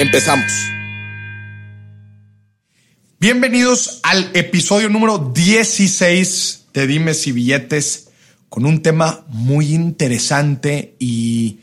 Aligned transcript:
Empezamos. 0.00 0.50
Bienvenidos 3.18 4.00
al 4.02 4.30
episodio 4.32 4.88
número 4.88 5.18
16 5.34 6.68
de 6.72 6.86
Dimes 6.86 7.26
y 7.26 7.32
Billetes 7.32 8.08
con 8.48 8.64
un 8.64 8.80
tema 8.80 9.26
muy 9.28 9.74
interesante 9.74 10.96
y 10.98 11.58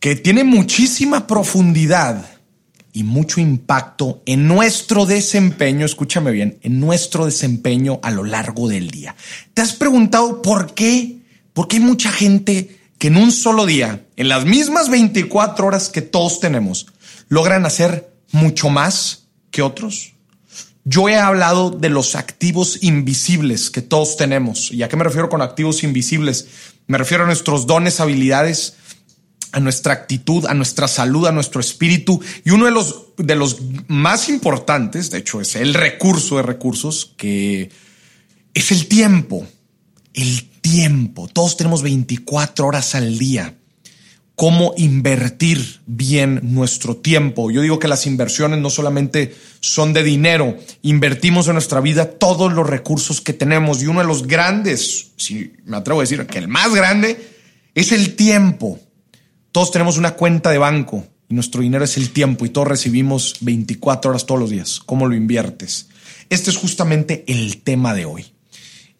que 0.00 0.16
tiene 0.16 0.44
muchísima 0.44 1.26
profundidad 1.26 2.26
y 2.94 3.02
mucho 3.02 3.38
impacto 3.38 4.22
en 4.24 4.48
nuestro 4.48 5.04
desempeño, 5.04 5.84
escúchame 5.84 6.30
bien, 6.30 6.58
en 6.62 6.80
nuestro 6.80 7.26
desempeño 7.26 8.00
a 8.02 8.10
lo 8.12 8.24
largo 8.24 8.66
del 8.66 8.90
día. 8.90 9.14
¿Te 9.52 9.60
has 9.60 9.74
preguntado 9.74 10.40
por 10.40 10.72
qué? 10.72 11.18
Porque 11.52 11.76
hay 11.76 11.82
mucha 11.82 12.10
gente 12.10 12.78
que 12.96 13.08
en 13.08 13.18
un 13.18 13.30
solo 13.30 13.66
día, 13.66 14.06
en 14.16 14.30
las 14.30 14.46
mismas 14.46 14.88
24 14.88 15.66
horas 15.66 15.90
que 15.90 16.00
todos 16.00 16.40
tenemos, 16.40 16.86
logran 17.32 17.64
hacer 17.64 18.12
mucho 18.30 18.68
más 18.68 19.28
que 19.50 19.62
otros. 19.62 20.12
Yo 20.84 21.08
he 21.08 21.16
hablado 21.16 21.70
de 21.70 21.88
los 21.88 22.14
activos 22.14 22.82
invisibles 22.82 23.70
que 23.70 23.80
todos 23.80 24.18
tenemos. 24.18 24.70
¿Y 24.70 24.82
a 24.82 24.88
qué 24.90 24.96
me 24.96 25.04
refiero 25.04 25.30
con 25.30 25.40
activos 25.40 25.82
invisibles? 25.82 26.48
Me 26.88 26.98
refiero 26.98 27.24
a 27.24 27.26
nuestros 27.26 27.66
dones, 27.66 28.00
habilidades, 28.00 28.74
a 29.50 29.60
nuestra 29.60 29.94
actitud, 29.94 30.44
a 30.44 30.52
nuestra 30.52 30.88
salud, 30.88 31.26
a 31.26 31.32
nuestro 31.32 31.62
espíritu. 31.62 32.20
Y 32.44 32.50
uno 32.50 32.66
de 32.66 32.70
los, 32.70 33.14
de 33.16 33.34
los 33.34 33.62
más 33.88 34.28
importantes, 34.28 35.10
de 35.10 35.20
hecho, 35.20 35.40
es 35.40 35.56
el 35.56 35.72
recurso 35.72 36.36
de 36.36 36.42
recursos, 36.42 37.14
que 37.16 37.70
es 38.52 38.72
el 38.72 38.88
tiempo. 38.88 39.46
El 40.12 40.50
tiempo. 40.60 41.28
Todos 41.28 41.56
tenemos 41.56 41.80
24 41.80 42.66
horas 42.66 42.94
al 42.94 43.18
día 43.18 43.56
cómo 44.36 44.74
invertir 44.76 45.80
bien 45.86 46.40
nuestro 46.42 46.96
tiempo. 46.96 47.50
Yo 47.50 47.60
digo 47.62 47.78
que 47.78 47.88
las 47.88 48.06
inversiones 48.06 48.58
no 48.60 48.70
solamente 48.70 49.34
son 49.60 49.92
de 49.92 50.02
dinero, 50.02 50.56
invertimos 50.82 51.46
en 51.48 51.54
nuestra 51.54 51.80
vida 51.80 52.10
todos 52.10 52.52
los 52.52 52.68
recursos 52.68 53.20
que 53.20 53.32
tenemos 53.32 53.82
y 53.82 53.86
uno 53.86 54.00
de 54.00 54.06
los 54.06 54.26
grandes, 54.26 55.12
si 55.16 55.52
me 55.64 55.76
atrevo 55.76 56.00
a 56.00 56.04
decir 56.04 56.26
que 56.26 56.38
el 56.38 56.48
más 56.48 56.74
grande, 56.74 57.32
es 57.74 57.92
el 57.92 58.16
tiempo. 58.16 58.80
Todos 59.52 59.70
tenemos 59.70 59.98
una 59.98 60.14
cuenta 60.14 60.50
de 60.50 60.58
banco 60.58 61.06
y 61.28 61.34
nuestro 61.34 61.60
dinero 61.62 61.84
es 61.84 61.96
el 61.96 62.10
tiempo 62.10 62.44
y 62.46 62.50
todos 62.50 62.68
recibimos 62.68 63.36
24 63.40 64.10
horas 64.10 64.26
todos 64.26 64.40
los 64.40 64.50
días. 64.50 64.80
¿Cómo 64.84 65.06
lo 65.06 65.14
inviertes? 65.14 65.88
Este 66.30 66.50
es 66.50 66.56
justamente 66.56 67.24
el 67.26 67.62
tema 67.62 67.94
de 67.94 68.06
hoy. 68.06 68.32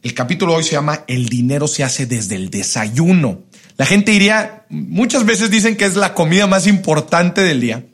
El 0.03 0.15
capítulo 0.15 0.53
de 0.53 0.59
hoy 0.59 0.65
se 0.65 0.73
llama 0.73 1.05
El 1.07 1.29
dinero 1.29 1.69
se 1.69 1.85
hace 1.85 2.07
desde 2.07 2.35
el 2.35 2.51
desayuno. 2.51 3.45
La 3.83 3.87
gente 3.87 4.13
diría, 4.13 4.65
muchas 4.69 5.27
veces 5.27 5.51
dicen 5.51 5.77
que 5.77 5.85
es 5.85 5.97
la 5.97 6.15
comida 6.15 6.47
más 6.47 6.69
importante 6.69 7.41
del 7.41 7.61
día, 7.61 7.85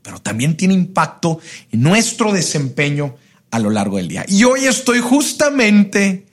pero 0.00 0.20
también 0.20 0.56
tiene 0.56 0.74
impacto 0.74 1.40
en 1.72 1.82
nuestro 1.82 2.32
desempeño 2.32 3.16
a 3.50 3.58
lo 3.58 3.70
largo 3.70 3.96
del 3.96 4.06
día. 4.06 4.24
Y 4.28 4.44
hoy 4.44 4.66
estoy 4.66 5.00
justamente 5.00 6.26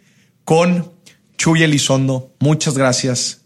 con 0.43 0.91
Chuy 1.35 1.63
Elizondo. 1.63 2.35
Muchas 2.39 2.77
gracias. 2.77 3.41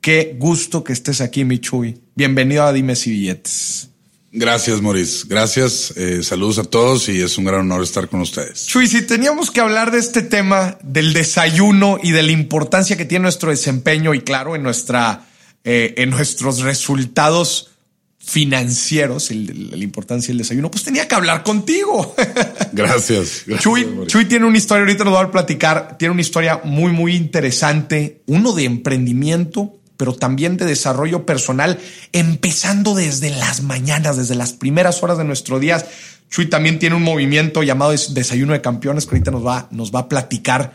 Qué 0.00 0.34
gusto 0.40 0.82
que 0.82 0.92
estés 0.92 1.20
aquí, 1.20 1.44
mi 1.44 1.60
Chuy. 1.60 2.00
Bienvenido 2.16 2.64
a 2.64 2.72
Dimes 2.72 3.06
y 3.06 3.12
Billetes. 3.12 3.93
Gracias, 4.36 4.82
Maurice. 4.82 5.26
Gracias. 5.28 5.92
Eh, 5.96 6.24
saludos 6.24 6.58
a 6.58 6.64
todos 6.64 7.08
y 7.08 7.22
es 7.22 7.38
un 7.38 7.44
gran 7.44 7.60
honor 7.60 7.84
estar 7.84 8.08
con 8.08 8.20
ustedes. 8.20 8.66
Chuy, 8.66 8.88
si 8.88 9.02
teníamos 9.02 9.52
que 9.52 9.60
hablar 9.60 9.92
de 9.92 9.98
este 9.98 10.22
tema 10.22 10.76
del 10.82 11.12
desayuno 11.12 11.98
y 12.02 12.10
de 12.10 12.24
la 12.24 12.32
importancia 12.32 12.96
que 12.96 13.04
tiene 13.04 13.22
nuestro 13.22 13.50
desempeño 13.50 14.12
y 14.12 14.22
claro, 14.22 14.56
en 14.56 14.64
nuestra, 14.64 15.28
eh, 15.62 15.94
en 15.98 16.10
nuestros 16.10 16.62
resultados 16.62 17.70
financieros, 18.18 19.30
la 19.30 19.84
importancia 19.84 20.28
del 20.28 20.38
desayuno, 20.38 20.68
pues 20.68 20.82
tenía 20.82 21.06
que 21.06 21.14
hablar 21.14 21.44
contigo. 21.44 22.16
Gracias. 22.72 23.44
gracias 23.46 23.60
Chuy, 23.60 23.86
Chuy 24.08 24.24
tiene 24.24 24.46
una 24.46 24.58
historia, 24.58 24.80
ahorita 24.80 25.04
nos 25.04 25.14
va 25.14 25.22
a 25.22 25.30
platicar, 25.30 25.96
tiene 25.96 26.10
una 26.10 26.22
historia 26.22 26.60
muy, 26.64 26.90
muy 26.90 27.14
interesante, 27.14 28.22
uno 28.26 28.52
de 28.52 28.64
emprendimiento 28.64 29.78
pero 29.96 30.14
también 30.14 30.56
de 30.56 30.64
desarrollo 30.64 31.26
personal, 31.26 31.78
empezando 32.12 32.94
desde 32.94 33.30
las 33.30 33.62
mañanas, 33.62 34.16
desde 34.16 34.34
las 34.34 34.52
primeras 34.52 35.02
horas 35.02 35.18
de 35.18 35.24
nuestro 35.24 35.60
día. 35.60 35.84
Chuy 36.30 36.46
también 36.46 36.78
tiene 36.78 36.96
un 36.96 37.02
movimiento 37.02 37.62
llamado 37.62 37.92
Desayuno 37.92 38.52
de 38.52 38.60
Campeones, 38.60 39.06
que 39.06 39.14
ahorita 39.14 39.30
nos 39.30 39.46
va, 39.46 39.68
nos 39.70 39.94
va 39.94 40.00
a 40.00 40.08
platicar. 40.08 40.74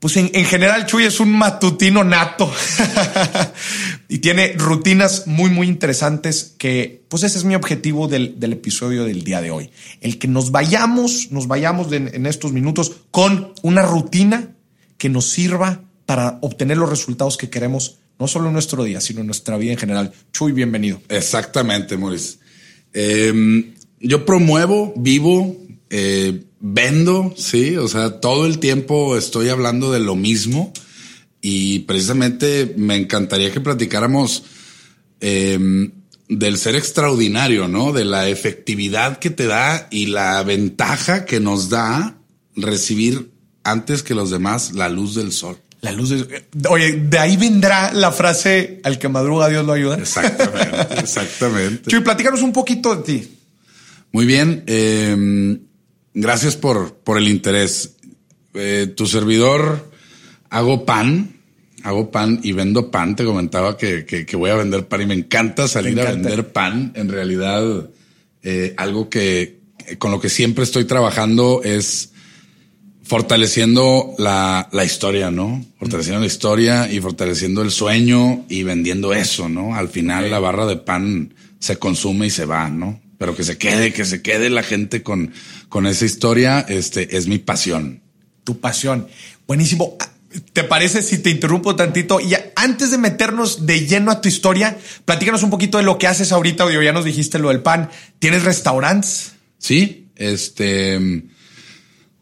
Pues 0.00 0.18
en, 0.18 0.30
general, 0.44 0.84
Chuy 0.84 1.04
es 1.04 1.18
un 1.18 1.32
matutino 1.32 2.04
nato 2.04 2.52
y 4.08 4.18
tiene 4.18 4.52
rutinas 4.58 5.26
muy, 5.26 5.48
muy 5.48 5.66
interesantes 5.66 6.54
que, 6.58 7.04
pues 7.08 7.22
ese 7.22 7.38
es 7.38 7.44
mi 7.44 7.54
objetivo 7.54 8.06
del, 8.06 8.38
del 8.38 8.52
episodio 8.52 9.04
del 9.04 9.24
día 9.24 9.40
de 9.40 9.50
hoy. 9.50 9.70
El 10.02 10.18
que 10.18 10.28
nos 10.28 10.50
vayamos, 10.50 11.30
nos 11.30 11.46
vayamos 11.46 11.90
en 11.90 12.26
estos 12.26 12.52
minutos 12.52 12.96
con 13.10 13.54
una 13.62 13.80
rutina 13.80 14.50
que 14.98 15.08
nos 15.08 15.30
sirva 15.30 15.80
para 16.06 16.38
obtener 16.42 16.76
los 16.76 16.90
resultados 16.90 17.36
que 17.36 17.50
queremos 17.50 17.98
no 18.18 18.28
solo 18.28 18.50
nuestro 18.50 18.84
día, 18.84 19.00
sino 19.00 19.22
nuestra 19.22 19.56
vida 19.56 19.72
en 19.72 19.78
general. 19.78 20.12
Chuy, 20.32 20.52
bienvenido. 20.52 21.00
Exactamente, 21.08 21.96
Maurice. 21.96 22.38
Em, 22.92 23.74
yo 24.00 24.24
promuevo, 24.24 24.92
vivo, 24.96 25.56
eh, 25.90 26.44
vendo, 26.60 27.34
sí, 27.36 27.76
o 27.76 27.88
sea, 27.88 28.20
todo 28.20 28.46
el 28.46 28.58
tiempo 28.58 29.16
estoy 29.16 29.48
hablando 29.48 29.92
de 29.92 30.00
lo 30.00 30.14
mismo 30.14 30.72
y 31.40 31.80
precisamente 31.80 32.74
me 32.76 32.96
encantaría 32.96 33.52
que 33.52 33.60
platicáramos 33.60 34.44
em, 35.20 35.90
del 36.28 36.56
ser 36.56 36.74
extraordinario, 36.74 37.68
¿no? 37.68 37.92
De 37.92 38.04
la 38.04 38.28
efectividad 38.28 39.18
que 39.18 39.30
te 39.30 39.46
da 39.46 39.88
y 39.90 40.06
la 40.06 40.42
ventaja 40.42 41.24
que 41.26 41.40
nos 41.40 41.68
da 41.68 42.18
recibir 42.56 43.30
antes 43.62 44.02
que 44.02 44.14
los 44.14 44.30
demás 44.30 44.72
la 44.72 44.88
luz 44.88 45.14
del 45.14 45.32
sol. 45.32 45.58
La 45.84 45.92
luz 45.92 46.08
de... 46.08 46.44
Oye, 46.70 46.92
de 46.92 47.18
ahí 47.18 47.36
vendrá 47.36 47.92
la 47.92 48.10
frase 48.10 48.80
al 48.84 48.98
que 48.98 49.10
madruga 49.10 49.50
Dios 49.50 49.66
lo 49.66 49.74
ayuda. 49.74 49.96
Exactamente, 49.96 50.98
exactamente. 50.98 51.82
Chuy, 51.90 52.00
platícanos 52.00 52.40
un 52.40 52.54
poquito 52.54 52.96
de 52.96 53.02
ti. 53.02 53.38
Muy 54.10 54.24
bien. 54.24 54.64
Em, 54.66 55.60
gracias 56.14 56.56
por, 56.56 56.94
por 56.94 57.18
el 57.18 57.28
interés. 57.28 57.96
Eh, 58.54 58.94
tu 58.96 59.06
servidor, 59.06 59.90
hago 60.48 60.86
pan, 60.86 61.36
hago 61.82 62.10
pan 62.10 62.40
y 62.42 62.52
vendo 62.52 62.90
pan. 62.90 63.14
Te 63.14 63.26
comentaba 63.26 63.76
que, 63.76 64.06
que, 64.06 64.36
voy 64.36 64.48
a 64.48 64.54
vender 64.54 64.88
pan 64.88 65.02
y 65.02 65.06
me 65.06 65.14
encanta 65.14 65.68
salir 65.68 66.00
a 66.00 66.12
vender 66.12 66.50
pan. 66.50 66.92
En 66.96 67.10
realidad, 67.10 67.90
eh, 68.42 68.72
algo 68.78 69.10
que 69.10 69.60
con 69.98 70.12
lo 70.12 70.18
que 70.18 70.30
siempre 70.30 70.64
estoy 70.64 70.86
trabajando 70.86 71.60
es 71.62 72.13
fortaleciendo 73.04 74.14
la, 74.18 74.68
la, 74.72 74.84
historia, 74.84 75.30
¿no? 75.30 75.64
Fortaleciendo 75.78 76.20
la 76.20 76.26
historia 76.26 76.90
y 76.90 77.00
fortaleciendo 77.00 77.62
el 77.62 77.70
sueño 77.70 78.44
y 78.48 78.62
vendiendo 78.62 79.12
eso, 79.12 79.48
¿no? 79.48 79.74
Al 79.74 79.88
final 79.88 80.30
la 80.30 80.38
barra 80.38 80.66
de 80.66 80.76
pan 80.76 81.34
se 81.58 81.76
consume 81.76 82.26
y 82.26 82.30
se 82.30 82.46
va, 82.46 82.68
¿no? 82.68 83.00
Pero 83.18 83.36
que 83.36 83.44
se 83.44 83.58
quede, 83.58 83.92
que 83.92 84.04
se 84.04 84.22
quede 84.22 84.50
la 84.50 84.62
gente 84.62 85.02
con, 85.02 85.32
con 85.68 85.86
esa 85.86 86.04
historia, 86.04 86.60
este, 86.60 87.16
es 87.16 87.26
mi 87.26 87.38
pasión. 87.38 88.02
Tu 88.42 88.58
pasión. 88.60 89.06
Buenísimo. 89.46 89.96
¿Te 90.52 90.64
parece 90.64 91.00
si 91.00 91.18
te 91.18 91.30
interrumpo 91.30 91.76
tantito? 91.76 92.20
Y 92.20 92.34
antes 92.56 92.90
de 92.90 92.98
meternos 92.98 93.66
de 93.66 93.86
lleno 93.86 94.10
a 94.10 94.20
tu 94.20 94.28
historia, 94.28 94.76
platícanos 95.04 95.42
un 95.42 95.50
poquito 95.50 95.78
de 95.78 95.84
lo 95.84 95.96
que 95.96 96.06
haces 96.06 96.32
ahorita. 96.32 96.66
Ya 96.82 96.92
nos 96.92 97.04
dijiste 97.04 97.38
lo 97.38 97.50
del 97.50 97.60
pan. 97.60 97.88
¿Tienes 98.18 98.42
restaurantes? 98.42 99.32
Sí, 99.58 100.08
este, 100.16 101.24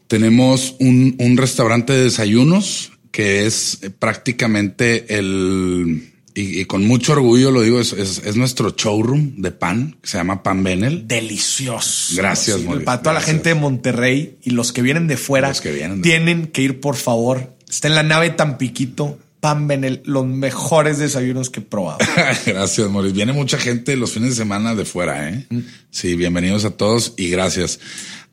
tenemos 0.07 0.75
un, 0.79 1.15
un 1.19 1.37
restaurante 1.37 1.93
de 1.93 2.03
desayunos 2.03 2.91
que 3.11 3.45
es 3.45 3.79
prácticamente 3.99 5.17
el, 5.17 6.13
y, 6.35 6.65
con 6.65 6.85
mucho 6.87 7.13
orgullo 7.13 7.51
lo 7.51 7.61
digo, 7.61 7.79
es, 7.79 7.93
es, 7.93 8.35
nuestro 8.35 8.71
showroom 8.75 9.35
de 9.37 9.51
pan, 9.51 9.97
que 10.01 10.07
se 10.09 10.17
llama 10.17 10.41
Pan 10.41 10.63
Benel. 10.63 11.07
Delicioso. 11.07 12.15
Gracias, 12.15 12.59
Para 12.83 13.01
toda 13.01 13.13
la 13.13 13.21
gente 13.21 13.49
de 13.49 13.55
Monterrey 13.55 14.37
y 14.43 14.51
los 14.51 14.71
que 14.71 14.81
vienen 14.81 15.07
de 15.07 15.17
fuera, 15.17 15.53
que 15.53 15.71
vienen 15.71 16.01
tienen 16.01 16.47
que 16.47 16.63
ir, 16.63 16.79
por 16.79 16.95
favor. 16.95 17.55
Está 17.69 17.87
en 17.87 17.95
la 17.95 18.03
nave 18.03 18.31
Tampiquito, 18.31 19.19
Pan 19.39 19.67
Benel, 19.67 20.01
los 20.05 20.25
mejores 20.25 20.97
desayunos 20.97 21.51
que 21.51 21.59
he 21.59 21.63
probado. 21.63 21.99
gracias, 22.45 22.89
Moris. 22.89 23.13
Viene 23.13 23.33
mucha 23.33 23.59
gente 23.59 23.95
los 23.95 24.11
fines 24.11 24.29
de 24.29 24.35
semana 24.35 24.73
de 24.73 24.85
fuera, 24.85 25.29
¿eh? 25.29 25.45
Mm. 25.49 25.59
Sí, 25.91 26.15
bienvenidos 26.15 26.65
a 26.65 26.71
todos 26.71 27.13
y 27.15 27.29
gracias. 27.29 27.79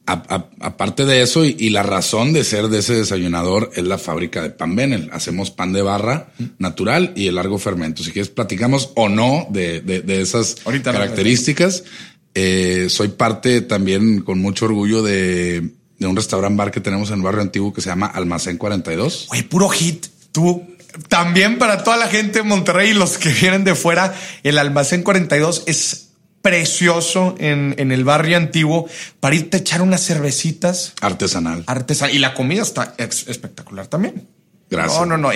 Aparte 0.06 1.04
de 1.04 1.22
eso, 1.22 1.44
y, 1.44 1.70
la 1.70 1.82
razón 1.82 2.32
de 2.32 2.44
ser 2.44 2.68
de 2.68 2.80
ese 2.80 2.94
desayunador 2.94 3.70
es 3.74 3.84
la 3.84 3.98
fábrica 3.98 4.42
de 4.42 4.50
pan 4.50 4.74
Benel. 4.74 5.08
Hacemos 5.12 5.50
pan 5.50 5.72
de 5.72 5.82
barra 5.82 6.32
natural 6.58 7.12
y 7.14 7.28
el 7.28 7.36
largo 7.36 7.58
fermento. 7.58 8.02
Si 8.02 8.10
quieres, 8.10 8.30
platicamos 8.30 8.90
o 8.96 9.08
no 9.08 9.46
de, 9.50 9.80
de, 9.80 10.20
esas 10.20 10.56
características. 10.82 11.84
Eh, 12.34 12.86
soy 12.88 13.08
parte 13.08 13.60
también 13.60 14.22
con 14.22 14.40
mucho 14.40 14.64
orgullo 14.66 15.02
de, 15.02 15.70
de 15.98 16.06
un 16.06 16.16
restaurant 16.16 16.56
bar 16.56 16.70
que 16.70 16.80
tenemos 16.80 17.10
en 17.10 17.16
el 17.16 17.22
barrio 17.22 17.42
antiguo 17.42 17.72
que 17.72 17.80
se 17.80 17.90
llama 17.90 18.06
Almacén 18.06 18.56
42. 18.56 19.26
Güey, 19.28 19.42
puro 19.42 19.68
hit. 19.68 20.06
Tú 20.32 20.64
también 21.08 21.58
para 21.58 21.84
toda 21.84 21.96
la 21.96 22.08
gente 22.08 22.40
de 22.40 22.42
Monterrey 22.42 22.90
y 22.90 22.94
los 22.94 23.18
que 23.18 23.28
vienen 23.28 23.64
de 23.64 23.74
fuera, 23.74 24.14
el 24.42 24.58
Almacén 24.58 25.02
42 25.02 25.64
es 25.66 26.09
precioso 26.42 27.34
en, 27.38 27.74
en, 27.78 27.92
el 27.92 28.04
barrio 28.04 28.36
antiguo 28.36 28.88
para 29.20 29.34
irte 29.34 29.58
a 29.58 29.60
echar 29.60 29.82
unas 29.82 30.04
cervecitas. 30.04 30.94
Artesanal. 31.00 31.64
Artesanal. 31.66 32.14
Y 32.14 32.18
la 32.18 32.34
comida 32.34 32.62
está 32.62 32.94
espectacular 32.98 33.86
también. 33.86 34.26
Gracias. 34.70 35.00
No, 35.00 35.06
no, 35.06 35.16
no. 35.18 35.30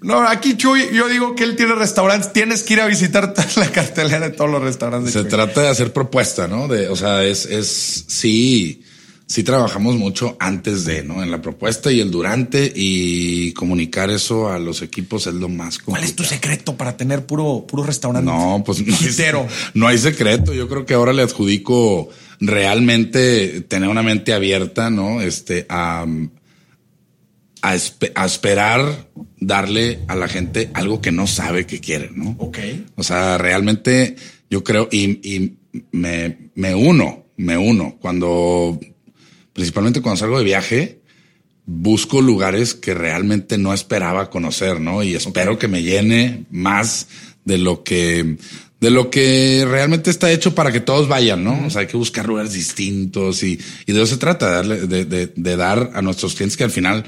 no, 0.00 0.28
aquí 0.28 0.56
Chuy, 0.56 0.90
yo 0.92 1.08
digo 1.08 1.34
que 1.34 1.44
él 1.44 1.56
tiene 1.56 1.74
restaurantes. 1.74 2.32
Tienes 2.32 2.62
que 2.62 2.74
ir 2.74 2.80
a 2.80 2.86
visitar 2.86 3.34
la 3.56 3.72
cartelera 3.72 4.28
de 4.28 4.30
todos 4.30 4.50
los 4.50 4.62
restaurantes. 4.62 5.12
Se 5.12 5.24
trata 5.24 5.62
de 5.62 5.68
hacer 5.68 5.92
propuesta, 5.92 6.46
¿no? 6.46 6.68
De, 6.68 6.88
o 6.88 6.96
sea, 6.96 7.24
es, 7.24 7.46
es, 7.46 8.04
sí 8.06 8.84
sí 9.28 9.42
trabajamos 9.42 9.96
mucho 9.96 10.36
antes 10.40 10.86
de, 10.86 11.04
¿no? 11.04 11.22
En 11.22 11.30
la 11.30 11.42
propuesta 11.42 11.92
y 11.92 12.00
el 12.00 12.10
durante 12.10 12.72
y 12.74 13.52
comunicar 13.52 14.10
eso 14.10 14.50
a 14.50 14.58
los 14.58 14.80
equipos 14.80 15.26
es 15.26 15.34
lo 15.34 15.50
más 15.50 15.76
complicado. 15.76 15.92
¿Cuál 15.92 16.04
es 16.04 16.16
tu 16.16 16.24
secreto 16.24 16.76
para 16.76 16.96
tener 16.96 17.26
puro, 17.26 17.66
puro 17.68 17.84
restaurante? 17.84 18.28
No, 18.28 18.62
pues 18.64 18.84
no 18.84 18.96
hay, 18.96 19.46
no 19.74 19.86
hay 19.86 19.98
secreto. 19.98 20.54
Yo 20.54 20.66
creo 20.66 20.86
que 20.86 20.94
ahora 20.94 21.12
le 21.12 21.22
adjudico 21.22 22.08
realmente 22.40 23.60
tener 23.62 23.90
una 23.90 24.02
mente 24.02 24.32
abierta, 24.32 24.88
¿no? 24.88 25.20
Este, 25.20 25.66
a, 25.68 26.06
a, 27.60 27.74
esperar 28.24 29.08
darle 29.36 30.00
a 30.08 30.16
la 30.16 30.28
gente 30.28 30.70
algo 30.72 31.02
que 31.02 31.12
no 31.12 31.26
sabe 31.26 31.66
que 31.66 31.80
quiere, 31.80 32.10
¿no? 32.14 32.34
Ok. 32.38 32.58
O 32.96 33.02
sea, 33.02 33.36
realmente 33.36 34.16
yo 34.48 34.64
creo 34.64 34.88
y, 34.90 35.34
y 35.34 35.58
me, 35.92 36.50
me 36.54 36.74
uno, 36.74 37.26
me 37.36 37.58
uno 37.58 37.98
cuando 38.00 38.80
principalmente 39.58 40.00
cuando 40.00 40.20
salgo 40.20 40.38
de 40.38 40.44
viaje, 40.44 41.00
busco 41.66 42.22
lugares 42.22 42.74
que 42.74 42.94
realmente 42.94 43.58
no 43.58 43.74
esperaba 43.74 44.30
conocer, 44.30 44.80
¿no? 44.80 45.02
Y 45.02 45.16
espero 45.16 45.58
que 45.58 45.66
me 45.66 45.82
llene 45.82 46.44
más 46.52 47.08
de 47.44 47.58
lo 47.58 47.82
que 47.82 48.36
de 48.80 48.90
lo 48.90 49.10
que 49.10 49.66
realmente 49.68 50.10
está 50.10 50.30
hecho 50.30 50.54
para 50.54 50.70
que 50.70 50.78
todos 50.78 51.08
vayan, 51.08 51.42
¿no? 51.42 51.66
O 51.66 51.70
sea, 51.70 51.80
hay 51.80 51.88
que 51.88 51.96
buscar 51.96 52.28
lugares 52.28 52.52
distintos 52.52 53.42
y, 53.42 53.58
y 53.84 53.92
de 53.92 54.00
eso 54.00 54.14
se 54.14 54.18
trata, 54.18 54.46
de, 54.46 54.54
darle, 54.54 54.86
de, 54.86 55.04
de, 55.04 55.32
de, 55.34 55.56
dar 55.56 55.90
a 55.92 56.02
nuestros 56.02 56.36
clientes 56.36 56.56
que 56.56 56.62
al 56.62 56.70
final 56.70 57.04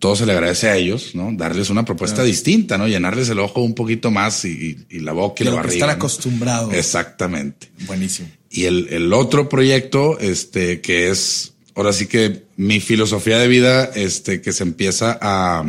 todo 0.00 0.16
se 0.16 0.26
le 0.26 0.32
agradece 0.32 0.68
a 0.68 0.76
ellos, 0.76 1.14
¿no? 1.14 1.30
Darles 1.34 1.70
una 1.70 1.84
propuesta 1.84 2.24
distinta, 2.24 2.78
¿no? 2.78 2.88
Llenarles 2.88 3.28
el 3.28 3.38
ojo 3.38 3.60
un 3.60 3.76
poquito 3.76 4.10
más 4.10 4.44
y, 4.44 4.84
y 4.90 4.98
la 4.98 5.12
boca 5.12 5.44
y 5.44 5.46
la 5.46 5.54
barriga. 5.54 5.74
Estar 5.74 5.90
acostumbrado. 5.90 6.72
Exactamente. 6.72 7.70
Buenísimo. 7.86 8.28
Y 8.50 8.64
el, 8.64 8.88
el 8.90 9.12
otro 9.12 9.48
proyecto, 9.48 10.18
este, 10.18 10.80
que 10.80 11.10
es 11.10 11.52
ahora 11.76 11.92
sí 11.92 12.06
que 12.06 12.46
mi 12.56 12.80
filosofía 12.80 13.38
de 13.38 13.46
vida, 13.46 13.84
este, 13.94 14.40
que 14.40 14.52
se 14.52 14.64
empieza 14.64 15.16
a, 15.20 15.64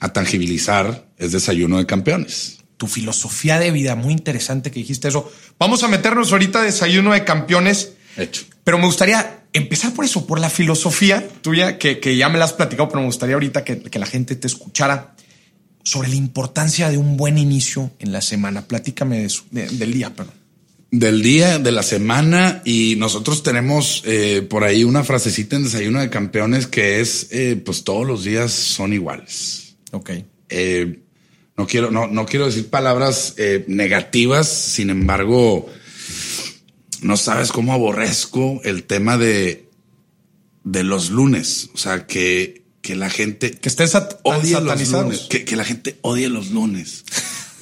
a 0.00 0.12
tangibilizar 0.12 1.06
es 1.18 1.32
desayuno 1.32 1.78
de 1.78 1.86
campeones. 1.86 2.58
Tu 2.78 2.88
filosofía 2.88 3.60
de 3.60 3.70
vida, 3.70 3.94
muy 3.94 4.12
interesante 4.12 4.70
que 4.70 4.80
dijiste 4.80 5.08
eso. 5.08 5.30
Vamos 5.58 5.84
a 5.84 5.88
meternos 5.88 6.32
ahorita 6.32 6.60
a 6.60 6.62
desayuno 6.62 7.12
de 7.12 7.22
campeones. 7.22 7.92
Hecho. 8.16 8.46
Pero 8.64 8.78
me 8.78 8.86
gustaría 8.86 9.44
empezar 9.52 9.92
por 9.92 10.04
eso, 10.04 10.26
por 10.26 10.40
la 10.40 10.50
filosofía 10.50 11.28
tuya, 11.42 11.78
que, 11.78 12.00
que 12.00 12.16
ya 12.16 12.28
me 12.28 12.38
la 12.38 12.46
has 12.46 12.54
platicado, 12.54 12.88
pero 12.88 13.00
me 13.00 13.06
gustaría 13.06 13.34
ahorita 13.34 13.62
que, 13.62 13.80
que 13.82 13.98
la 13.98 14.06
gente 14.06 14.34
te 14.36 14.46
escuchara 14.46 15.14
sobre 15.84 16.08
la 16.08 16.16
importancia 16.16 16.88
de 16.88 16.96
un 16.96 17.16
buen 17.16 17.36
inicio 17.36 17.92
en 17.98 18.10
la 18.10 18.22
semana. 18.22 18.66
Platícame 18.66 19.28
de 19.50 19.66
del 19.68 19.92
día, 19.92 20.14
perdón 20.14 20.43
del 20.98 21.22
día, 21.22 21.58
de 21.58 21.72
la 21.72 21.82
semana 21.82 22.62
y 22.64 22.94
nosotros 22.98 23.42
tenemos 23.42 24.02
eh, 24.06 24.46
por 24.48 24.62
ahí 24.62 24.84
una 24.84 25.02
frasecita 25.02 25.56
en 25.56 25.64
Desayuno 25.64 26.00
de 26.00 26.08
Campeones 26.08 26.68
que 26.68 27.00
es, 27.00 27.26
eh, 27.32 27.60
pues 27.62 27.82
todos 27.82 28.06
los 28.06 28.22
días 28.22 28.52
son 28.52 28.92
iguales. 28.92 29.74
Ok. 29.90 30.10
Eh, 30.48 31.00
no 31.56 31.66
quiero, 31.66 31.90
no, 31.90 32.06
no 32.06 32.26
quiero 32.26 32.46
decir 32.46 32.68
palabras 32.68 33.34
negativas, 33.68 34.48
sin 34.48 34.90
embargo, 34.90 35.70
no 37.00 37.16
sabes 37.16 37.52
cómo 37.52 37.72
aborrezco 37.72 38.60
el 38.64 38.84
tema 38.84 39.18
de, 39.18 39.68
de 40.64 40.82
los 40.82 41.10
lunes. 41.10 41.70
O 41.74 41.78
sea, 41.78 42.06
que, 42.06 42.64
que 42.82 42.96
la 42.96 43.08
gente... 43.08 43.52
Que 43.52 43.68
estén 43.68 43.88
odia 44.24 44.60
los 44.60 44.90
lunes. 44.90 45.26
Que, 45.30 45.44
que 45.44 45.54
la 45.54 45.64
gente 45.64 45.98
odia 46.02 46.28
los 46.28 46.50
lunes. 46.50 47.04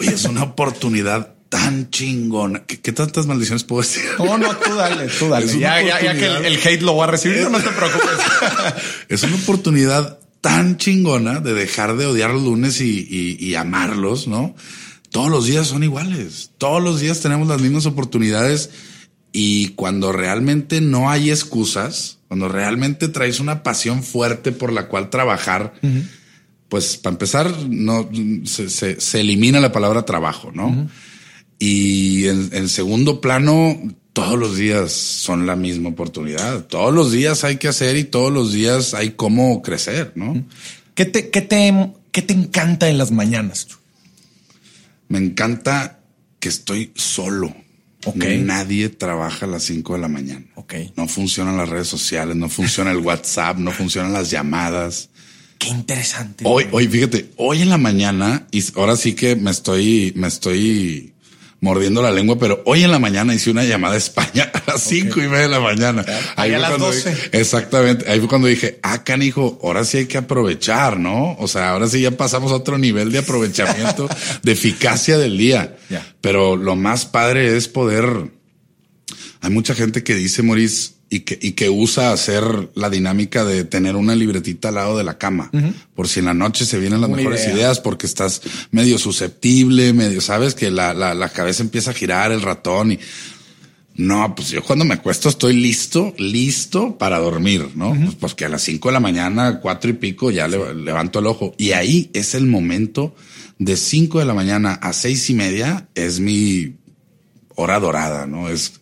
Oye, 0.01 0.15
es 0.15 0.25
una 0.25 0.43
oportunidad 0.43 1.35
tan 1.53 1.91
chingona. 1.91 2.63
¿Qué, 2.65 2.93
tantas 2.93 3.27
maldiciones 3.27 3.63
puedo 3.63 3.83
decir? 3.83 4.03
No, 4.19 4.39
no, 4.39 4.57
tú 4.57 4.75
dale, 4.75 5.07
tú 5.19 5.29
dale. 5.29 5.47
Ya, 5.59 5.83
ya, 5.83 6.01
ya, 6.01 6.15
que 6.15 6.47
el, 6.47 6.57
hate 6.57 6.81
lo 6.81 6.97
va 6.97 7.05
a 7.05 7.09
recibir, 7.09 7.43
no, 7.51 7.61
te 7.61 7.69
preocupes. 7.69 8.09
es 9.11 9.23
una 9.23 9.37
oportunidad 9.37 10.19
tan 10.41 10.79
chingona 10.79 11.41
de 11.41 11.53
dejar 11.53 11.99
de 11.99 12.07
odiar 12.07 12.31
los 12.31 12.43
lunes 12.43 12.81
y, 12.81 13.37
y, 13.39 13.55
amarlos, 13.55 14.29
¿no? 14.29 14.57
Todos 15.11 15.31
los 15.31 15.45
días 15.45 15.67
son 15.67 15.85
iguales. 15.85 16.53
Todos 16.57 16.83
los 16.83 17.01
días 17.01 17.21
tenemos 17.21 17.47
las 17.47 17.61
mismas 17.61 17.85
oportunidades 17.85 18.71
y 19.31 19.69
cuando 19.75 20.11
realmente 20.11 20.81
no 20.81 21.11
hay 21.11 21.31
excusas, 21.31 22.17
cuando 22.29 22.49
realmente 22.49 23.09
traes 23.09 23.41
una 23.41 23.63
pasión 23.63 24.03
fuerte 24.03 24.53
por 24.53 24.73
la 24.73 24.89
cual 24.89 25.11
trabajar, 25.11 25.75
pues 26.71 26.97
para 26.97 27.13
empezar, 27.13 27.55
no 27.69 28.09
se, 28.47 28.71
se, 28.71 29.21
elimina 29.21 29.61
la 29.61 29.71
palabra 29.71 30.07
trabajo, 30.07 30.51
¿no? 30.51 30.89
Y 31.65 32.27
en, 32.27 32.69
segundo 32.69 33.21
plano, 33.21 33.81
todos 34.13 34.37
los 34.37 34.57
días 34.57 34.91
son 34.91 35.47
la 35.47 35.55
misma 35.55 35.91
oportunidad. 35.91 36.65
Todos 36.65 36.93
los 36.93 37.13
días 37.13 37.45
hay 37.45 37.59
que 37.59 37.69
hacer 37.69 37.97
y 37.97 38.03
todos 38.03 38.33
los 38.33 38.53
días 38.53 38.95
hay 38.95 39.11
cómo 39.11 39.63
crecer, 39.63 40.11
¿no? 40.17 40.45
¿Qué 40.97 41.05
te, 41.05 41.31
qué 41.31 41.41
te, 41.41 41.73
qué 42.11 42.23
te 42.23 42.35
encanta 42.35 42.89
en 42.89 42.99
las 42.99 43.13
mañanas? 43.13 43.69
Me 45.07 45.19
encanta 45.19 46.01
que 46.41 46.49
estoy 46.49 46.91
solo. 46.97 47.55
Okay. 48.07 48.41
Nadie 48.41 48.89
trabaja 48.89 49.47
a 49.47 49.49
las 49.49 49.63
5 49.63 49.95
de 49.95 50.01
la 50.01 50.09
mañana. 50.09 50.45
Okay. 50.57 50.93
No 50.97 51.07
funcionan 51.07 51.57
las 51.57 51.69
redes 51.69 51.87
sociales, 51.87 52.35
no 52.35 52.49
funciona 52.49 52.91
el 52.91 52.99
WhatsApp, 52.99 53.59
no 53.59 53.71
funcionan 53.71 54.13
las 54.13 54.33
llamadas. 54.33 55.11
Qué 55.61 55.69
interesante. 55.69 56.43
Hoy, 56.45 56.67
hoy, 56.73 56.89
fíjate, 56.89 57.31
hoy 57.37 57.63
en 57.63 57.69
la 57.69 57.79
mañana, 57.79 58.49
y 58.51 58.65
ahora 58.75 58.97
sí 58.97 59.13
que 59.13 59.37
me 59.37 59.53
estoy, 59.53 60.13
me 60.17 60.27
estoy 60.27 61.12
mordiendo 61.63 62.03
la 62.03 62.11
lengua, 62.11 62.37
pero 62.41 62.61
hoy 62.67 62.83
en 62.83 62.91
la 62.91 62.99
mañana 62.99 63.33
hice 63.33 63.49
una 63.49 63.63
llamada 63.63 63.95
a 63.95 63.99
España 63.99 64.51
a 64.53 64.73
las 64.73 64.83
cinco 64.83 65.21
y 65.21 65.29
media 65.29 65.43
de 65.43 65.49
la 65.49 65.61
mañana. 65.61 66.05
Ahí 66.35 66.53
a 66.53 66.59
las 66.59 66.77
doce. 66.77 67.17
exactamente. 67.31 68.11
Ahí 68.11 68.19
fue 68.19 68.29
cuando 68.29 68.49
dije, 68.49 68.81
ah, 68.83 69.05
canijo, 69.05 69.61
ahora 69.63 69.85
sí 69.85 69.99
hay 69.99 70.07
que 70.07 70.19
aprovechar, 70.19 70.99
¿no? 70.99 71.37
O 71.39 71.47
sea, 71.47 71.71
ahora 71.71 71.87
sí 71.87 72.01
ya 72.01 72.11
pasamos 72.11 72.51
a 72.51 72.57
otro 72.57 72.79
nivel 72.79 73.13
de 73.13 73.21
aprovechamiento, 73.21 74.09
de 74.43 74.53
eficacia 74.53 75.17
del 75.19 75.39
día. 75.39 75.77
Pero 76.21 76.57
lo 76.57 76.75
más 76.75 77.07
padre 77.07 77.57
es 77.57 77.69
poder. 77.69 78.33
Hay 79.41 79.51
mucha 79.51 79.77
gente 79.77 80.03
que 80.03 80.17
dice, 80.17 80.43
Maurice, 80.43 80.92
y 81.13 81.21
que, 81.21 81.39
y 81.43 81.53
que 81.53 81.69
usa 81.69 82.11
hacer 82.11 82.71
la 82.75 82.89
dinámica 82.89 83.45
de 83.45 83.65
tener 83.65 83.97
una 83.97 84.15
libretita 84.15 84.69
al 84.69 84.77
lado 84.77 84.97
de 84.97 85.05
la 85.05 85.19
cama, 85.19 85.51
por 85.95 86.09
si 86.09 86.21
en 86.21 86.25
la 86.25 86.33
noche 86.33 86.65
se 86.65 86.79
vienen 86.79 87.03
las 87.03 87.11
mejores 87.11 87.47
ideas, 87.47 87.81
porque 87.81 88.07
estás 88.07 88.41
medio 88.71 88.97
susceptible, 88.97 89.93
medio, 89.93 90.23
sabes 90.23 90.55
que 90.55 90.71
la, 90.71 90.95
la, 90.95 91.13
la, 91.13 91.29
cabeza 91.29 91.63
empieza 91.63 91.91
a 91.91 91.95
girar, 91.95 92.33
el 92.33 92.41
ratón 92.41 92.93
y 92.93 92.99
no, 93.95 94.35
pues 94.35 94.49
yo 94.49 94.63
cuando 94.63 94.87
me 94.87 94.95
acuesto 94.95 95.29
estoy 95.29 95.53
listo, 95.53 96.15
listo 96.17 96.97
para 96.97 97.19
dormir, 97.19 97.69
¿no? 97.75 97.95
pues 97.95 98.15
porque 98.15 98.47
a 98.47 98.49
las 98.49 98.63
cinco 98.63 98.89
de 98.89 98.95
la 98.95 99.01
mañana, 99.01 99.61
cuatro 99.61 99.91
y 99.91 99.93
pico, 99.93 100.31
ya 100.31 100.49
levanto 100.49 101.19
el 101.19 101.27
ojo. 101.27 101.55
Y 101.59 101.73
ahí 101.73 102.09
es 102.15 102.35
el 102.35 102.47
momento 102.47 103.15
de 103.59 103.77
cinco 103.77 104.19
de 104.19 104.25
la 104.25 104.33
mañana 104.33 104.73
a 104.73 104.95
seis 104.95 105.29
y 105.29 105.35
media 105.35 105.89
es 105.95 106.21
mi 106.21 106.77
hora 107.55 107.79
dorada, 107.81 108.27
¿no? 108.27 108.49
Es 108.49 108.81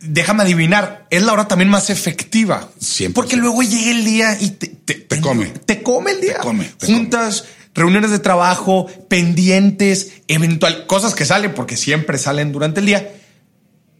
déjame 0.00 0.42
adivinar, 0.42 1.06
es 1.10 1.22
la 1.22 1.32
hora 1.32 1.48
también 1.48 1.68
más 1.70 1.90
efectiva. 1.90 2.70
Siempre. 2.78 3.14
Porque 3.14 3.36
luego 3.36 3.62
llega 3.62 3.90
el 3.90 4.04
día 4.04 4.38
y 4.40 4.50
te, 4.50 4.68
te, 4.68 5.20
come. 5.20 5.46
Te 5.46 5.82
come 5.82 6.12
el 6.12 6.20
día. 6.20 6.34
Te 6.34 6.40
come. 6.40 6.70
Juntas, 6.84 7.44
reuniones 7.74 8.10
de 8.10 8.18
trabajo, 8.18 8.86
pendientes, 9.08 10.12
eventual, 10.28 10.86
cosas 10.86 11.14
que 11.14 11.24
salen 11.24 11.54
porque 11.54 11.76
siempre 11.76 12.18
salen 12.18 12.52
durante 12.52 12.80
el 12.80 12.86
día. 12.86 13.12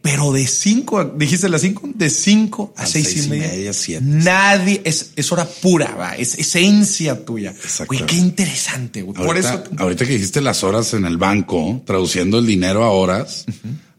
pero 0.01 0.31
de 0.33 0.47
5, 0.47 1.13
dijiste 1.15 1.47
las 1.47 1.61
5, 1.61 1.91
de 1.93 2.09
5 2.09 2.73
a 2.75 2.85
6 2.87 3.25
y 3.25 3.29
media. 3.29 3.71
siete. 3.71 4.03
Nadie, 4.03 4.81
es, 4.83 5.11
es 5.15 5.31
hora 5.31 5.45
pura, 5.45 5.93
va, 5.95 6.15
es 6.15 6.37
esencia 6.39 7.23
tuya. 7.23 7.53
Güey, 7.87 8.05
qué 8.07 8.15
interesante, 8.15 9.03
güey. 9.03 9.23
Por 9.23 9.37
eso. 9.37 9.63
ahorita 9.77 10.05
que 10.05 10.13
dijiste 10.13 10.41
las 10.41 10.63
horas 10.63 10.93
en 10.95 11.05
el 11.05 11.17
banco, 11.17 11.81
traduciendo 11.85 12.39
el 12.39 12.47
dinero 12.47 12.83
a 12.83 12.89
horas, 12.89 13.45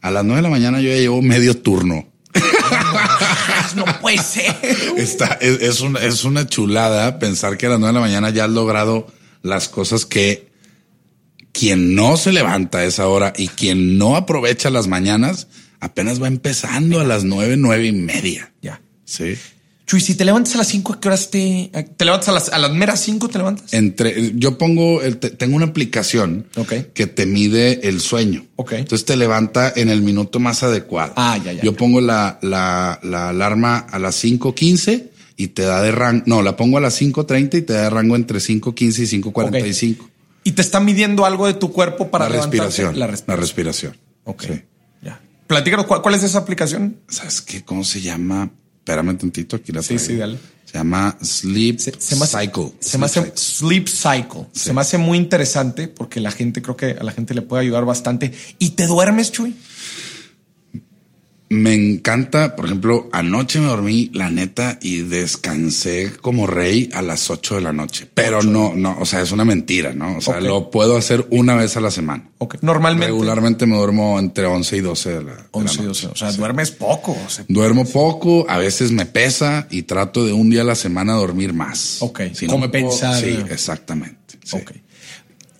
a 0.02 0.10
las 0.10 0.24
9 0.24 0.36
de 0.36 0.42
la 0.42 0.50
mañana 0.50 0.80
yo 0.80 0.90
ya 0.90 0.96
llevo 0.96 1.22
medio 1.22 1.56
turno. 1.56 2.06
No 3.74 3.86
puede 4.02 4.18
ser. 4.18 4.54
Está, 4.98 5.38
es, 5.40 5.62
es 5.62 5.80
una, 5.80 5.98
es 6.00 6.24
una 6.24 6.46
chulada 6.46 7.18
pensar 7.18 7.56
que 7.56 7.64
a 7.64 7.70
las 7.70 7.78
9 7.78 7.88
de 7.88 8.00
la 8.00 8.06
mañana 8.06 8.28
ya 8.28 8.44
has 8.44 8.50
logrado 8.50 9.06
las 9.40 9.70
cosas 9.70 10.04
que 10.04 10.52
quien 11.52 11.94
no 11.94 12.16
se 12.16 12.32
levanta 12.32 12.78
a 12.78 12.84
esa 12.84 13.08
hora 13.08 13.32
y 13.36 13.48
quien 13.48 13.96
no 13.96 14.16
aprovecha 14.16 14.68
las 14.68 14.88
mañanas 14.88 15.48
apenas 15.80 16.22
va 16.22 16.28
empezando 16.28 17.00
a 17.00 17.04
las 17.04 17.24
nueve, 17.24 17.56
nueve 17.56 17.86
y 17.86 17.92
media. 17.92 18.52
Ya. 18.62 18.80
Sí. 19.04 19.36
Chuy, 19.86 20.00
si 20.00 20.14
te 20.14 20.24
levantas 20.24 20.54
a 20.54 20.58
las 20.58 20.68
5, 20.68 20.92
¿a 20.94 21.00
qué 21.00 21.08
horas 21.08 21.30
te, 21.30 21.70
te 21.96 22.04
levantas 22.04 22.28
a 22.28 22.32
las, 22.32 22.48
a 22.50 22.58
las 22.58 22.70
meras 22.72 23.00
5 23.00 23.28
te 23.28 23.38
levantas? 23.38 23.74
Entre, 23.74 24.32
yo 24.36 24.56
pongo, 24.56 25.00
tengo 25.38 25.56
una 25.56 25.66
aplicación 25.66 26.46
que 26.94 27.06
te 27.06 27.26
mide 27.26 27.88
el 27.88 28.00
sueño. 28.00 28.46
Ok. 28.56 28.72
Entonces 28.72 29.04
te 29.04 29.16
levanta 29.16 29.72
en 29.74 29.88
el 29.90 30.02
minuto 30.02 30.38
más 30.38 30.62
adecuado. 30.62 31.12
Ah, 31.16 31.36
ya, 31.44 31.52
ya. 31.52 31.62
Yo 31.62 31.74
pongo 31.76 32.00
la, 32.00 32.38
la, 32.42 33.00
la 33.02 33.30
alarma 33.30 33.78
a 33.78 33.98
las 33.98 34.22
5.15 34.24 35.08
y 35.36 35.48
te 35.48 35.62
da 35.62 35.82
de 35.82 35.90
rango, 35.90 36.22
no, 36.26 36.42
la 36.42 36.56
pongo 36.56 36.78
a 36.78 36.80
las 36.80 37.00
5.30 37.00 37.58
y 37.58 37.62
te 37.62 37.72
da 37.72 37.82
de 37.82 37.90
rango 37.90 38.14
entre 38.16 38.38
5.15 38.38 39.14
y 39.14 39.20
5.45. 39.22 39.96
Y 40.44 40.52
te 40.52 40.62
está 40.62 40.80
midiendo 40.80 41.24
algo 41.26 41.46
de 41.46 41.54
tu 41.54 41.72
cuerpo 41.72 42.10
para 42.10 42.28
La 42.28 42.36
respiración. 42.36 42.94
La 42.98 43.06
La 43.06 43.06
respiración. 43.08 43.40
respiración. 43.40 43.96
Ok. 44.24 44.42
Sí. 44.44 44.62
Ya. 45.02 45.20
Platícanos, 45.48 45.86
¿cuál, 45.86 46.02
cuál 46.02 46.14
es 46.14 46.22
esa 46.22 46.38
aplicación? 46.38 46.98
¿Sabes 47.08 47.40
qué? 47.40 47.64
¿Cómo 47.64 47.84
se 47.84 48.00
llama? 48.00 48.50
Espérame 48.82 49.16
tantito, 49.16 49.56
aquí 49.56 49.70
la 49.72 49.80
Sí, 49.82 49.94
traigo. 49.94 50.04
sí, 50.04 50.16
dale. 50.16 50.38
Se 50.64 50.78
llama 50.78 51.16
Sleep 51.22 51.78
Se, 51.78 51.92
se 51.98 52.16
me 52.16 52.24
hace, 52.24 52.38
Cycle. 52.40 52.72
Se 52.80 52.98
me 52.98 53.06
hace 53.06 53.20
Cycle. 53.20 53.36
sleep 53.36 53.88
cycle. 53.88 54.46
Se 54.52 54.72
me 54.72 54.80
hace 54.80 54.98
muy 54.98 55.18
interesante 55.18 55.86
porque 55.86 56.18
la 56.20 56.30
gente, 56.32 56.62
creo 56.62 56.76
que 56.76 56.96
a 56.98 57.02
la 57.04 57.12
gente 57.12 57.34
le 57.34 57.42
puede 57.42 57.62
ayudar 57.62 57.84
bastante. 57.84 58.32
¿Y 58.58 58.70
te 58.70 58.86
duermes, 58.86 59.30
Chuy? 59.30 59.54
Me 61.52 61.74
encanta, 61.74 62.56
por 62.56 62.64
ejemplo, 62.64 63.10
anoche 63.12 63.60
me 63.60 63.66
dormí, 63.66 64.10
la 64.14 64.30
neta, 64.30 64.78
y 64.80 65.02
descansé 65.02 66.10
como 66.22 66.46
rey 66.46 66.88
a 66.94 67.02
las 67.02 67.28
8 67.28 67.56
de 67.56 67.60
la 67.60 67.74
noche. 67.74 68.08
Pero 68.14 68.42
no, 68.42 68.72
no, 68.74 68.96
o 68.98 69.04
sea, 69.04 69.20
es 69.20 69.32
una 69.32 69.44
mentira, 69.44 69.92
¿no? 69.92 70.16
O 70.16 70.20
sea, 70.22 70.40
lo 70.40 70.70
puedo 70.70 70.96
hacer 70.96 71.26
una 71.28 71.54
vez 71.54 71.76
a 71.76 71.82
la 71.82 71.90
semana. 71.90 72.30
Ok. 72.38 72.56
Normalmente. 72.62 73.08
Regularmente 73.08 73.66
me 73.66 73.76
duermo 73.76 74.18
entre 74.18 74.46
11 74.46 74.76
y 74.78 74.80
12 74.80 75.10
de 75.10 75.24
la, 75.24 75.30
de 75.32 75.36
la 75.36 75.48
11 75.50 75.74
y 75.74 75.84
noche. 75.84 76.06
12. 76.06 76.06
O 76.06 76.16
sea, 76.16 76.32
duermes 76.32 76.70
poco. 76.70 77.12
o 77.12 77.28
sea, 77.28 77.44
Duermo 77.48 77.84
poco, 77.84 78.46
a 78.48 78.56
veces 78.56 78.90
me 78.90 79.04
pesa 79.04 79.66
y 79.70 79.82
trato 79.82 80.24
de 80.24 80.32
un 80.32 80.48
día 80.48 80.62
a 80.62 80.64
la 80.64 80.74
semana 80.74 81.12
dormir 81.12 81.52
más. 81.52 81.98
Ok, 82.00 82.20
Si 82.32 82.46
no 82.46 82.58
sí, 83.20 83.38
exactamente. 83.50 84.38
sí. 84.42 84.56
Ok. 84.56 84.72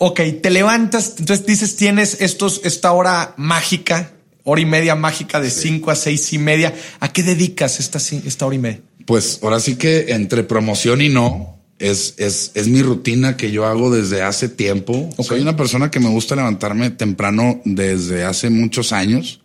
Ok, 0.05 0.21
te 0.43 0.51
levantas, 0.51 1.17
entonces 1.19 1.47
dices, 1.47 1.77
tienes 1.77 2.23
estos, 2.23 2.63
esta 2.65 2.91
hora 2.91 3.35
mágica, 3.37 4.11
hora 4.45 4.61
y 4.61 4.67
media 4.67 4.95
mágica 4.95 5.41
de 5.41 5.51
5 5.51 5.91
a 5.91 5.97
seis 5.97 6.33
y 6.33 6.39
media. 6.39 6.75
¿A 7.01 7.13
qué 7.13 7.23
dedicas 7.23 7.81
esta, 7.81 7.99
esta 7.99 8.47
hora 8.47 8.57
y 8.57 8.59
media? 8.59 8.81
Pues 9.07 9.41
ahora 9.43 9.61
sí 9.61 9.77
que 9.77 10.13
entre 10.13 10.45
promoción 10.45 11.01
y 11.01 11.09
no, 11.09 11.59
es, 11.79 12.15
es, 12.19 12.53
es 12.55 12.69
mi 12.69 12.83
rutina 12.83 13.37
que 13.37 13.51
yo 13.51 13.67
hago 13.67 13.91
desde 13.91 14.23
hace 14.23 14.49
tiempo. 14.49 15.11
Ok. 15.17 15.27
Soy 15.27 15.41
una 15.41 15.57
persona 15.57 15.91
que 15.91 16.01
me 16.01 16.09
gusta 16.09 16.37
levantarme 16.37 16.91
temprano 16.91 17.61
desde 17.65 18.25
hace 18.25 18.51
muchos 18.51 18.93
años. 18.93 19.41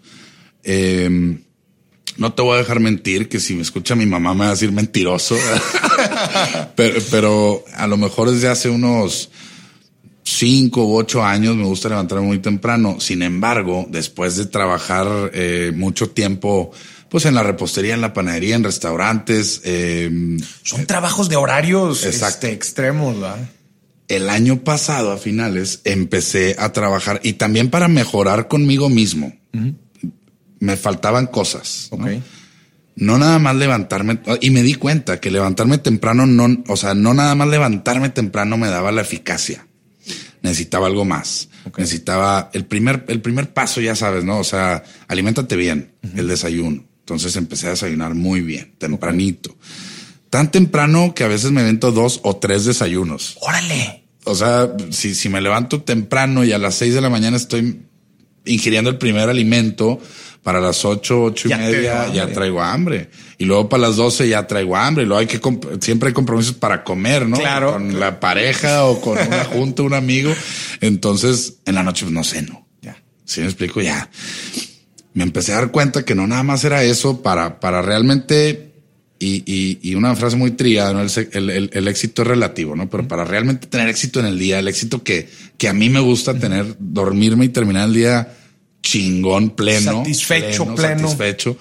Eh, 0.63 1.39
no 2.17 2.33
te 2.33 2.41
voy 2.41 2.55
a 2.55 2.57
dejar 2.57 2.79
mentir, 2.79 3.29
que 3.29 3.39
si 3.39 3.53
me 3.53 3.61
escucha 3.61 3.95
mi 3.95 4.05
mamá 4.05 4.33
me 4.33 4.41
va 4.41 4.47
a 4.47 4.51
decir 4.51 4.71
mentiroso, 4.71 5.37
pero, 6.75 6.99
pero 7.11 7.63
a 7.75 7.87
lo 7.87 7.97
mejor 7.97 8.31
desde 8.31 8.47
hace 8.47 8.69
unos 8.69 9.29
cinco 10.27 10.85
u 10.85 10.97
ocho 10.97 11.23
años 11.23 11.55
me 11.55 11.63
gusta 11.63 11.89
levantarme 11.89 12.25
muy 12.25 12.39
temprano. 12.39 12.99
Sin 12.99 13.21
embargo, 13.21 13.85
después 13.89 14.35
de 14.35 14.45
trabajar 14.45 15.31
eh, 15.33 15.71
mucho 15.75 16.09
tiempo, 16.09 16.71
pues 17.09 17.25
en 17.25 17.35
la 17.35 17.43
repostería, 17.43 17.93
en 17.93 18.01
la 18.01 18.13
panadería, 18.13 18.55
en 18.55 18.63
restaurantes, 18.63 19.61
eh, 19.63 20.37
Son 20.63 20.85
trabajos 20.85 21.29
de 21.29 21.35
horarios 21.37 22.05
Exacto. 22.05 22.47
este, 22.47 22.51
extremos, 22.51 23.19
¿verdad? 23.19 23.47
el 24.07 24.29
año 24.29 24.63
pasado 24.63 25.11
a 25.11 25.17
finales 25.17 25.81
empecé 25.83 26.55
a 26.59 26.71
trabajar 26.71 27.19
y 27.23 27.33
también 27.33 27.69
para 27.69 27.87
mejorar 27.87 28.47
conmigo 28.47 28.89
mismo. 28.89 29.33
Me 30.59 30.77
faltaban 30.77 31.27
cosas. 31.27 31.89
¿no? 31.91 32.05
Ok. 32.05 32.11
no 32.95 33.17
nada 33.17 33.37
más 33.37 33.55
levantarme 33.55 34.19
y 34.41 34.49
me 34.49 34.63
di 34.63 34.75
cuenta 34.75 35.19
que 35.19 35.29
levantarme 35.29 35.77
temprano 35.77 36.25
no, 36.25 36.63
o 36.67 36.77
sea, 36.77 36.95
no 36.95 37.13
nada 37.13 37.35
más 37.35 37.47
levantarme 37.49 38.09
temprano 38.09 38.57
me 38.57 38.69
daba 38.69 38.91
la 38.91 39.01
eficacia. 39.01 39.66
Necesitaba 40.41 40.87
algo 40.87 41.05
más. 41.05 41.49
Necesitaba 41.77 42.49
el 42.53 42.65
primer, 42.65 43.05
el 43.07 43.21
primer 43.21 43.53
paso, 43.53 43.81
ya 43.81 43.95
sabes, 43.95 44.23
¿no? 44.23 44.39
O 44.39 44.43
sea, 44.43 44.83
aliméntate 45.07 45.55
bien, 45.55 45.91
el 46.15 46.27
desayuno. 46.27 46.85
Entonces 46.99 47.35
empecé 47.35 47.67
a 47.67 47.71
desayunar 47.71 48.13
muy 48.15 48.41
bien, 48.41 48.73
tempranito. 48.77 49.55
Tan 50.29 50.51
temprano 50.51 51.13
que 51.15 51.23
a 51.23 51.27
veces 51.27 51.51
me 51.51 51.61
invento 51.61 51.91
dos 51.91 52.19
o 52.23 52.35
tres 52.35 52.65
desayunos. 52.65 53.37
Órale. 53.41 54.03
O 54.25 54.35
sea, 54.35 54.73
si, 54.89 55.15
si 55.15 55.29
me 55.29 55.39
levanto 55.39 55.83
temprano 55.83 56.43
y 56.43 56.51
a 56.51 56.57
las 56.57 56.75
seis 56.75 56.93
de 56.93 57.01
la 57.01 57.09
mañana 57.09 57.37
estoy 57.37 57.79
ingiriendo 58.45 58.89
el 58.89 58.97
primer 58.97 59.29
alimento, 59.29 60.01
para 60.47 60.61
las 60.61 60.85
ocho, 60.85 61.23
ocho 61.23 61.49
y 61.49 61.51
Ya 61.51 61.57
media 61.57 62.07
ya 62.13 62.31
traigo 62.31 62.61
hambre. 62.61 63.09
Y 63.37 63.43
luego 63.43 63.67
para 63.67 63.81
las 63.81 63.97
doce 63.97 64.29
ya 64.29 64.47
traigo 64.47 64.77
hambre. 64.77 65.03
Y 65.03 65.05
luego 65.05 65.19
hay 65.19 65.27
que, 65.27 65.41
comp- 65.41 65.81
siempre 65.81 66.07
hay 66.07 66.13
compromisos 66.13 66.53
para 66.55 66.85
comer, 66.85 67.27
¿no? 67.27 67.35
Claro. 67.35 67.73
Con 67.73 67.99
la 67.99 68.21
pareja 68.21 68.85
o 68.85 69.01
con 69.01 69.17
una 69.17 69.43
junta, 69.51 69.83
un 69.83 69.93
amigo. 69.93 70.33
Entonces, 70.79 71.55
en 71.65 71.75
la 71.75 71.83
noche 71.83 72.05
pues, 72.05 72.13
no 72.13 72.23
ceno. 72.23 72.65
Ya. 72.81 72.95
Si 73.25 73.41
me 73.41 73.47
explico, 73.47 73.81
ya. 73.81 74.09
Me 75.13 75.23
empecé 75.23 75.51
a 75.51 75.55
dar 75.55 75.71
cuenta 75.71 76.05
que 76.05 76.15
no 76.15 76.25
nada 76.27 76.43
más 76.43 76.63
era 76.63 76.81
eso 76.81 77.21
para, 77.21 77.59
para 77.59 77.81
realmente, 77.81 78.71
y, 79.19 79.43
y, 79.45 79.79
y 79.81 79.95
una 79.95 80.15
frase 80.15 80.37
muy 80.37 80.51
trillada, 80.51 80.93
¿no? 80.93 81.01
El- 81.01 81.69
el 81.73 81.87
éxito 81.89 82.21
es 82.21 82.27
relativo, 82.29 82.73
¿no? 82.73 82.89
Pero 82.89 83.05
para 83.05 83.25
realmente 83.25 83.67
tener 83.67 83.89
éxito 83.89 84.21
en 84.21 84.27
el 84.27 84.39
día, 84.39 84.59
el 84.59 84.69
éxito 84.69 85.03
que, 85.03 85.27
que 85.57 85.67
a 85.67 85.73
mí 85.73 85.89
me 85.89 85.99
gusta 85.99 86.35
tener, 86.39 86.77
dormirme 86.79 87.43
y 87.43 87.49
terminar 87.49 87.89
el 87.89 87.93
día 87.95 88.33
chingón, 88.87 89.49
pleno. 89.51 90.03
Satisfecho, 90.03 90.73
pleno. 90.75 91.09
Satisfecho. 91.09 91.57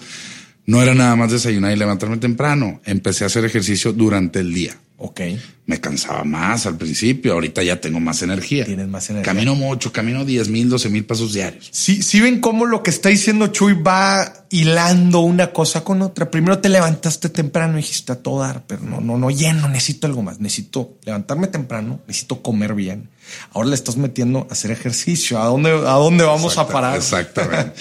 No 0.67 0.83
era 0.83 0.95
nada 0.95 1.17
más 1.17 1.33
desayunar 1.33 1.73
y 1.73 1.77
levantarme 1.77 2.19
temprano. 2.19 2.81
Empecé 2.85 3.25
a 3.25 3.27
hacer 3.29 3.45
ejercicio 3.45 3.93
durante 3.93 4.41
el 4.41 4.53
día. 4.53 4.77
Ok. 4.99 5.21
Me 5.67 5.79
cansaba 5.81 6.25
más 6.25 6.65
al 6.65 6.79
principio, 6.79 7.35
ahorita 7.35 7.63
ya 7.63 7.81
tengo 7.81 8.01
más 8.01 8.23
energía. 8.23 8.65
Tienes 8.65 8.89
más 8.89 9.11
energía. 9.11 9.31
Camino 9.31 9.55
mucho, 9.55 9.93
camino 9.93 10.25
10 10.25 10.49
mil, 10.49 10.71
12 10.71 10.89
mil 10.89 11.05
pasos 11.05 11.35
diarios. 11.35 11.69
Sí, 11.71 12.03
sí 12.03 12.21
ven 12.21 12.41
cómo 12.41 12.65
lo 12.65 12.83
que 12.83 12.91
está 12.91 13.09
diciendo 13.11 13.49
Chuy 13.49 13.75
va 13.75 14.47
hilando 14.49 15.21
una 15.21 15.53
cosa 15.53 15.85
con 15.85 16.01
otra. 16.03 16.31
Primero 16.31 16.61
te 16.61 16.69
levantaste 16.71 17.29
temprano 17.29 17.75
y 17.75 17.83
dijiste 17.83 18.13
a 18.13 18.17
todo 18.17 18.41
dar, 18.41 18.65
pero 18.67 18.83
no, 18.85 19.01
no, 19.03 19.19
no 19.19 19.31
lleno, 19.31 19.69
necesito 19.69 20.07
algo 20.07 20.23
más. 20.23 20.41
Necesito 20.41 20.97
levantarme 21.05 21.49
temprano, 21.49 22.01
necesito 22.07 22.41
comer 22.41 22.73
bien. 22.75 23.11
Ahora 23.53 23.69
le 23.69 23.75
estás 23.75 23.97
metiendo 23.99 24.47
a 24.49 24.53
hacer 24.53 24.71
ejercicio. 24.71 25.43
¿A 25.43 25.47
dónde, 25.47 25.71
a 25.73 25.95
dónde 25.95 26.25
vamos 26.25 26.53
Exacta- 26.55 26.71
a 26.71 26.73
parar? 26.73 26.97
Exactamente. 26.97 27.73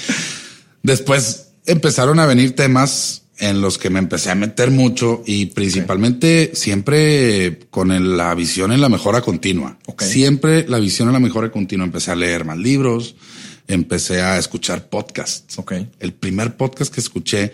Después 0.83 1.49
empezaron 1.65 2.19
a 2.19 2.25
venir 2.25 2.55
temas 2.55 3.21
en 3.39 3.61
los 3.61 3.77
que 3.77 3.89
me 3.89 3.99
empecé 3.99 4.31
a 4.31 4.35
meter 4.35 4.71
mucho 4.71 5.21
y 5.25 5.47
principalmente 5.47 6.51
siempre 6.53 7.59
con 7.69 7.91
el- 7.91 8.15
la 8.17 8.33
visión 8.35 8.71
en 8.71 8.79
la 8.81 8.89
mejora 8.89 9.21
continua. 9.21 9.77
Ok. 9.87 10.03
Siempre 10.03 10.65
la 10.67 10.79
visión 10.79 11.09
en 11.09 11.13
la 11.13 11.19
mejora 11.19 11.51
continua. 11.51 11.85
Empecé 11.85 12.11
a 12.11 12.15
leer 12.15 12.45
más 12.45 12.57
libros, 12.57 13.15
empecé 13.67 14.21
a 14.21 14.37
escuchar 14.37 14.87
podcasts. 14.89 15.57
Ok. 15.59 15.73
El 15.99 16.13
primer 16.13 16.55
podcast 16.55 16.93
que 16.93 17.01
escuché 17.01 17.53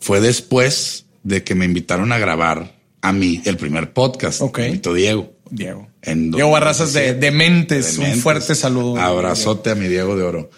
fue 0.00 0.20
después 0.20 1.06
de 1.22 1.42
que 1.42 1.54
me 1.54 1.64
invitaron 1.64 2.12
a 2.12 2.18
grabar 2.18 2.76
a 3.00 3.12
mí 3.12 3.40
el 3.44 3.56
primer 3.56 3.92
podcast. 3.92 4.42
Ok. 4.42 4.58
Diego. 4.94 5.32
Diego. 5.50 5.88
En 6.02 6.30
Diego 6.32 6.50
Barrazas 6.50 6.92
de, 6.92 7.14
2017. 7.14 7.20
de 7.20 7.30
Mentes. 7.30 7.98
Un 7.98 8.20
fuerte 8.20 8.54
saludo. 8.54 8.96
Abrazote 9.00 9.70
a 9.70 9.74
mi 9.74 9.88
Diego 9.88 10.16
de 10.16 10.22
Oro. 10.22 10.50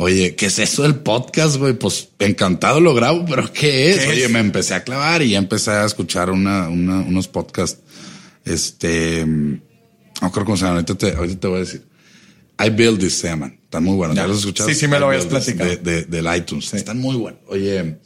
Oye, 0.00 0.36
¿qué 0.36 0.46
es 0.46 0.58
eso 0.60 0.82
del 0.82 0.94
podcast, 0.96 1.56
güey? 1.56 1.72
Pues 1.74 2.08
encantado 2.20 2.80
lo 2.80 2.94
grabo, 2.94 3.24
pero 3.28 3.52
¿qué 3.52 3.90
es? 3.90 3.98
¿Qué 4.04 4.08
Oye, 4.10 4.24
es? 4.26 4.30
me 4.30 4.38
empecé 4.38 4.74
a 4.74 4.84
clavar 4.84 5.22
y 5.22 5.30
ya 5.30 5.38
empecé 5.38 5.72
a 5.72 5.84
escuchar 5.84 6.30
una, 6.30 6.68
una- 6.68 7.00
unos 7.00 7.26
podcasts. 7.26 7.80
Este, 8.44 9.26
mm, 9.26 9.60
no 10.22 10.32
creo 10.32 10.44
cómo 10.44 10.56
se 10.56 10.62
llama, 10.64 10.74
ahorita 10.76 10.94
te, 10.94 11.12
ahorita 11.12 11.40
te 11.40 11.46
voy 11.48 11.56
a 11.56 11.60
decir. 11.60 11.82
I 12.64 12.70
Build 12.70 13.00
This 13.00 13.14
se 13.18 13.28
llaman. 13.28 13.58
Están 13.64 13.84
muy 13.84 13.96
buenos. 13.96 14.16
Ya. 14.16 14.22
¿Ya 14.22 14.28
los 14.28 14.36
has 14.38 14.42
escuchado? 14.44 14.68
Sí, 14.68 14.74
sí 14.76 14.88
me 14.88 14.98
lo 15.00 15.06
habías 15.08 15.26
platicado. 15.26 15.68
De, 15.68 15.76
de- 15.76 16.02
del 16.04 16.26
iTunes. 16.36 16.72
Están 16.74 16.98
muy 16.98 17.16
buenos. 17.16 17.40
Oye, 17.48 17.96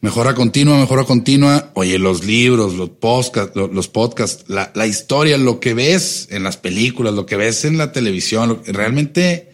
Mejora 0.00 0.34
continua, 0.34 0.76
mejora 0.78 1.04
continua. 1.04 1.70
Oye, 1.74 1.98
los 1.98 2.24
libros, 2.24 2.74
los 2.74 2.90
podcasts, 2.90 3.52
los, 3.56 3.72
los 3.72 3.88
podcasts, 3.88 4.44
la, 4.48 4.70
la 4.74 4.86
historia, 4.86 5.38
lo 5.38 5.60
que 5.60 5.72
ves 5.72 6.28
en 6.30 6.42
las 6.42 6.58
películas, 6.58 7.14
lo 7.14 7.24
que 7.24 7.36
ves 7.36 7.64
en 7.64 7.78
la 7.78 7.90
televisión, 7.90 8.48
lo- 8.50 8.62
realmente 8.66 9.50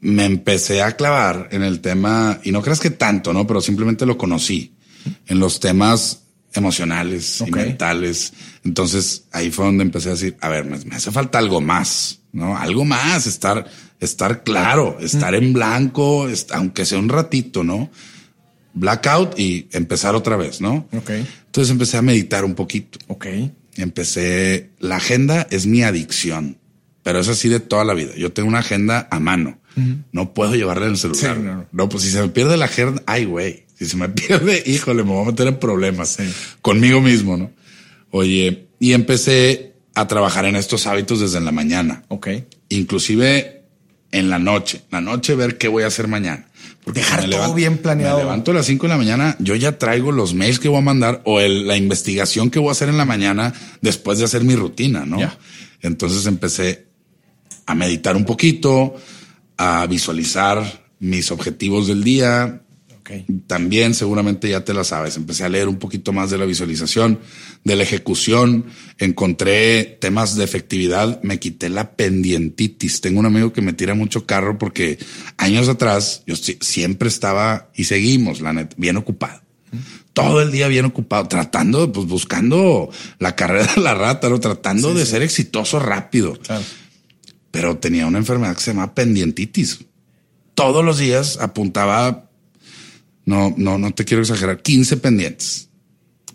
me 0.00 0.24
empecé 0.24 0.82
a 0.82 0.96
clavar 0.96 1.48
en 1.52 1.62
el 1.62 1.80
tema, 1.80 2.40
y 2.42 2.52
no 2.52 2.62
creas 2.62 2.80
que 2.80 2.90
tanto, 2.90 3.32
¿no? 3.32 3.46
Pero 3.46 3.60
simplemente 3.60 4.06
lo 4.06 4.16
conocí 4.16 4.74
en 5.26 5.38
los 5.38 5.60
temas 5.60 6.22
emocionales 6.54 7.42
y 7.46 7.50
mentales. 7.50 8.32
Entonces 8.64 9.24
ahí 9.32 9.50
fue 9.50 9.66
donde 9.66 9.84
empecé 9.84 10.08
a 10.08 10.12
decir, 10.12 10.36
a 10.40 10.48
ver, 10.48 10.64
me, 10.64 10.94
hace 10.94 11.10
falta 11.10 11.38
algo 11.38 11.60
más, 11.60 12.20
¿no? 12.32 12.56
Algo 12.56 12.84
más, 12.84 13.26
estar, 13.26 13.66
estar 14.00 14.42
claro, 14.42 14.98
estar 15.00 15.34
en 15.34 15.52
blanco, 15.52 16.28
aunque 16.52 16.84
sea 16.84 16.98
un 16.98 17.08
ratito, 17.08 17.62
¿no? 17.62 17.90
Blackout 18.72 19.38
y 19.38 19.68
empezar 19.72 20.14
otra 20.14 20.36
vez, 20.36 20.60
¿no? 20.60 20.88
Ok. 20.92 21.10
Entonces 21.10 21.70
empecé 21.70 21.96
a 21.96 22.02
meditar 22.02 22.44
un 22.44 22.54
poquito. 22.54 22.98
Ok. 23.08 23.26
Empecé, 23.76 24.70
la 24.78 24.96
agenda 24.96 25.46
es 25.50 25.66
mi 25.66 25.82
adicción, 25.82 26.58
pero 27.02 27.20
es 27.20 27.28
así 27.28 27.48
de 27.48 27.60
toda 27.60 27.84
la 27.84 27.94
vida. 27.94 28.12
Yo 28.16 28.32
tengo 28.32 28.48
una 28.48 28.60
agenda 28.60 29.08
a 29.10 29.20
mano. 29.20 29.59
No 30.12 30.34
puedo 30.34 30.54
llevarla 30.54 30.86
en 30.86 30.92
el 30.92 30.98
celular. 30.98 31.38
no. 31.38 31.66
no, 31.72 31.88
pues 31.88 32.02
si 32.02 32.10
se 32.10 32.20
me 32.20 32.28
pierde 32.28 32.56
la 32.56 32.66
agenda, 32.66 33.02
ay, 33.06 33.24
güey, 33.24 33.64
si 33.76 33.86
se 33.86 33.96
me 33.96 34.08
pierde, 34.10 34.62
híjole, 34.66 35.04
me 35.04 35.10
voy 35.10 35.22
a 35.22 35.30
meter 35.30 35.46
en 35.46 35.58
problemas 35.58 36.18
conmigo 36.60 37.00
mismo, 37.00 37.36
¿no? 37.36 37.50
Oye, 38.10 38.66
y 38.78 38.92
empecé 38.92 39.74
a 39.94 40.06
trabajar 40.06 40.44
en 40.44 40.56
estos 40.56 40.86
hábitos 40.86 41.20
desde 41.20 41.40
la 41.40 41.52
mañana. 41.52 42.02
Ok. 42.08 42.28
Inclusive 42.68 43.62
en 44.12 44.28
la 44.28 44.38
noche, 44.38 44.82
la 44.90 45.00
noche 45.00 45.34
ver 45.34 45.58
qué 45.58 45.68
voy 45.68 45.84
a 45.84 45.86
hacer 45.86 46.08
mañana. 46.08 46.46
Porque 46.84 47.00
Dejar 47.00 47.28
todo 47.28 47.54
bien 47.54 47.78
planeado. 47.78 48.18
Me 48.18 48.24
levanto 48.24 48.50
a 48.50 48.54
las 48.54 48.66
5 48.66 48.86
de 48.86 48.88
la 48.88 48.96
mañana, 48.96 49.36
yo 49.38 49.54
ya 49.54 49.78
traigo 49.78 50.12
los 50.12 50.34
mails 50.34 50.58
que 50.58 50.68
voy 50.68 50.78
a 50.78 50.82
mandar 50.82 51.20
o 51.24 51.40
la 51.40 51.76
investigación 51.76 52.50
que 52.50 52.58
voy 52.58 52.70
a 52.70 52.72
hacer 52.72 52.88
en 52.88 52.96
la 52.96 53.04
mañana 53.04 53.52
después 53.82 54.18
de 54.18 54.24
hacer 54.24 54.44
mi 54.44 54.56
rutina, 54.56 55.04
¿no? 55.04 55.18
Entonces 55.82 56.26
empecé 56.26 56.86
a 57.66 57.74
meditar 57.74 58.16
un 58.16 58.24
poquito, 58.24 58.96
a 59.62 59.86
visualizar 59.86 60.88
mis 61.00 61.30
objetivos 61.30 61.86
del 61.86 62.02
día, 62.02 62.62
también 63.46 63.92
seguramente 63.92 64.48
ya 64.48 64.64
te 64.64 64.72
la 64.72 64.84
sabes. 64.84 65.18
Empecé 65.18 65.44
a 65.44 65.50
leer 65.50 65.68
un 65.68 65.76
poquito 65.76 66.14
más 66.14 66.30
de 66.30 66.38
la 66.38 66.46
visualización, 66.46 67.18
de 67.62 67.76
la 67.76 67.82
ejecución. 67.82 68.64
Encontré 68.98 69.98
temas 70.00 70.34
de 70.36 70.44
efectividad. 70.44 71.20
Me 71.22 71.38
quité 71.38 71.68
la 71.68 71.92
pendientitis. 71.92 73.02
Tengo 73.02 73.20
un 73.20 73.26
amigo 73.26 73.52
que 73.52 73.60
me 73.60 73.74
tira 73.74 73.92
mucho 73.92 74.24
carro 74.24 74.56
porque 74.56 74.98
años 75.36 75.68
atrás 75.68 76.22
yo 76.26 76.36
siempre 76.36 77.10
estaba 77.10 77.70
y 77.74 77.84
seguimos, 77.84 78.40
la 78.40 78.54
net, 78.54 78.72
bien 78.78 78.96
ocupado. 78.96 79.42
Todo 80.14 80.40
el 80.40 80.52
día 80.52 80.68
bien 80.68 80.86
ocupado, 80.86 81.28
tratando, 81.28 81.92
pues 81.92 82.06
buscando 82.06 82.88
la 83.18 83.36
carrera 83.36 83.70
de 83.74 83.82
la 83.82 83.92
rata, 83.92 84.30
¿no? 84.30 84.40
tratando 84.40 84.94
de 84.94 85.04
ser 85.04 85.20
exitoso 85.20 85.78
rápido. 85.78 86.38
Pero 87.50 87.78
tenía 87.78 88.06
una 88.06 88.18
enfermedad 88.18 88.54
que 88.54 88.62
se 88.62 88.72
llama 88.72 88.94
pendientitis. 88.94 89.80
Todos 90.54 90.84
los 90.84 90.98
días 90.98 91.38
apuntaba 91.40 92.30
no, 93.24 93.54
no, 93.56 93.78
no 93.78 93.92
te 93.92 94.04
quiero 94.04 94.22
exagerar, 94.22 94.60
15 94.60 94.96
pendientes. 94.96 95.68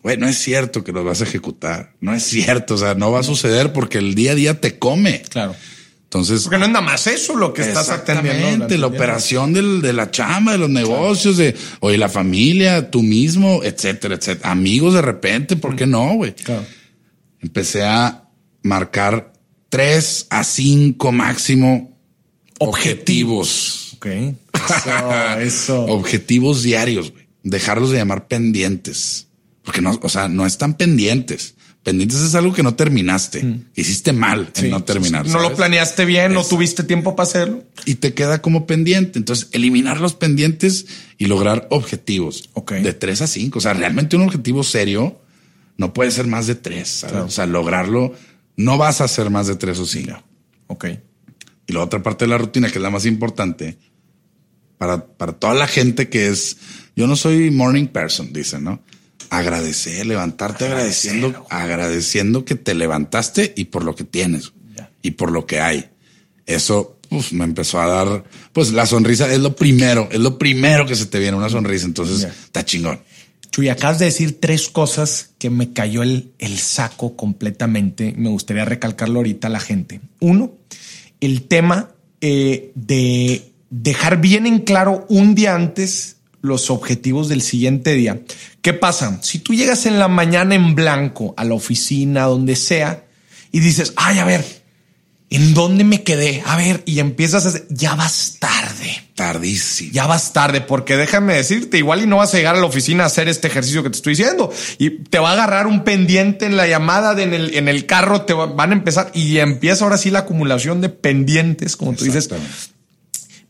Güey, 0.02 0.18
no 0.18 0.28
es 0.28 0.38
cierto 0.38 0.84
que 0.84 0.92
los 0.92 1.04
vas 1.04 1.22
a 1.22 1.24
ejecutar. 1.24 1.94
No 2.00 2.14
es 2.14 2.24
cierto. 2.24 2.76
O 2.76 2.78
sea, 2.78 2.94
no 2.94 3.12
va 3.12 3.20
a 3.20 3.24
suceder 3.24 3.74
porque 3.74 3.98
el 3.98 4.14
día 4.14 4.32
a 4.32 4.36
día 4.36 4.62
te 4.62 4.78
come. 4.78 5.24
Claro. 5.30 5.56
Entonces. 6.04 6.44
Porque 6.44 6.60
no 6.60 6.66
es 6.66 6.72
nada 6.72 6.86
más 6.86 7.08
eso 7.08 7.36
lo 7.36 7.54
que 7.54 7.64
estás 7.64 7.90
atendiendo. 7.90 8.68
La, 8.70 8.78
la 8.78 8.88
operación 8.88 9.52
del, 9.52 9.82
de 9.82 9.94
la 9.94 10.12
chamba, 10.12 10.52
de 10.52 10.60
los 10.60 10.70
negocios, 10.70 11.38
de, 11.38 11.56
oye, 11.80 11.98
la 11.98 12.08
familia, 12.08 12.92
tú 12.92 13.02
mismo, 13.02 13.64
etcétera, 13.64 14.16
etcétera. 14.16 14.52
Amigos 14.52 14.94
de 14.94 15.02
repente, 15.02 15.56
¿por 15.56 15.76
qué 15.76 15.88
no, 15.88 16.14
güey? 16.14 16.34
Claro. 16.36 16.64
Empecé 17.42 17.84
a 17.84 18.30
marcar 18.62 19.34
tres 19.76 20.28
a 20.30 20.46
cinco 20.46 21.12
máximo 21.12 22.00
objetivos 22.60 23.98
eso, 25.42 25.86
Objetivos 25.86 26.64
diarios, 26.64 27.12
Dejarlos 27.44 27.92
de 27.92 27.98
llamar 27.98 28.28
pendientes. 28.28 29.28
Porque 29.64 29.82
no, 29.82 30.00
o 30.02 30.10
sea, 30.10 30.28
no 30.30 30.46
están 30.46 30.76
pendientes. 30.76 31.56
Pendientes 31.84 32.22
es 32.22 32.34
algo 32.36 32.54
que 32.54 32.64
no 32.64 32.76
terminaste. 32.76 33.44
Mm. 33.44 33.66
Hiciste 33.76 34.14
mal 34.14 34.50
en 34.56 34.70
no 34.72 34.84
terminar. 34.84 35.28
No 35.28 35.40
lo 35.40 35.54
planeaste 35.54 36.06
bien, 36.06 36.34
no 36.34 36.44
tuviste 36.44 36.84
tiempo 36.84 37.16
para 37.16 37.28
hacerlo. 37.28 37.64
Y 37.86 37.96
te 37.96 38.14
queda 38.14 38.42
como 38.42 38.66
pendiente. 38.66 39.20
Entonces, 39.20 39.50
eliminar 39.52 40.00
los 40.00 40.14
pendientes 40.14 40.86
y 41.18 41.26
lograr 41.26 41.68
objetivos 41.70 42.50
de 42.82 42.94
tres 42.94 43.22
a 43.22 43.28
cinco. 43.28 43.60
O 43.60 43.62
sea, 43.62 43.74
realmente 43.74 44.16
un 44.16 44.24
objetivo 44.24 44.64
serio 44.64 45.20
no 45.78 45.94
puede 45.94 46.12
ser 46.12 46.28
más 46.28 46.48
de 46.48 46.56
tres. 46.56 47.04
O 47.04 47.30
sea, 47.30 47.46
lograrlo, 47.46 48.14
no 48.58 48.78
vas 48.78 49.02
a 49.02 49.06
hacer 49.06 49.30
más 49.30 49.48
de 49.48 49.56
tres 49.56 49.80
o 49.80 49.86
cinco. 49.86 50.22
Ok. 50.68 50.86
Y 51.68 51.74
la 51.74 51.82
otra 51.82 52.02
parte 52.04 52.26
de 52.26 52.30
la 52.30 52.38
rutina, 52.38 52.70
que 52.70 52.78
es 52.78 52.82
la 52.82 52.90
más 52.90 53.06
importante, 53.06 53.78
para, 54.78 55.06
para 55.06 55.34
toda 55.34 55.54
la 55.54 55.68
gente 55.68 56.10
que 56.10 56.28
es, 56.28 56.58
yo 56.96 57.08
no 57.08 57.16
soy 57.16 57.50
morning 57.52 57.88
person, 57.88 58.32
dicen, 58.34 58.64
¿no? 58.64 58.82
Agradecer, 59.30 60.06
levantarte 60.06 60.66
agradeciendo, 60.66 61.48
agradeciendo 61.50 62.46
que 62.46 62.56
te 62.56 62.76
levantaste 62.76 63.54
y 63.56 63.66
por 63.66 63.84
lo 63.84 63.96
que 63.96 64.04
tienes 64.04 64.54
y 65.02 65.12
por 65.12 65.32
lo 65.32 65.46
que 65.46 65.60
hay. 65.60 65.90
Eso 66.46 67.00
pues, 67.10 67.34
me 67.34 67.44
empezó 67.44 67.82
a 67.82 67.88
dar, 67.88 68.24
pues 68.54 68.72
la 68.72 68.86
sonrisa 68.86 69.32
es 69.32 69.40
lo 69.40 69.56
primero, 69.56 70.08
es 70.12 70.20
lo 70.20 70.38
primero 70.38 70.86
que 70.86 70.96
se 70.96 71.08
te 71.08 71.20
viene, 71.20 71.36
una 71.36 71.50
sonrisa. 71.50 71.86
Entonces 71.86 72.24
está 72.24 72.64
chingón. 72.64 73.00
Chuy, 73.56 73.70
acabas 73.70 74.00
de 74.00 74.06
decir 74.08 74.42
tres 74.42 74.68
cosas 74.68 75.30
que 75.38 75.50
me 75.50 75.72
cayó 75.72 76.04
el, 76.04 76.34
el 76.40 76.58
saco 76.58 77.16
completamente. 77.16 78.14
Me 78.18 78.28
gustaría 78.28 78.66
recalcarlo 78.66 79.20
ahorita 79.20 79.48
a 79.48 79.50
la 79.50 79.62
gente. 79.62 80.02
Uno, 80.20 80.52
el 81.22 81.44
tema 81.44 81.92
eh, 82.20 82.74
de 82.76 83.54
dejar 83.70 84.20
bien 84.20 84.46
en 84.46 84.60
claro 84.60 85.06
un 85.08 85.36
día 85.36 85.56
antes 85.56 86.18
los 86.42 86.70
objetivos 86.70 87.30
del 87.30 87.42
siguiente 87.42 87.94
día. 87.94 88.20
¿Qué 88.62 88.74
pasa? 88.74 89.20
Si 89.24 89.40
tú 89.40 89.54
llegas 89.54 89.86
en 89.86 90.00
la 90.00 90.10
mañana 90.10 90.54
en 90.54 90.76
blanco 90.76 91.34
a 91.38 91.46
la 91.46 91.54
oficina, 91.54 92.24
donde 92.24 92.58
sea, 92.58 93.06
y 93.54 93.62
dices, 93.62 93.94
ay, 93.96 94.20
a 94.20 94.26
ver, 94.26 94.65
¿en 95.30 95.54
dónde 95.54 95.84
me 95.84 96.04
quedé? 96.04 96.44
A 96.46 96.58
ver, 96.58 96.84
y 96.86 97.00
empiezas 97.00 97.46
a 97.46 97.50
hacer, 97.50 97.68
ya 97.70 97.96
vas 97.96 98.38
tarde. 98.40 99.04
Tardísimo. 99.16 99.92
Ya 99.94 100.08
vas 100.08 100.34
tarde, 100.34 100.62
porque 100.62 100.98
déjame 100.98 101.36
decirte, 101.36 101.78
igual 101.78 102.02
y 102.02 102.08
no 102.08 102.18
vas 102.18 102.34
a 102.34 102.38
llegar 102.38 102.56
a 102.56 102.60
la 102.60 102.66
oficina 102.66 103.04
a 103.04 103.08
hacer 103.08 103.28
este 103.30 103.48
ejercicio 103.48 103.84
que 103.84 103.90
te 103.90 103.98
estoy 103.98 104.16
diciendo. 104.16 104.52
Y 104.78 104.90
te 104.90 105.20
va 105.20 105.30
a 105.30 105.34
agarrar 105.34 105.68
un 105.68 105.84
pendiente 105.84 106.46
en 106.46 106.58
la 106.58 106.68
llamada 106.68 107.16
de 107.16 107.24
en 107.24 107.34
el, 107.34 107.56
en 107.56 107.68
el 107.68 107.86
carro, 107.86 108.24
te 108.24 108.34
van 108.34 108.72
a 108.72 108.74
empezar 108.74 109.12
y 109.14 109.38
empieza 109.38 109.84
ahora 109.84 109.98
sí 109.98 110.12
la 110.12 110.20
acumulación 110.20 110.82
de 110.82 110.90
pendientes, 110.90 111.76
como 111.76 111.94
tú 111.94 112.04
dices 112.04 112.30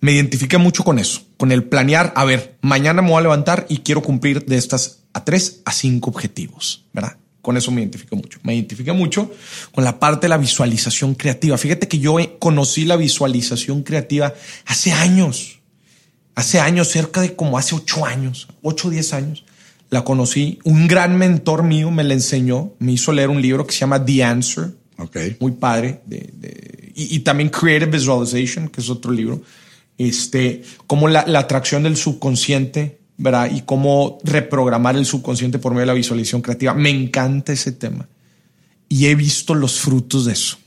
me 0.05 0.11
identifiqué 0.11 0.59
mucho 0.59 0.83
con 0.83 0.99
eso, 0.99 1.21
con 1.35 1.51
el 1.51 1.63
planear, 1.63 2.13
a 2.15 2.25
ver, 2.25 2.57
mañana 2.61 3.01
me 3.01 3.09
voy 3.09 3.17
a 3.17 3.21
levantar 3.21 3.65
y 3.69 3.79
quiero 3.79 4.03
cumplir 4.03 4.45
de 4.45 4.55
estas 4.55 4.99
a 5.13 5.25
tres 5.25 5.61
a 5.65 5.71
cinco 5.71 6.11
objetivos, 6.11 6.85
¿verdad? 6.93 7.17
Con 7.45 7.57
eso 7.57 7.71
me 7.71 7.81
identifiqué 7.81 8.15
mucho. 8.15 8.39
Me 8.43 8.55
identifiqué 8.55 8.91
mucho 8.91 9.31
con 9.71 9.83
la 9.83 9.99
parte 9.99 10.25
de 10.25 10.29
la 10.29 10.37
visualización 10.37 11.13
creativa. 11.13 11.57
Fíjate 11.57 11.87
que 11.87 11.99
yo 11.99 12.17
conocí 12.39 12.85
la 12.85 12.95
visualización 12.95 13.83
creativa 13.83 14.33
hace 14.65 14.91
años, 14.91 15.59
hace 16.33 16.59
años, 16.59 16.89
cerca 16.89 17.21
de 17.21 17.35
como 17.35 17.59
hace 17.59 17.75
ocho 17.75 18.05
años, 18.05 18.47
ocho 18.63 18.87
o 18.87 18.91
diez 18.91 19.13
años. 19.13 19.45
La 19.91 20.03
conocí. 20.03 20.57
Un 20.63 20.87
gran 20.87 21.17
mentor 21.17 21.61
mío 21.61 21.91
me 21.91 22.03
la 22.03 22.15
enseñó, 22.15 22.73
me 22.79 22.93
hizo 22.93 23.13
leer 23.13 23.29
un 23.29 23.41
libro 23.41 23.67
que 23.67 23.73
se 23.73 23.81
llama 23.81 24.03
The 24.03 24.23
Answer. 24.23 24.71
Okay. 24.97 25.37
Muy 25.39 25.51
padre. 25.51 26.01
De, 26.05 26.91
y, 26.95 27.15
y 27.15 27.19
también 27.19 27.49
Creative 27.49 27.91
Visualization, 27.91 28.69
que 28.69 28.81
es 28.81 28.89
otro 28.89 29.11
libro 29.11 29.43
este, 29.97 30.63
cómo 30.87 31.07
la, 31.07 31.21
atracción 31.21 31.83
del 31.83 31.97
subconsciente, 31.97 32.99
¿verdad? 33.17 33.51
Y 33.51 33.61
cómo 33.61 34.19
reprogramar 34.23 34.95
el 34.95 35.05
subconsciente 35.05 35.59
por 35.59 35.71
medio 35.71 35.81
de 35.81 35.87
la 35.87 35.93
visualización 35.93 36.41
creativa. 36.41 36.73
Me 36.73 36.89
encanta 36.89 37.53
ese 37.53 37.71
tema. 37.71 38.07
Y 38.89 39.07
he 39.07 39.15
visto 39.15 39.55
los 39.55 39.79
frutos 39.79 40.25
de 40.25 40.33
eso. 40.33 40.57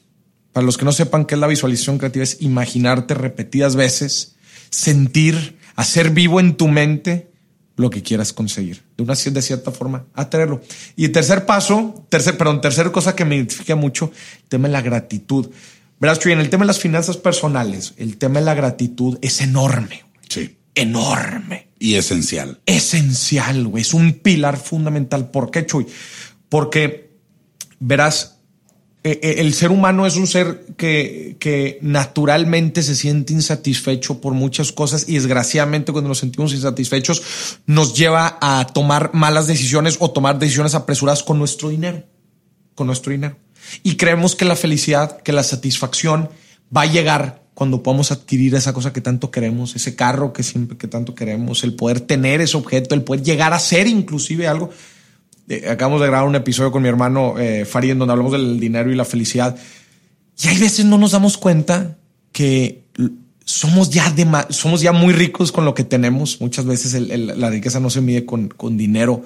Para 0.53 0.67
los 0.67 0.77
que 0.77 0.85
no 0.85 0.93
sepan 0.93 1.25
qué 1.25 1.35
es 1.35 1.41
la 1.41 1.47
visualización 1.47 1.99
creativa, 1.99 2.25
es 2.25 2.39
imaginarte 2.41 3.15
repetidas 3.15 3.77
veces, 3.77 4.37
sentir, 4.71 5.59
hacer 5.77 6.11
vivo 6.11 6.41
en 6.41 6.57
tu 6.57 6.69
mente 6.69 7.31
lo 7.77 7.91
que 7.91 8.03
quieras 8.03 8.33
conseguir. 8.33 8.83
De 8.97 9.05
una 9.05 9.15
de 9.15 9.43
cierta 9.43 9.71
forma, 9.71 10.07
atraerlo. 10.15 10.61
Y 10.97 11.05
el 11.05 11.13
tercer 11.13 11.47
paso, 11.47 12.05
tercer, 12.09 12.37
perdón, 12.37 12.61
tercera 12.61 12.91
cosa 12.91 13.15
que 13.15 13.25
me 13.25 13.37
identifica 13.37 13.77
mucho, 13.77 14.11
el 14.43 14.49
tema 14.49 14.67
de 14.67 14.73
la 14.73 14.83
gratitud. 14.83 15.49
Verás, 16.01 16.25
en 16.27 16.41
el 16.41 16.51
tema 16.51 16.65
de 16.65 16.69
las 16.69 16.81
finanzas 16.81 17.17
personales, 17.17 17.95
el 17.97 18.19
tema 18.19 18.41
de 18.41 18.47
la 18.47 18.55
gratitud 18.55 19.19
es 19.23 19.41
enorme. 19.41 20.05
Sí. 20.29 20.57
Enorme. 20.75 21.68
Y 21.79 21.95
esencial. 21.95 22.61
Esencial, 22.67 23.67
güey. 23.67 23.83
Es 23.83 23.95
un 23.95 24.15
pilar 24.15 24.57
fundamental. 24.57 25.31
¿Por 25.31 25.51
qué, 25.51 25.65
Chuy? 25.65 25.87
Porque, 26.49 27.11
verás, 27.79 28.39
eh, 29.05 29.21
eh, 29.23 29.35
el 29.39 29.55
ser 29.55 29.71
humano 29.71 30.07
es 30.07 30.17
un 30.17 30.27
ser 30.27 30.67
que, 30.77 31.37
que 31.39 31.79
naturalmente 31.81 32.83
se 32.83 32.97
siente 32.97 33.33
insatisfecho 33.33 34.21
por 34.21 34.35
muchas 34.35 34.73
cosas 34.73 35.05
y 35.09 35.15
desgraciadamente 35.15 35.93
cuando 35.93 36.09
nos 36.09 36.19
sentimos 36.19 36.53
insatisfechos 36.53 37.23
nos 37.67 37.95
lleva 37.95 38.39
a 38.41 38.67
tomar 38.75 39.15
malas 39.15 39.47
decisiones 39.47 39.97
o 40.01 40.11
tomar 40.11 40.39
decisiones 40.39 40.75
apresuradas 40.75 41.23
con 41.23 41.39
nuestro 41.39 41.69
dinero. 41.69 42.05
Con 42.75 42.89
nuestro 42.89 43.13
dinero. 43.13 43.37
Y 43.83 43.97
creemos 43.97 44.35
que 44.35 44.45
la 44.45 44.57
felicidad, 44.57 45.21
que 45.23 45.33
la 45.33 45.43
satisfacción 45.43 46.31
va 46.77 46.83
a 46.83 46.87
llegar 46.87 47.48
cuando 47.59 47.83
podamos 47.83 48.13
adquirir 48.13 48.55
esa 48.55 48.73
cosa 48.73 48.93
que 48.93 49.01
tanto 49.01 49.33
queremos, 49.33 49.75
ese 49.75 49.97
carro 49.97 50.33
que 50.33 50.45
siempre 50.45 50.79
que 50.79 50.87
tanto 50.87 51.17
queremos, 51.17 51.65
el 51.65 51.75
poder 51.75 51.99
tener 51.99 52.41
ese 52.41 52.57
objeto, 52.57 52.95
el 52.95 53.03
poder 53.03 53.25
llegar 53.25 53.53
a 53.53 53.59
ser 53.59 53.89
inclusive 53.89 54.47
algo. 54.47 54.71
Eh, 55.49 55.69
acabamos 55.69 56.01
de 56.01 56.07
grabar 56.07 56.29
un 56.29 56.37
episodio 56.37 56.71
con 56.71 56.83
mi 56.83 56.89
hermano 56.89 57.37
eh, 57.37 57.65
Farid 57.65 57.91
en 57.91 57.99
donde 57.99 58.13
hablamos 58.13 58.31
del 58.31 58.61
dinero 58.61 58.93
y 58.93 58.95
la 58.95 59.05
felicidad. 59.05 59.57
Y 60.41 60.47
hay 60.47 60.57
veces 60.57 60.85
no 60.85 60.99
nos 60.99 61.11
damos 61.11 61.37
cuenta 61.37 61.99
que 62.31 62.85
somos 63.45 63.91
ya, 63.91 64.09
de, 64.13 64.25
somos 64.51 64.81
ya 64.81 64.93
muy 64.93 65.13
ricos 65.13 65.51
con 65.51 65.65
lo 65.65 65.75
que 65.75 65.83
tenemos. 65.83 66.41
Muchas 66.41 66.65
veces 66.65 66.95
la 67.09 67.51
riqueza 67.51 67.81
no 67.81 67.91
se 67.91 68.01
mide 68.01 68.25
con, 68.25 68.47
con 68.51 68.77
dinero. 68.77 69.25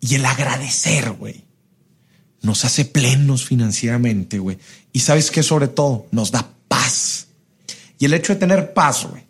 Y 0.00 0.14
el 0.14 0.24
agradecer, 0.24 1.10
güey, 1.14 1.42
nos 2.42 2.64
hace 2.64 2.84
plenos 2.84 3.44
financieramente, 3.44 4.38
güey. 4.38 4.56
Y 4.92 5.00
sabes 5.00 5.32
que 5.32 5.42
sobre 5.42 5.66
todo 5.66 6.06
nos 6.12 6.30
da 6.30 6.48
paz. 6.68 7.26
Y 8.00 8.06
el 8.06 8.14
hecho 8.14 8.32
de 8.32 8.40
tener 8.40 8.72
paz, 8.72 9.06
güey, 9.08 9.22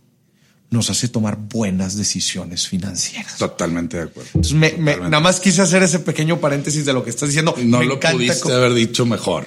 nos 0.71 0.89
hace 0.91 1.09
tomar 1.09 1.37
buenas 1.37 1.97
decisiones 1.97 2.69
financieras. 2.69 3.37
Totalmente 3.37 3.97
de 3.97 4.05
acuerdo. 4.05 4.31
Entonces, 4.35 4.55
me, 4.55 4.97
nada 4.97 5.19
más 5.19 5.41
quise 5.41 5.61
hacer 5.61 5.83
ese 5.83 5.99
pequeño 5.99 6.41
paréntesis 6.41 6.87
de 6.87 6.93
lo 6.93 7.03
que 7.03 7.11
estás 7.11 7.29
diciendo. 7.31 7.53
No 7.65 7.83
lo 7.83 7.99
pudiste 7.99 8.53
haber 8.53 8.73
dicho 8.73 9.05
mejor. 9.05 9.45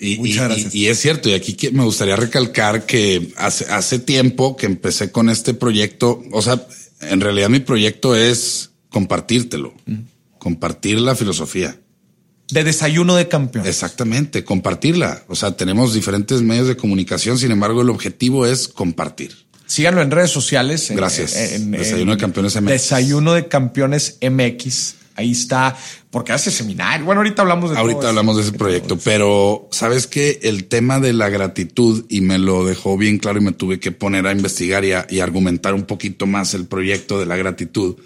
Y, 0.00 0.18
Muchas 0.18 0.48
gracias. 0.48 0.74
Y, 0.74 0.88
es 0.88 0.98
cierto, 0.98 1.28
y 1.28 1.34
aquí 1.34 1.56
me 1.70 1.84
gustaría 1.84 2.16
recalcar 2.16 2.84
que 2.84 3.32
hace, 3.36 3.66
hace 3.66 4.00
tiempo 4.00 4.56
que 4.56 4.66
empecé 4.66 5.12
con 5.12 5.30
este 5.30 5.54
proyecto, 5.54 6.22
o 6.32 6.42
sea, 6.42 6.66
en 7.02 7.20
realidad 7.20 7.48
mi 7.48 7.60
proyecto 7.60 8.16
es 8.16 8.72
compartírtelo, 8.90 9.74
compartir 10.38 11.00
la 11.00 11.14
filosofía. 11.14 11.78
De 12.50 12.62
desayuno 12.62 13.16
de 13.16 13.28
campeón. 13.28 13.66
Exactamente, 13.66 14.44
compartirla. 14.44 15.24
O 15.28 15.34
sea, 15.34 15.56
tenemos 15.56 15.94
diferentes 15.94 16.42
medios 16.42 16.68
de 16.68 16.76
comunicación, 16.76 17.38
sin 17.38 17.50
embargo, 17.50 17.82
el 17.82 17.90
objetivo 17.90 18.46
es 18.46 18.68
compartir. 18.68 19.46
Síganlo 19.66 20.00
en 20.00 20.10
redes 20.12 20.30
sociales. 20.30 20.90
Gracias. 20.94 21.34
Desayuno 21.60 22.12
de 22.12 22.18
Campeones 22.18 22.54
MX. 22.54 22.68
Desayuno 22.68 23.32
de 23.34 23.48
Campeones 23.48 24.18
MX. 24.22 24.94
Ahí 25.16 25.32
está, 25.32 25.74
porque 26.10 26.32
hace 26.32 26.50
seminario. 26.50 27.06
Bueno, 27.06 27.22
ahorita 27.22 27.40
hablamos 27.40 27.70
de 27.70 27.78
Ahorita 27.78 28.10
hablamos 28.10 28.36
de 28.36 28.42
ese 28.42 28.52
proyecto, 28.52 28.98
pero 28.98 29.66
sabes 29.72 30.06
que 30.06 30.40
el 30.42 30.66
tema 30.66 31.00
de 31.00 31.14
la 31.14 31.30
gratitud 31.30 32.04
y 32.10 32.20
me 32.20 32.38
lo 32.38 32.66
dejó 32.66 32.98
bien 32.98 33.18
claro 33.18 33.38
y 33.38 33.42
me 33.42 33.52
tuve 33.52 33.80
que 33.80 33.92
poner 33.92 34.26
a 34.26 34.32
investigar 34.32 34.84
y, 34.84 34.92
y 35.08 35.20
argumentar 35.20 35.72
un 35.72 35.84
poquito 35.84 36.26
más 36.26 36.52
el 36.52 36.66
proyecto 36.66 37.18
de 37.18 37.24
la 37.24 37.36
gratitud, 37.36 37.96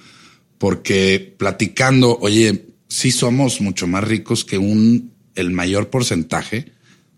porque 0.56 1.34
platicando, 1.36 2.16
oye, 2.20 2.69
sí 2.90 3.12
somos 3.12 3.60
mucho 3.62 3.86
más 3.86 4.04
ricos 4.04 4.44
que 4.44 4.58
un 4.58 5.12
el 5.36 5.52
mayor 5.52 5.88
porcentaje. 5.88 6.72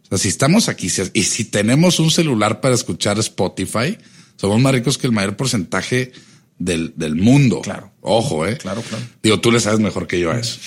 O 0.04 0.06
sea, 0.08 0.18
si 0.18 0.28
estamos 0.28 0.68
aquí 0.68 0.88
y 1.14 1.22
si 1.22 1.44
tenemos 1.46 1.98
un 1.98 2.10
celular 2.10 2.60
para 2.60 2.74
escuchar 2.74 3.18
Spotify, 3.18 3.98
somos 4.36 4.60
más 4.60 4.74
ricos 4.74 4.98
que 4.98 5.06
el 5.06 5.12
mayor 5.12 5.34
porcentaje 5.34 6.12
del, 6.58 6.92
del 6.96 7.16
mundo. 7.16 7.62
Claro. 7.62 7.90
Ojo, 8.02 8.46
eh. 8.46 8.58
Claro, 8.58 8.82
claro. 8.82 9.04
Digo, 9.22 9.40
tú 9.40 9.50
le 9.50 9.60
sabes 9.60 9.80
mejor 9.80 10.06
que 10.06 10.20
yo 10.20 10.30
a 10.30 10.38
eso. 10.38 10.58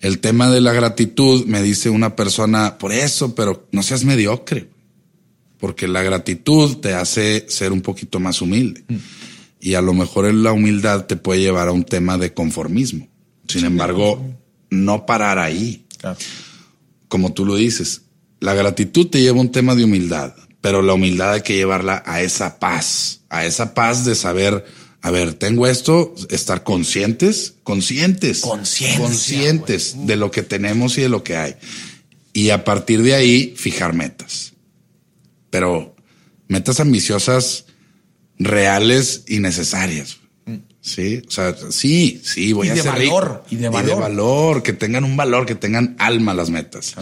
El 0.00 0.18
tema 0.18 0.50
de 0.50 0.60
la 0.60 0.72
gratitud, 0.72 1.44
me 1.44 1.62
dice 1.62 1.90
una 1.90 2.16
persona, 2.16 2.78
por 2.78 2.92
eso, 2.92 3.34
pero 3.34 3.68
no 3.70 3.82
seas 3.82 4.04
mediocre. 4.04 4.70
Porque 5.58 5.86
la 5.86 6.02
gratitud 6.02 6.78
te 6.78 6.94
hace 6.94 7.46
ser 7.48 7.72
un 7.72 7.82
poquito 7.82 8.18
más 8.18 8.40
humilde. 8.40 8.84
Mm. 8.88 8.96
Y 9.60 9.74
a 9.74 9.82
lo 9.82 9.92
mejor 9.92 10.32
la 10.32 10.52
humildad 10.52 11.06
te 11.06 11.16
puede 11.16 11.40
llevar 11.40 11.68
a 11.68 11.72
un 11.72 11.84
tema 11.84 12.18
de 12.18 12.32
conformismo. 12.32 13.08
Sin 13.46 13.64
embargo, 13.64 14.24
no 14.70 15.06
parar 15.06 15.38
ahí. 15.38 15.86
Claro. 15.98 16.18
Como 17.08 17.32
tú 17.32 17.44
lo 17.44 17.56
dices, 17.56 18.02
la 18.40 18.54
gratitud 18.54 19.08
te 19.08 19.20
lleva 19.20 19.38
a 19.38 19.40
un 19.40 19.52
tema 19.52 19.74
de 19.74 19.84
humildad, 19.84 20.34
pero 20.60 20.82
la 20.82 20.94
humildad 20.94 21.32
hay 21.32 21.42
que 21.42 21.56
llevarla 21.56 22.02
a 22.06 22.20
esa 22.20 22.58
paz, 22.58 23.20
a 23.28 23.44
esa 23.46 23.74
paz 23.74 24.04
de 24.04 24.14
saber, 24.14 24.64
a 25.00 25.10
ver, 25.10 25.34
tengo 25.34 25.66
esto, 25.66 26.14
estar 26.30 26.62
conscientes, 26.62 27.54
conscientes, 27.62 28.40
conscientes 28.40 30.06
de 30.06 30.16
lo 30.16 30.30
que 30.30 30.42
tenemos 30.42 30.98
y 30.98 31.02
de 31.02 31.08
lo 31.08 31.22
que 31.22 31.36
hay. 31.36 31.56
Y 32.32 32.50
a 32.50 32.64
partir 32.64 33.02
de 33.02 33.14
ahí, 33.14 33.54
fijar 33.56 33.94
metas. 33.94 34.54
Pero 35.50 35.94
metas 36.48 36.80
ambiciosas, 36.80 37.66
reales 38.38 39.24
y 39.28 39.38
necesarias. 39.38 40.18
Sí, 40.84 41.22
o 41.26 41.30
sea, 41.30 41.56
sí, 41.70 42.20
sí, 42.22 42.52
voy 42.52 42.68
a 42.68 42.76
ser 42.76 42.92
valor, 42.92 43.42
Y 43.48 43.56
de 43.56 43.70
valor. 43.70 43.84
Y 43.84 43.88
de 43.88 43.94
valor, 43.94 44.62
que 44.62 44.74
tengan 44.74 45.04
un 45.04 45.16
valor, 45.16 45.46
que 45.46 45.54
tengan 45.54 45.96
alma 45.98 46.34
las 46.34 46.50
metas. 46.50 46.94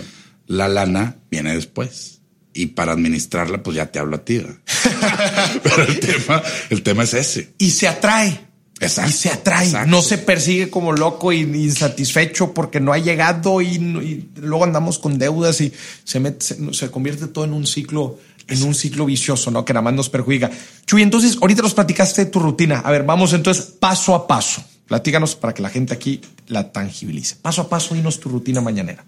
La 0.46 0.68
lana 0.68 1.16
viene 1.28 1.52
después 1.52 2.20
y 2.54 2.66
para 2.66 2.92
administrarla, 2.92 3.60
pues 3.64 3.76
ya 3.76 3.86
te 3.86 3.98
hablo 3.98 4.16
a 4.16 4.24
ti. 4.24 4.40
Pero 5.62 5.82
el 5.82 5.98
tema, 5.98 6.42
el 6.70 6.82
tema 6.84 7.02
es 7.02 7.14
ese. 7.14 7.54
Y 7.58 7.70
se 7.70 7.88
atrae. 7.88 8.52
Exacto, 8.78 9.10
y 9.10 9.12
se 9.14 9.30
atrae. 9.30 9.86
No 9.86 10.00
se 10.00 10.18
persigue 10.18 10.70
como 10.70 10.92
loco 10.92 11.32
y 11.32 11.40
insatisfecho 11.40 12.52
porque 12.52 12.78
no 12.78 12.92
ha 12.92 12.98
llegado 12.98 13.60
y, 13.62 14.28
luego 14.36 14.64
andamos 14.64 14.98
con 14.98 15.18
deudas 15.18 15.60
y 15.60 15.72
se, 16.04 16.20
se, 16.40 16.90
convierte 16.90 17.28
todo 17.28 17.44
en 17.44 17.52
un 17.52 17.66
ciclo, 17.66 18.18
en 18.52 18.62
un 18.62 18.74
ciclo 18.74 19.06
vicioso, 19.06 19.50
¿no? 19.50 19.64
Que 19.64 19.72
nada 19.72 19.82
más 19.82 19.94
nos 19.94 20.08
perjudica. 20.08 20.50
Chuy, 20.86 21.02
entonces, 21.02 21.38
ahorita 21.40 21.62
nos 21.62 21.74
platicaste 21.74 22.24
de 22.24 22.30
tu 22.30 22.38
rutina. 22.38 22.80
A 22.80 22.90
ver, 22.90 23.04
vamos 23.04 23.32
entonces 23.32 23.64
paso 23.64 24.14
a 24.14 24.26
paso. 24.26 24.62
Platícanos 24.86 25.36
para 25.36 25.54
que 25.54 25.62
la 25.62 25.70
gente 25.70 25.94
aquí 25.94 26.20
la 26.48 26.70
tangibilice. 26.70 27.36
Paso 27.36 27.62
a 27.62 27.68
paso, 27.68 27.94
dinos 27.94 28.20
tu 28.20 28.28
rutina 28.28 28.60
mañanera 28.60 29.04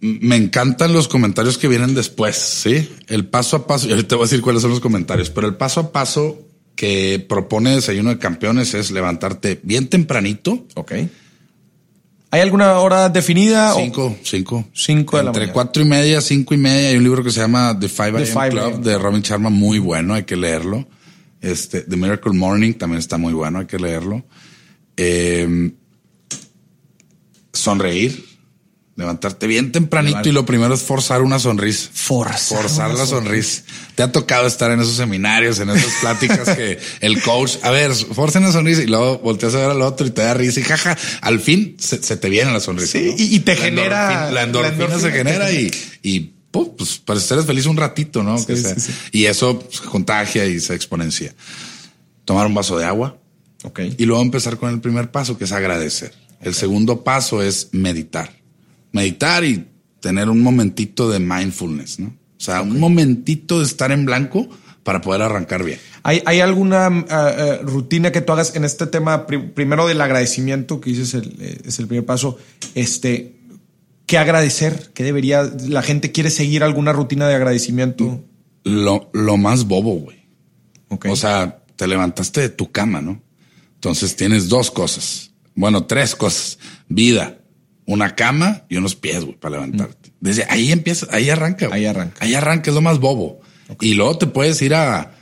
me 0.00 0.36
encantan 0.36 0.92
los 0.92 1.08
comentarios 1.08 1.58
que 1.58 1.68
vienen 1.68 1.94
después, 1.94 2.36
¿sí? 2.36 2.88
El 3.06 3.26
paso 3.26 3.56
a 3.56 3.66
paso, 3.66 3.88
y 3.88 3.92
ahorita 3.92 4.08
te 4.08 4.14
voy 4.14 4.24
a 4.24 4.26
decir 4.26 4.42
cuáles 4.42 4.62
son 4.62 4.70
los 4.70 4.80
comentarios, 4.80 5.30
pero 5.30 5.46
el 5.46 5.54
paso 5.54 5.80
a 5.80 5.92
paso 5.92 6.38
que 6.74 7.24
propone 7.28 7.74
Desayuno 7.74 8.10
de 8.10 8.18
Campeones 8.18 8.74
es 8.74 8.90
levantarte 8.90 9.60
bien 9.62 9.88
tempranito. 9.88 10.66
Ok. 10.74 10.92
¿Hay 12.32 12.40
alguna 12.40 12.78
hora 12.78 13.08
definida? 13.08 13.74
Cinco, 13.74 14.16
cinco. 14.22 14.64
Cinco 14.72 15.16
de 15.16 15.24
la 15.24 15.30
Entre 15.30 15.50
cuatro 15.52 15.82
y 15.82 15.86
media, 15.86 16.20
cinco 16.20 16.54
y 16.54 16.58
media. 16.58 16.90
Hay 16.90 16.96
un 16.96 17.02
libro 17.02 17.24
que 17.24 17.30
se 17.30 17.40
llama 17.40 17.76
The 17.78 17.88
Five 17.88 18.32
AM 18.32 18.50
Club 18.50 18.82
de 18.82 18.98
Robin 18.98 19.20
Sharma, 19.20 19.50
muy 19.50 19.78
bueno, 19.78 20.14
hay 20.14 20.22
que 20.22 20.36
leerlo. 20.36 20.86
Este, 21.40 21.80
The 21.80 21.96
Miracle 21.96 22.32
Morning 22.32 22.74
también 22.74 22.98
está 23.00 23.18
muy 23.18 23.32
bueno, 23.32 23.58
hay 23.58 23.66
que 23.66 23.78
leerlo. 23.78 24.24
Eh, 24.96 25.72
sonreír, 27.52 28.24
Levantarte 29.00 29.46
bien 29.46 29.72
tempranito 29.72 30.28
y 30.28 30.32
lo 30.32 30.44
primero 30.44 30.74
es 30.74 30.82
forzar 30.82 31.22
una 31.22 31.38
sonrisa. 31.38 31.88
Forzar. 31.90 32.58
Forzar 32.58 32.94
la 32.94 33.06
sonrisa. 33.06 33.62
Te 33.94 34.02
ha 34.02 34.12
tocado 34.12 34.46
estar 34.46 34.70
en 34.72 34.78
esos 34.78 34.94
seminarios, 34.94 35.58
en 35.58 35.70
esas 35.70 35.90
pláticas 36.02 36.54
que 36.54 36.78
el 37.00 37.22
coach, 37.22 37.56
a 37.62 37.70
ver, 37.70 37.94
forza 37.94 38.40
una 38.40 38.52
sonrisa 38.52 38.82
y 38.82 38.88
luego 38.88 39.18
volteas 39.20 39.54
a 39.54 39.60
ver 39.60 39.70
al 39.70 39.80
otro 39.80 40.06
y 40.06 40.10
te 40.10 40.20
da 40.20 40.34
risa 40.34 40.60
y 40.60 40.64
jaja. 40.64 40.98
Al 41.22 41.40
fin 41.40 41.76
se, 41.78 41.98
te 41.98 42.28
viene 42.28 42.52
la 42.52 42.60
sonrisa. 42.60 42.98
y, 42.98 43.40
te 43.40 43.56
genera. 43.56 44.30
la, 44.30 44.42
endorfina 44.42 44.98
se 44.98 45.10
genera 45.10 45.50
y, 45.50 45.70
y 46.02 46.34
pues 46.50 46.98
para 46.98 47.18
estar 47.18 47.42
feliz 47.42 47.64
un 47.64 47.78
ratito, 47.78 48.22
¿no? 48.22 48.44
que 48.44 48.54
sea. 48.54 48.76
Y 49.12 49.24
eso 49.24 49.60
pues, 49.60 49.80
contagia 49.80 50.44
y 50.44 50.60
se 50.60 50.74
exponencia. 50.74 51.34
Tomar 52.26 52.46
un 52.46 52.52
vaso 52.52 52.76
de 52.76 52.84
agua. 52.84 53.16
Ok. 53.64 53.80
Y 53.96 54.04
luego 54.04 54.20
empezar 54.20 54.58
con 54.58 54.68
el 54.68 54.82
primer 54.82 55.10
paso, 55.10 55.38
que 55.38 55.44
es 55.44 55.52
agradecer. 55.52 56.12
El 56.42 56.54
segundo 56.54 57.02
paso 57.02 57.42
es 57.42 57.70
meditar 57.72 58.39
meditar 58.92 59.44
y 59.44 59.66
tener 60.00 60.28
un 60.28 60.42
momentito 60.42 61.10
de 61.10 61.18
mindfulness, 61.18 62.00
¿no? 62.00 62.08
O 62.08 62.42
sea, 62.42 62.62
un 62.62 62.80
momentito 62.80 63.58
de 63.58 63.66
estar 63.66 63.92
en 63.92 64.06
blanco 64.06 64.48
para 64.82 65.02
poder 65.02 65.20
arrancar 65.20 65.62
bien. 65.62 65.78
¿Hay, 66.02 66.22
hay 66.24 66.40
alguna 66.40 66.88
uh, 66.88 67.64
uh, 67.64 67.66
rutina 67.66 68.12
que 68.12 68.22
tú 68.22 68.32
hagas 68.32 68.56
en 68.56 68.64
este 68.64 68.86
tema, 68.86 69.26
primero 69.26 69.86
del 69.86 70.00
agradecimiento, 70.00 70.80
que 70.80 70.90
dices 70.90 71.12
el, 71.14 71.36
eh, 71.38 71.60
es 71.66 71.78
el 71.78 71.86
primer 71.86 72.06
paso, 72.06 72.38
este, 72.74 73.36
¿qué 74.06 74.16
agradecer? 74.16 74.90
¿Qué 74.94 75.04
debería, 75.04 75.42
la 75.68 75.82
gente 75.82 76.12
quiere 76.12 76.30
seguir 76.30 76.64
alguna 76.64 76.94
rutina 76.94 77.28
de 77.28 77.34
agradecimiento? 77.34 78.24
Lo, 78.64 79.10
lo 79.12 79.36
más 79.36 79.66
bobo, 79.66 79.96
güey. 79.96 80.24
Okay. 80.88 81.10
O 81.10 81.16
sea, 81.16 81.62
te 81.76 81.86
levantaste 81.86 82.40
de 82.40 82.48
tu 82.48 82.72
cama, 82.72 83.02
¿no? 83.02 83.22
Entonces 83.74 84.16
tienes 84.16 84.48
dos 84.48 84.70
cosas. 84.70 85.30
Bueno, 85.54 85.84
tres 85.84 86.14
cosas. 86.16 86.58
Vida, 86.88 87.38
una 87.86 88.14
cama 88.14 88.64
y 88.68 88.76
unos 88.76 88.94
pies, 88.94 89.24
güey, 89.24 89.36
para 89.36 89.56
levantarte. 89.56 90.12
Desde 90.20 90.46
ahí 90.48 90.72
empieza, 90.72 91.06
ahí 91.10 91.30
arranca. 91.30 91.68
Ahí 91.72 91.86
arranca. 91.86 92.16
Ahí 92.20 92.34
arranca, 92.34 92.70
es 92.70 92.74
lo 92.74 92.80
más 92.80 92.98
bobo. 92.98 93.40
Y 93.80 93.94
luego 93.94 94.18
te 94.18 94.26
puedes 94.26 94.60
ir 94.62 94.74
a 94.74 95.12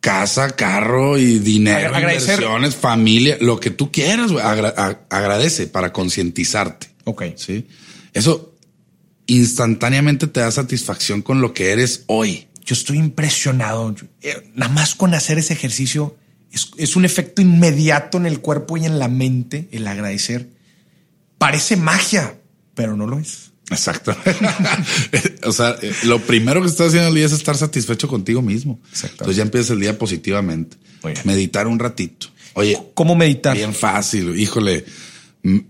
casa, 0.00 0.50
carro 0.50 1.16
y 1.18 1.38
dinero, 1.38 1.98
inversiones, 1.98 2.76
familia, 2.76 3.38
lo 3.40 3.58
que 3.58 3.70
tú 3.70 3.90
quieras, 3.90 4.32
güey. 4.32 4.44
agradece 4.44 5.66
para 5.66 5.92
concientizarte. 5.92 6.88
Ok. 7.04 7.22
Sí. 7.36 7.66
Eso 8.12 8.54
instantáneamente 9.26 10.26
te 10.26 10.40
da 10.40 10.50
satisfacción 10.50 11.22
con 11.22 11.40
lo 11.40 11.54
que 11.54 11.72
eres 11.72 12.04
hoy. 12.06 12.48
Yo 12.64 12.74
estoy 12.74 12.98
impresionado. 12.98 13.94
Eh, 14.20 14.50
nada 14.54 14.72
más 14.72 14.94
con 14.94 15.14
hacer 15.14 15.38
ese 15.38 15.54
ejercicio 15.54 16.16
es, 16.52 16.70
es 16.76 16.96
un 16.96 17.04
efecto 17.04 17.42
inmediato 17.42 18.18
en 18.18 18.26
el 18.26 18.40
cuerpo 18.40 18.76
y 18.76 18.84
en 18.84 18.98
la 18.98 19.08
mente, 19.08 19.68
el 19.72 19.86
agradecer 19.86 20.53
parece 21.38 21.76
magia, 21.76 22.38
pero 22.74 22.96
no 22.96 23.06
lo 23.06 23.18
es. 23.18 23.52
Exacto. 23.70 24.14
o 25.44 25.52
sea, 25.52 25.76
eh, 25.80 25.92
lo 26.04 26.20
primero 26.20 26.60
que 26.60 26.68
estás 26.68 26.88
haciendo 26.88 27.08
el 27.08 27.14
día 27.14 27.26
es 27.26 27.32
estar 27.32 27.56
satisfecho 27.56 28.08
contigo 28.08 28.42
mismo. 28.42 28.80
Entonces 29.02 29.36
ya 29.36 29.42
empiezas 29.42 29.70
el 29.70 29.80
día 29.80 29.98
positivamente. 29.98 30.76
Meditar 31.24 31.66
un 31.66 31.78
ratito. 31.78 32.28
Oye, 32.54 32.78
¿cómo 32.94 33.14
meditar? 33.14 33.56
Bien 33.56 33.74
fácil. 33.74 34.38
Híjole, 34.38 34.84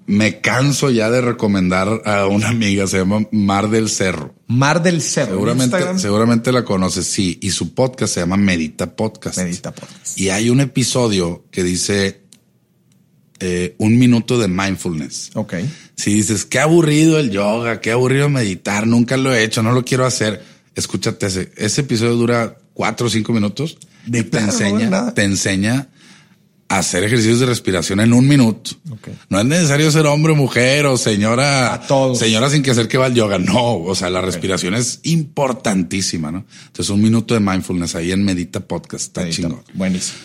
me 0.07 0.41
canso 0.41 0.91
ya 0.91 1.11
de 1.11 1.21
recomendar 1.21 2.03
a 2.05 2.27
una 2.27 2.49
amiga, 2.51 2.87
se 2.87 2.99
llama 2.99 3.27
Mar 3.33 3.71
del 3.71 3.89
Cerro. 3.89 4.35
Mar 4.47 4.83
del 4.83 5.03
Cerro. 5.03 5.33
Seguramente, 5.33 5.99
seguramente 5.99 6.53
la 6.53 6.65
conoces, 6.65 7.07
sí. 7.07 7.39
Y 7.43 7.51
su 7.51 7.75
podcast 7.75 8.15
se 8.15 8.21
llama 8.21 8.37
Medita 8.37 8.95
Podcast. 8.95 9.39
Medita 9.39 9.75
Podcast. 9.75 10.19
Y 10.19 10.31
hay 10.31 10.51
un 10.51 10.61
episodio 10.61 11.47
que 11.51 11.65
dice 11.65 12.24
eh, 13.45 13.75
un 13.79 13.99
minuto 13.99 14.39
de 14.39 14.49
mindfulness. 14.49 15.31
Ok. 15.35 15.55
Si 15.97 16.15
dices, 16.15 16.45
qué 16.45 16.61
aburrido 16.61 17.19
el 17.19 17.31
yoga, 17.31 17.81
qué 17.81 17.93
aburrido 17.93 18.29
meditar, 18.29 18.87
nunca 18.87 19.17
lo 19.17 19.35
he 19.35 19.45
hecho, 19.45 19.63
no 19.63 19.73
lo 19.73 19.85
quiero 19.85 20.07
hacer. 20.07 20.43
Escúchate 20.75 21.27
ese. 21.27 21.53
Ese 21.57 21.83
episodio 21.83 22.15
dura 22.15 22.57
cuatro 22.73 23.07
o 23.07 23.11
cinco 23.11 23.33
minutos. 23.33 23.79
De 24.07 24.23
te 24.23 24.39
enseña, 24.39 25.15
te 25.15 25.23
enseña 25.25 25.89
hacer 26.69 27.05
ejercicios 27.05 27.41
de 27.41 27.47
respiración 27.47 28.01
en 28.01 28.13
un 28.13 28.27
minuto. 28.27 28.73
No 29.29 29.39
es 29.39 29.45
necesario 29.45 29.91
ser 29.91 30.07
hombre, 30.07 30.35
mujer 30.35 30.87
o 30.87 30.97
señora, 30.97 31.83
señora 32.15 32.51
sin 32.51 32.63
que 32.63 32.71
hacer 32.71 32.89
que 32.89 32.99
va 32.99 33.07
al 33.07 33.15
yoga. 33.15 33.39
No, 33.39 33.77
o 33.77 33.95
sea, 33.95 34.11
la 34.11 34.21
respiración 34.21 34.75
es 34.75 35.01
importantísima, 35.05 36.31
¿no? 36.31 36.45
Entonces, 36.67 36.91
un 36.91 37.03
minuto 37.03 37.35
de 37.35 37.41
mindfulness 37.41 37.95
ahí 37.95 38.13
en 38.13 38.25
Medita 38.25 38.61
Podcast. 38.61 39.07
Está 39.07 39.29
chingón. 39.29 39.63
Buenísimo. 39.75 40.19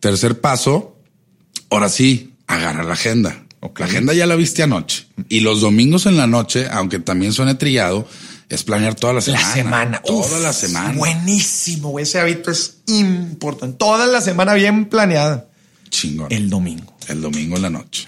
Tercer 0.00 0.40
paso. 0.40 0.96
Ahora 1.70 1.88
sí, 1.88 2.32
agarra 2.48 2.82
la 2.82 2.94
agenda. 2.94 3.44
La 3.76 3.84
agenda 3.84 4.12
ya 4.14 4.26
la 4.26 4.36
viste 4.36 4.62
anoche. 4.62 5.06
Y 5.28 5.40
los 5.40 5.60
domingos 5.60 6.06
en 6.06 6.16
la 6.16 6.26
noche, 6.26 6.66
aunque 6.70 6.98
también 6.98 7.32
suene 7.32 7.54
trillado, 7.54 8.08
es 8.48 8.62
planear 8.64 8.94
toda 8.94 9.14
la 9.14 9.20
semana. 9.20 9.46
La 9.46 9.54
semana. 9.54 10.02
Toda 10.04 10.38
la 10.40 10.52
semana. 10.52 10.92
Buenísimo. 10.94 11.98
Ese 11.98 12.18
hábito 12.18 12.50
es 12.50 12.78
importante. 12.86 13.76
Toda 13.76 14.06
la 14.06 14.20
semana 14.20 14.54
bien 14.54 14.86
planeada. 14.86 15.48
Chingón. 15.90 16.28
El 16.30 16.48
domingo. 16.48 16.96
El 17.08 17.20
domingo 17.20 17.56
en 17.56 17.62
la 17.62 17.70
noche. 17.70 18.06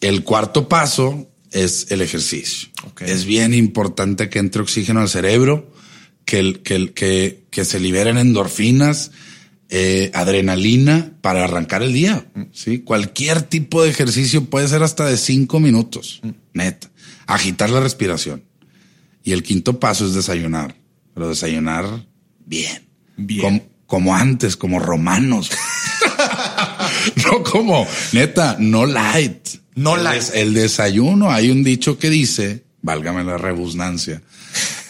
El 0.00 0.22
cuarto 0.24 0.68
paso 0.68 1.28
es 1.50 1.86
el 1.90 2.02
ejercicio. 2.02 2.68
Es 3.00 3.24
bien 3.24 3.54
importante 3.54 4.28
que 4.28 4.38
entre 4.38 4.62
oxígeno 4.62 5.00
al 5.00 5.08
cerebro, 5.08 5.72
que, 6.24 6.60
que, 6.62 6.92
que, 6.92 7.44
que 7.50 7.64
se 7.64 7.80
liberen 7.80 8.18
endorfinas, 8.18 9.10
eh, 9.68 10.10
adrenalina 10.14 11.12
para 11.20 11.44
arrancar 11.44 11.82
el 11.82 11.92
día. 11.92 12.26
¿sí? 12.52 12.80
Cualquier 12.80 13.42
tipo 13.42 13.82
de 13.82 13.90
ejercicio 13.90 14.44
puede 14.44 14.68
ser 14.68 14.82
hasta 14.82 15.06
de 15.06 15.16
cinco 15.16 15.60
minutos. 15.60 16.20
Mm. 16.22 16.30
Neta. 16.54 16.90
Agitar 17.26 17.70
la 17.70 17.80
respiración. 17.80 18.44
Y 19.24 19.32
el 19.32 19.42
quinto 19.42 19.80
paso 19.80 20.06
es 20.06 20.14
desayunar. 20.14 20.76
Pero 21.14 21.28
desayunar 21.28 22.06
bien. 22.44 22.86
Bien. 23.16 23.40
Como, 23.40 23.62
como 23.86 24.14
antes, 24.14 24.56
como 24.56 24.78
romanos. 24.78 25.50
no 27.24 27.42
como, 27.42 27.86
neta, 28.12 28.56
no 28.58 28.86
light. 28.86 29.48
No 29.74 29.96
light. 29.96 30.22
el 30.34 30.54
desayuno, 30.54 31.30
hay 31.30 31.50
un 31.50 31.62
dicho 31.62 31.98
que 31.98 32.08
dice, 32.08 32.64
válgame 32.82 33.24
la 33.24 33.36
rebusnancia, 33.36 34.22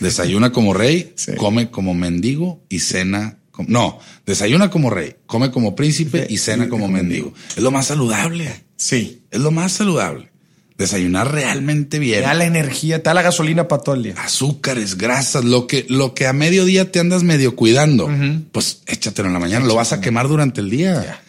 desayuna 0.00 0.52
como 0.52 0.74
rey, 0.74 1.14
come 1.38 1.70
como 1.70 1.94
mendigo 1.94 2.64
y 2.68 2.80
cena 2.80 3.38
no, 3.66 3.98
desayuna 4.26 4.70
como 4.70 4.90
rey, 4.90 5.16
come 5.26 5.50
como 5.50 5.74
príncipe 5.74 6.26
y 6.28 6.38
cena 6.38 6.68
como 6.68 6.88
mendigo. 6.88 7.32
Es 7.56 7.62
lo 7.62 7.70
más 7.70 7.86
saludable. 7.86 8.64
Sí. 8.76 9.22
Es 9.30 9.40
lo 9.40 9.50
más 9.50 9.72
saludable. 9.72 10.30
Desayunar 10.76 11.32
realmente 11.32 11.98
bien. 11.98 12.20
Te 12.20 12.26
da 12.26 12.34
la 12.34 12.44
energía, 12.44 13.02
te 13.02 13.08
da 13.08 13.14
la 13.14 13.22
gasolina 13.22 13.66
para 13.66 13.82
todo 13.82 13.94
el 13.94 14.02
día. 14.02 14.14
Azúcares, 14.18 14.98
grasas, 14.98 15.44
lo 15.44 15.66
que, 15.66 15.86
lo 15.88 16.12
que 16.12 16.26
a 16.26 16.34
mediodía 16.34 16.92
te 16.92 17.00
andas 17.00 17.22
medio 17.22 17.56
cuidando, 17.56 18.10
pues 18.52 18.82
échatelo 18.86 19.28
en 19.28 19.34
la 19.34 19.40
mañana, 19.40 19.64
lo 19.64 19.74
vas 19.74 19.92
a 19.92 20.00
quemar 20.00 20.28
durante 20.28 20.60
el 20.60 20.68
día. 20.68 21.22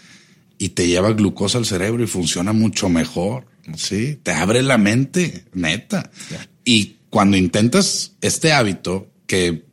Y 0.58 0.70
te 0.70 0.88
lleva 0.88 1.12
glucosa 1.14 1.58
al 1.58 1.66
cerebro 1.66 2.04
y 2.04 2.08
funciona 2.08 2.52
mucho 2.52 2.90
mejor. 2.90 3.46
Sí, 3.76 4.20
te 4.22 4.32
abre 4.32 4.64
la 4.64 4.78
mente, 4.78 5.46
neta. 5.54 6.12
Y 6.66 6.98
cuando 7.10 7.38
intentas 7.38 8.14
este 8.20 8.52
hábito, 8.52 9.08
que 9.28 9.64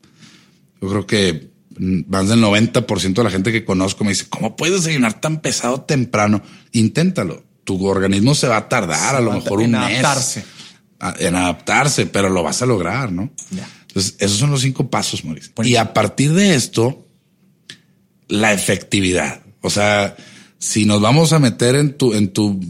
yo 0.81 0.89
creo 0.89 1.07
que 1.07 1.54
más 1.79 2.29
del 2.29 2.41
90% 2.41 3.15
de 3.15 3.25
la 3.25 3.31
gente 3.31 3.53
que 3.53 3.65
conozco 3.65 4.05
me 4.05 4.11
dice, 4.11 4.27
¿cómo 4.29 4.57
puedes 4.57 4.83
desayunar 4.83 5.21
tan 5.21 5.41
pesado 5.41 5.81
temprano? 5.83 6.43
Inténtalo 6.73 7.43
tu 7.65 7.85
organismo 7.87 8.35
se 8.35 8.47
va 8.47 8.59
a 8.59 8.69
tardar 8.69 9.17
a 9.17 9.21
lo 9.21 9.33
mejor 9.33 9.61
un 9.61 9.75
adaptarse. 9.75 10.41
mes 10.41 10.49
en 11.19 11.35
adaptarse, 11.35 12.07
pero 12.07 12.29
lo 12.29 12.43
vas 12.43 12.63
a 12.63 12.67
lograr, 12.67 13.13
¿no? 13.13 13.31
Entonces, 13.89 14.17
esos 14.19 14.39
son 14.39 14.51
los 14.51 14.63
cinco 14.63 14.89
pasos, 14.89 15.25
Mauricio. 15.25 15.53
Y 15.63 15.77
a 15.77 15.93
partir 15.93 16.33
de 16.33 16.55
esto, 16.55 17.07
la 18.29 18.53
efectividad. 18.53 19.43
O 19.61 19.71
sea, 19.71 20.17
si 20.59 20.87
nos 20.87 21.01
vamos 21.01 21.33
a 21.33 21.39
meter 21.39 21.75
en 21.75 21.97
tu, 21.97 22.15
en 22.15 22.29
tu, 22.29 22.61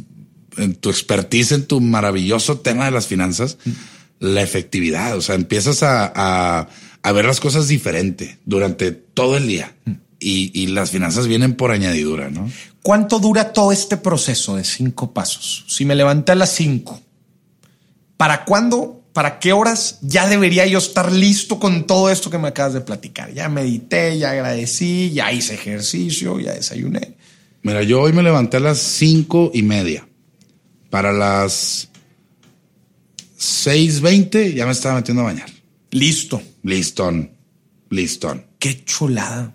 en 0.57 0.75
tu 0.75 0.91
expertise, 0.91 1.53
en 1.53 1.67
tu 1.67 1.81
maravilloso 1.81 2.59
tema 2.59 2.87
de 2.87 2.91
las 2.91 3.07
finanzas, 3.07 3.59
la 4.19 4.43
efectividad. 4.43 5.17
O 5.17 5.23
sea, 5.23 5.37
empiezas 5.37 5.83
a, 5.83 6.13
a, 6.15 6.69
a 7.05 7.13
ver 7.13 7.27
las 7.27 7.39
cosas 7.39 7.69
diferente 7.69 8.39
durante 8.47 8.91
todo 8.91 9.37
el 9.37 9.47
día. 9.47 9.77
Y, 10.19 10.51
y, 10.59 10.69
las 10.69 10.91
finanzas 10.91 11.27
vienen 11.27 11.55
por 11.55 11.71
añadidura, 11.71 12.31
¿no? 12.31 12.51
¿Cuánto 12.83 13.19
dura 13.19 13.53
todo 13.53 13.73
este 13.73 13.99
proceso 13.99 14.57
de 14.57 14.65
cinco 14.65 15.13
pasos? 15.13 15.67
Si 15.69 15.85
me 15.85 15.95
levanté 15.95 16.33
a 16.33 16.35
las 16.35 16.55
cinco, 16.55 16.99
¿para 18.17 18.47
cuándo, 18.47 19.03
para 19.13 19.39
qué 19.39 19.53
horas 19.53 19.99
ya 20.01 20.27
debería 20.27 20.65
yo 20.65 20.79
estar 20.79 21.13
listo 21.13 21.61
con 21.61 21.87
todo 21.87 22.09
esto 22.09 22.31
que 22.31 22.39
me 22.39 22.49
acabas 22.49 22.73
de 22.73 22.81
platicar? 22.81 23.35
Ya 23.35 23.51
medité, 23.51 24.17
ya 24.17 24.31
agradecí, 24.31 25.11
ya 25.13 25.31
hice 25.31 25.55
ejercicio, 25.55 26.41
ya 26.41 26.55
desayuné. 26.55 27.17
Mira, 27.63 27.83
yo 27.83 28.01
hoy 28.01 28.15
me 28.15 28.23
levanté 28.23 28.57
a 28.57 28.61
las 28.61 28.79
cinco 28.79 29.51
y 29.53 29.63
media. 29.63 30.09
Para 30.89 31.13
las 31.13 31.91
seis 33.37 34.01
veinte 34.01 34.55
ya 34.55 34.65
me 34.65 34.73
estaba 34.73 34.95
metiendo 34.95 35.21
a 35.21 35.27
bañar. 35.27 35.64
Listo. 35.95 36.43
Listón. 36.65 37.31
Listón. 37.89 38.45
Qué 38.59 38.85
chulada. 38.85 39.55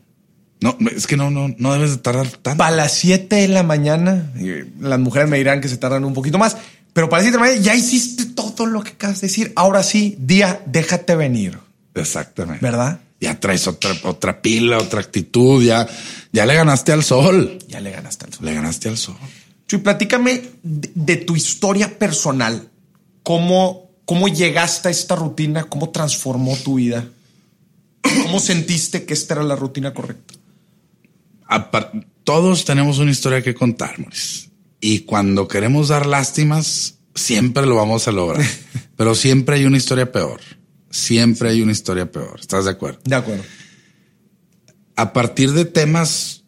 No, 0.61 0.77
es 0.95 1.05
que 1.05 1.17
no, 1.17 1.29
no, 1.29 1.53
no 1.57 1.73
debes 1.73 1.91
de 1.91 1.97
tardar 1.97 2.29
tanto. 2.29 2.57
Para 2.57 2.75
las 2.75 2.93
7 2.93 3.35
de 3.35 3.47
la 3.49 3.63
mañana, 3.63 4.31
las 4.79 4.99
mujeres 4.99 5.29
me 5.29 5.37
dirán 5.37 5.59
que 5.59 5.67
se 5.67 5.77
tardan 5.77 6.05
un 6.05 6.13
poquito 6.13 6.37
más, 6.37 6.55
pero 6.93 7.09
para 7.09 7.21
las 7.21 7.31
7 7.31 7.37
de 7.37 7.43
la 7.43 7.49
mañana 7.49 7.65
ya 7.65 7.75
hiciste 7.75 8.25
todo 8.25 8.65
lo 8.65 8.83
que 8.83 8.91
acabas 8.91 9.19
de 9.19 9.27
decir. 9.27 9.51
Ahora 9.57 9.83
sí, 9.83 10.15
día, 10.17 10.61
déjate 10.65 11.17
venir. 11.17 11.59
Exactamente. 11.93 12.65
¿Verdad? 12.65 13.01
Ya 13.19 13.37
traes 13.37 13.67
otra, 13.67 13.91
otra 14.03 14.41
pila, 14.41 14.77
otra 14.77 15.01
actitud, 15.01 15.61
ya, 15.61 15.87
ya 16.31 16.45
le 16.45 16.55
ganaste 16.55 16.93
al 16.93 17.03
sol. 17.03 17.59
Ya 17.67 17.81
le 17.81 17.91
ganaste 17.91 18.27
al 18.27 18.33
sol. 18.33 18.45
Le 18.45 18.53
ganaste 18.53 18.87
al 18.87 18.97
sol. 18.97 19.17
Chuy, 19.67 19.79
platícame 19.79 20.41
de, 20.63 20.91
de 20.95 21.15
tu 21.17 21.35
historia 21.35 21.99
personal. 21.99 22.69
¿Cómo, 23.23 23.88
¿Cómo 24.09 24.27
llegaste 24.27 24.87
a 24.87 24.91
esta 24.91 25.15
rutina? 25.15 25.65
¿Cómo 25.65 25.91
transformó 25.91 26.57
tu 26.57 26.77
vida? 26.77 27.07
¿Cómo 28.01 28.39
sentiste 28.39 29.05
que 29.05 29.13
esta 29.13 29.35
era 29.35 29.43
la 29.43 29.55
rutina 29.55 29.93
correcta? 29.93 30.33
todos 32.23 32.65
tenemos 32.65 32.97
una 32.97 33.11
historia 33.11 33.43
que 33.43 33.53
contar, 33.53 33.97
Y 34.81 35.01
cuando 35.01 35.47
queremos 35.47 35.89
dar 35.89 36.07
lástimas, 36.07 36.95
siempre 37.13 37.67
lo 37.67 37.75
vamos 37.75 38.07
a 38.07 38.11
lograr. 38.11 38.43
Pero 38.97 39.13
siempre 39.13 39.57
hay 39.57 39.65
una 39.65 39.77
historia 39.77 40.11
peor. 40.11 40.41
Siempre 40.89 41.49
hay 41.51 41.61
una 41.61 41.73
historia 41.73 42.11
peor. 42.11 42.39
¿Estás 42.39 42.65
de 42.65 42.71
acuerdo? 42.71 43.01
De 43.03 43.15
acuerdo. 43.15 43.43
A 44.95 45.13
partir 45.13 45.51
de 45.51 45.65
temas 45.65 46.38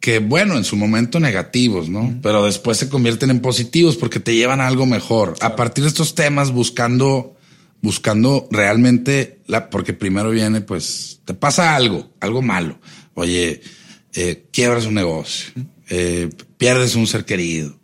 que, 0.00 0.20
bueno, 0.20 0.56
en 0.56 0.64
su 0.64 0.76
momento 0.76 1.20
negativos, 1.20 1.88
¿no? 1.88 2.18
Pero 2.22 2.44
después 2.44 2.78
se 2.78 2.88
convierten 2.88 3.30
en 3.30 3.40
positivos 3.40 3.96
porque 3.96 4.20
te 4.20 4.34
llevan 4.34 4.60
a 4.60 4.68
algo 4.68 4.86
mejor. 4.86 5.34
A 5.40 5.56
partir 5.56 5.84
de 5.84 5.88
estos 5.88 6.14
temas, 6.14 6.52
buscando, 6.52 7.36
buscando 7.82 8.48
realmente 8.50 9.40
la, 9.46 9.70
porque 9.70 9.92
primero 9.92 10.30
viene, 10.30 10.60
pues, 10.60 11.20
te 11.24 11.34
pasa 11.34 11.74
algo, 11.74 12.10
algo 12.20 12.42
malo. 12.42 12.78
Oye, 13.14 13.60
eh, 14.14 14.46
quiebras 14.52 14.86
un 14.86 14.94
negocio, 14.94 15.52
eh, 15.90 16.30
pierdes 16.56 16.94
un 16.94 17.06
ser 17.06 17.24
querido, 17.24 17.78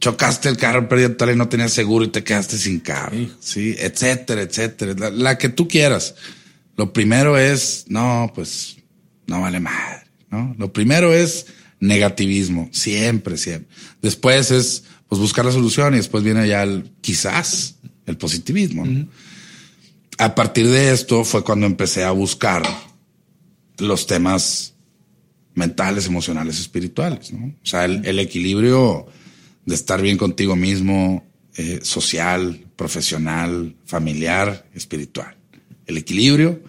chocaste 0.00 0.48
el 0.48 0.56
carro, 0.56 0.88
perdiste 0.88 1.14
tal 1.14 1.30
y 1.30 1.36
no 1.36 1.48
tenías 1.48 1.72
seguro 1.72 2.04
y 2.04 2.08
te 2.08 2.24
quedaste 2.24 2.58
sin 2.58 2.80
carro, 2.80 3.16
sí, 3.38 3.76
etcétera, 3.78 4.42
etcétera, 4.42 5.10
la, 5.10 5.38
que 5.38 5.48
tú 5.48 5.68
quieras. 5.68 6.16
Lo 6.76 6.92
primero 6.92 7.38
es, 7.38 7.84
no, 7.88 8.32
pues 8.34 8.76
no 9.26 9.40
vale 9.40 9.60
madre, 9.60 10.01
¿no? 10.32 10.54
Lo 10.58 10.72
primero 10.72 11.12
es 11.12 11.46
negativismo, 11.78 12.68
siempre, 12.72 13.36
siempre. 13.36 13.68
Después 14.00 14.50
es, 14.50 14.84
pues 15.08 15.20
buscar 15.20 15.44
la 15.44 15.52
solución 15.52 15.94
y 15.94 15.98
después 15.98 16.24
viene 16.24 16.48
ya 16.48 16.62
el, 16.62 16.90
quizás, 17.00 17.76
el 18.06 18.16
positivismo. 18.16 18.84
A 20.18 20.34
partir 20.34 20.68
de 20.68 20.92
esto 20.92 21.24
fue 21.24 21.44
cuando 21.44 21.66
empecé 21.66 22.04
a 22.04 22.12
buscar 22.12 22.62
los 23.78 24.06
temas 24.06 24.74
mentales, 25.54 26.06
emocionales, 26.06 26.58
espirituales, 26.60 27.32
¿no? 27.32 27.46
O 27.46 27.66
sea, 27.66 27.84
el, 27.84 28.18
equilibrio 28.18 29.06
de 29.66 29.74
estar 29.74 30.00
bien 30.00 30.16
contigo 30.16 30.56
mismo, 30.56 31.26
eh, 31.56 31.80
social, 31.82 32.64
profesional, 32.76 33.74
familiar, 33.84 34.66
espiritual. 34.72 35.36
El 35.86 35.98
equilibrio. 35.98 36.62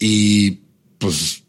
Y 0.00 0.62
pues 0.98 1.43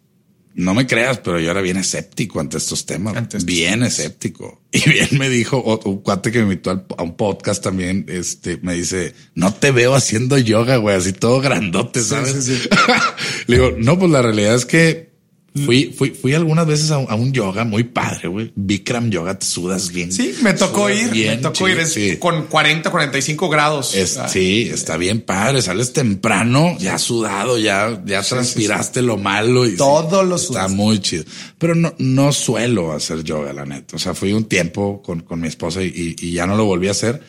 no 0.56 0.74
me 0.74 0.88
creas, 0.88 1.20
pero 1.20 1.40
yo 1.40 1.52
era 1.52 1.62
bien 1.62 1.78
escéptico 1.78 2.40
ante 2.40 2.58
estos 2.58 2.86
temas. 2.86 3.14
bien 3.46 3.84
escéptico. 3.84 4.62
Y 4.76 4.90
bien 4.90 5.08
me 5.18 5.30
dijo 5.30 5.62
un 5.86 6.00
cuate 6.00 6.34
que 6.34 6.40
me 6.40 6.44
invitó 6.44 6.86
a 6.98 7.04
un 7.04 7.16
podcast 7.16 7.64
también, 7.64 8.08
este, 8.10 8.58
me 8.58 8.74
dice, 8.74 9.14
no 9.34 9.54
te 9.54 9.72
veo 9.72 9.96
haciendo 9.96 10.38
yoga, 10.38 10.76
güey, 10.76 10.98
así 10.98 11.14
todo 11.14 11.40
grandote, 11.40 12.02
¿sabes? 12.02 12.50
Le 13.48 13.56
digo, 13.56 13.72
no, 13.78 13.98
pues 13.98 14.12
la 14.12 14.22
realidad 14.22 14.54
es 14.54 14.66
que 14.66 15.15
Fui, 15.64 15.94
fui, 15.98 16.10
fui 16.10 16.34
algunas 16.34 16.68
veces 16.68 16.92
a, 16.92 16.98
un 16.98 17.32
yoga 17.32 17.64
muy 17.64 17.86
padre, 17.86 18.28
güey. 18.28 18.52
Bikram 18.56 19.10
yoga, 19.10 19.40
te 19.40 19.46
sudas 19.46 19.90
bien. 19.90 20.12
Sí, 20.12 20.36
me 20.42 20.54
tocó 20.54 20.90
ir. 20.90 21.12
me 21.12 21.38
tocó 21.38 21.70
ir 21.70 22.20
con 22.20 22.48
40, 22.48 22.92
45 22.92 23.48
grados. 23.50 23.96
Ah. 24.20 24.28
sí, 24.28 24.70
está 24.70 24.98
bien 24.98 25.22
padre. 25.22 25.62
Sales 25.62 25.94
temprano, 25.94 26.76
ya 26.78 26.98
sudado, 26.98 27.58
ya, 27.58 28.02
ya 28.06 28.22
transpiraste 28.22 29.02
lo 29.02 29.16
malo. 29.16 29.66
Y 29.66 29.78
Todos 29.78 30.28
los 30.28 30.44
Está 30.44 30.68
muy 30.68 31.00
chido. 31.00 31.24
Pero 31.58 31.74
no, 31.74 31.96
no 32.00 32.34
suelo 32.34 32.92
hacer 32.92 33.24
yoga, 33.24 33.54
la 33.54 33.66
neta. 33.66 33.96
O 33.96 34.00
sea, 34.00 34.14
fui 34.14 34.34
un 34.34 34.46
tiempo 34.46 35.02
con, 35.02 35.22
con 35.22 35.40
mi 35.40 35.48
esposa 35.48 35.82
y, 35.82 36.16
y, 36.20 36.34
ya 36.34 36.46
no 36.46 36.58
lo 36.58 36.66
volví 36.66 36.90
a 36.90 36.92
hacer. 36.92 37.22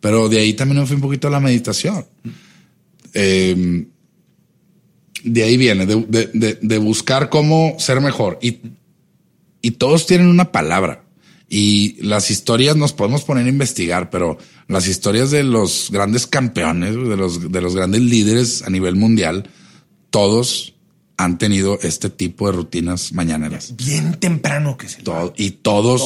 Pero 0.00 0.30
de 0.30 0.38
ahí 0.38 0.54
también 0.54 0.80
me 0.80 0.86
fui 0.86 0.96
un 0.96 1.02
poquito 1.02 1.28
a 1.28 1.30
la 1.30 1.40
meditación. 1.40 2.06
Eh, 3.12 3.86
de 5.24 5.42
ahí 5.42 5.56
viene, 5.56 5.86
de, 5.86 6.78
buscar 6.78 7.30
cómo 7.30 7.76
ser 7.78 8.00
mejor. 8.00 8.38
Y, 8.42 8.58
y 9.62 9.72
todos 9.72 10.06
tienen 10.06 10.28
una 10.28 10.52
palabra. 10.52 11.04
Y 11.48 12.02
las 12.02 12.30
historias 12.30 12.76
nos 12.76 12.92
podemos 12.92 13.22
poner 13.22 13.46
a 13.46 13.48
investigar, 13.48 14.10
pero 14.10 14.38
las 14.68 14.88
historias 14.88 15.30
de 15.30 15.44
los 15.44 15.88
grandes 15.90 16.26
campeones, 16.26 16.94
de 16.94 17.16
los, 17.16 17.52
de 17.52 17.60
los 17.60 17.74
grandes 17.74 18.00
líderes 18.00 18.62
a 18.62 18.70
nivel 18.70 18.96
mundial, 18.96 19.48
todos 20.10 20.74
han 21.16 21.38
tenido 21.38 21.78
este 21.82 22.10
tipo 22.10 22.46
de 22.46 22.56
rutinas 22.56 23.12
mañaneras. 23.12 23.74
Bien 23.76 24.18
temprano 24.18 24.76
que 24.76 24.88
se 24.88 25.02
Todo, 25.02 25.32
Y 25.36 25.50
todos, 25.52 26.02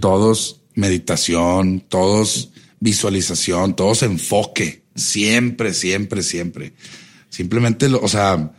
todos 0.00 0.60
meditación, 0.74 1.82
todos 1.88 2.50
visualización, 2.80 3.74
todos 3.74 4.02
enfoque. 4.02 4.82
Siempre, 4.94 5.74
siempre, 5.74 6.22
siempre. 6.22 6.72
Simplemente, 7.36 7.84
o 7.88 8.08
sea, 8.08 8.50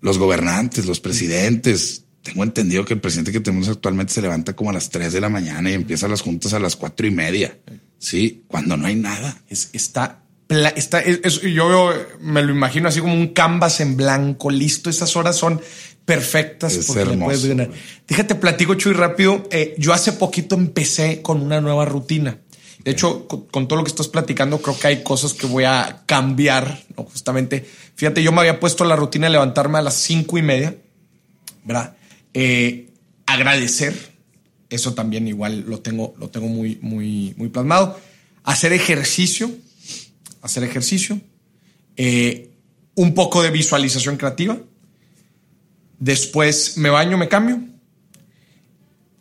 los 0.00 0.16
gobernantes, 0.16 0.86
los 0.86 0.98
presidentes. 0.98 2.04
Tengo 2.22 2.42
entendido 2.42 2.86
que 2.86 2.94
el 2.94 3.00
presidente 3.00 3.32
que 3.32 3.40
tenemos 3.40 3.68
actualmente 3.68 4.14
se 4.14 4.22
levanta 4.22 4.56
como 4.56 4.70
a 4.70 4.72
las 4.72 4.88
3 4.88 5.12
de 5.12 5.20
la 5.20 5.28
mañana 5.28 5.70
y 5.70 5.74
empieza 5.74 6.08
las 6.08 6.22
juntas 6.22 6.54
a 6.54 6.58
las 6.58 6.74
cuatro 6.74 7.06
y 7.06 7.10
media. 7.10 7.58
Sí, 7.98 8.44
cuando 8.48 8.78
no 8.78 8.86
hay 8.86 8.94
nada. 8.94 9.42
Es, 9.50 9.68
está, 9.74 10.22
está 10.74 11.04
yo 11.04 11.92
me 12.22 12.42
lo 12.42 12.50
imagino 12.50 12.88
así 12.88 13.00
como 13.00 13.12
un 13.12 13.34
canvas 13.34 13.80
en 13.80 13.94
blanco, 13.94 14.50
listo. 14.50 14.88
Estas 14.88 15.16
horas 15.16 15.36
son 15.36 15.60
perfectas. 16.06 16.72
Es 16.76 16.96
hermoso. 16.96 17.48
Déjate 18.08 18.36
platico, 18.36 18.74
Chuy, 18.74 18.94
rápido. 18.94 19.46
Eh, 19.50 19.74
yo 19.76 19.92
hace 19.92 20.12
poquito 20.12 20.54
empecé 20.54 21.20
con 21.20 21.42
una 21.42 21.60
nueva 21.60 21.84
rutina. 21.84 22.38
De 22.84 22.90
hecho, 22.90 23.26
con, 23.26 23.66
todo 23.66 23.78
lo 23.78 23.84
que 23.84 23.90
estás 23.90 24.08
platicando, 24.08 24.60
creo 24.60 24.78
que 24.78 24.86
hay 24.88 25.02
cosas 25.02 25.32
que 25.32 25.46
voy 25.46 25.64
a 25.64 26.02
cambiar, 26.04 26.82
¿no? 26.96 27.04
Justamente, 27.04 27.66
fíjate, 27.94 28.22
yo 28.22 28.32
me 28.32 28.40
había 28.40 28.60
puesto 28.60 28.84
la 28.84 28.96
rutina 28.96 29.26
de 29.26 29.32
levantarme 29.32 29.78
a 29.78 29.82
las 29.82 29.94
cinco 29.94 30.38
y 30.38 30.42
media, 30.42 30.76
¿verdad? 31.64 31.96
Eh, 32.32 32.90
agradecer, 33.26 33.94
eso 34.70 34.94
también 34.94 35.28
igual 35.28 35.64
lo 35.66 35.80
tengo, 35.80 36.14
lo 36.18 36.30
tengo 36.30 36.48
muy, 36.48 36.78
muy, 36.80 37.34
muy 37.36 37.48
plasmado. 37.48 37.98
Hacer 38.42 38.72
ejercicio, 38.72 39.50
hacer 40.42 40.64
ejercicio, 40.64 41.20
eh, 41.96 42.50
un 42.94 43.14
poco 43.14 43.42
de 43.42 43.50
visualización 43.50 44.16
creativa. 44.16 44.58
Después 45.98 46.76
me 46.76 46.90
baño, 46.90 47.16
me 47.16 47.28
cambio, 47.28 47.60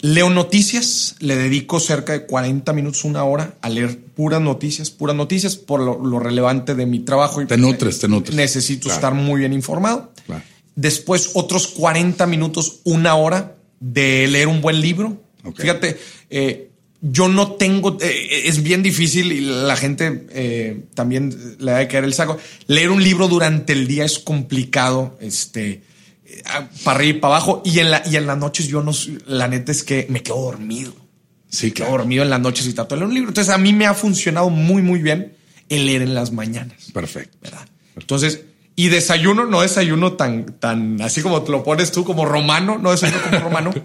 Leo 0.03 0.29
noticias, 0.29 1.15
le 1.19 1.37
dedico 1.37 1.79
cerca 1.79 2.11
de 2.11 2.25
40 2.25 2.73
minutos, 2.73 3.05
una 3.05 3.23
hora 3.23 3.53
a 3.61 3.69
leer 3.69 3.97
puras 3.97 4.41
noticias, 4.41 4.89
puras 4.89 5.15
noticias 5.15 5.55
por 5.55 5.79
lo, 5.79 6.19
relevante 6.19 6.75
de 6.75 6.85
mi 6.85 6.99
trabajo. 6.99 7.47
Te 7.47 7.55
nutres, 7.55 7.99
te 7.99 8.09
nutres. 8.09 8.35
Necesito 8.35 8.91
estar 8.91 9.13
muy 9.13 9.39
bien 9.39 9.53
informado. 9.53 10.11
Después 10.75 11.31
otros 11.35 11.67
40 11.67 12.27
minutos, 12.27 12.81
una 12.83 13.15
hora 13.15 13.55
de 13.79 14.27
leer 14.27 14.49
un 14.49 14.59
buen 14.59 14.81
libro. 14.81 15.23
Fíjate, 15.55 15.97
eh, 16.29 16.69
yo 16.99 17.29
no 17.29 17.53
tengo, 17.53 17.97
eh, 18.01 18.41
es 18.43 18.61
bien 18.61 18.83
difícil 18.83 19.31
y 19.31 19.39
la 19.39 19.77
gente 19.77 20.27
eh, 20.31 20.83
también 20.95 21.55
le 21.59 21.71
da 21.71 21.79
que 21.79 21.87
caer 21.87 22.03
el 22.03 22.13
saco. 22.13 22.37
Leer 22.67 22.91
un 22.91 23.01
libro 23.01 23.29
durante 23.29 23.71
el 23.71 23.87
día 23.87 24.03
es 24.03 24.19
complicado. 24.19 25.17
Este, 25.21 25.81
para 26.83 26.97
arriba 26.97 27.17
y 27.17 27.19
para 27.19 27.35
abajo. 27.35 27.61
Y 27.65 27.79
en, 27.79 27.91
la, 27.91 28.03
y 28.05 28.15
en 28.15 28.27
las 28.27 28.37
noches 28.37 28.67
yo 28.67 28.81
no, 28.81 28.91
la 29.27 29.47
neta 29.47 29.71
es 29.71 29.83
que 29.83 30.07
me 30.09 30.21
quedo 30.21 30.41
dormido. 30.41 30.93
Sí, 31.49 31.71
quedo 31.71 31.91
dormido 31.91 32.23
en 32.23 32.29
las 32.29 32.39
noches 32.39 32.65
y 32.65 32.73
trato 32.73 32.95
de 32.95 32.99
leer 32.99 33.09
un 33.09 33.13
libro. 33.13 33.29
Entonces 33.29 33.53
a 33.53 33.57
mí 33.57 33.73
me 33.73 33.85
ha 33.85 33.93
funcionado 33.93 34.49
muy, 34.49 34.81
muy 34.81 35.01
bien 35.01 35.35
el 35.69 35.85
leer 35.85 36.01
en 36.01 36.15
las 36.15 36.31
mañanas. 36.31 36.91
Perfecto. 36.93 37.37
¿verdad? 37.41 37.67
Entonces, 37.95 38.41
y 38.75 38.87
desayuno, 38.87 39.45
no 39.45 39.61
desayuno 39.61 40.13
tan, 40.13 40.45
tan 40.59 41.01
así 41.01 41.21
como 41.21 41.43
te 41.43 41.51
lo 41.51 41.63
pones 41.63 41.91
tú, 41.91 42.03
como 42.03 42.25
romano, 42.25 42.79
no 42.79 42.91
desayuno 42.91 43.21
como 43.21 43.39
romano. 43.39 43.73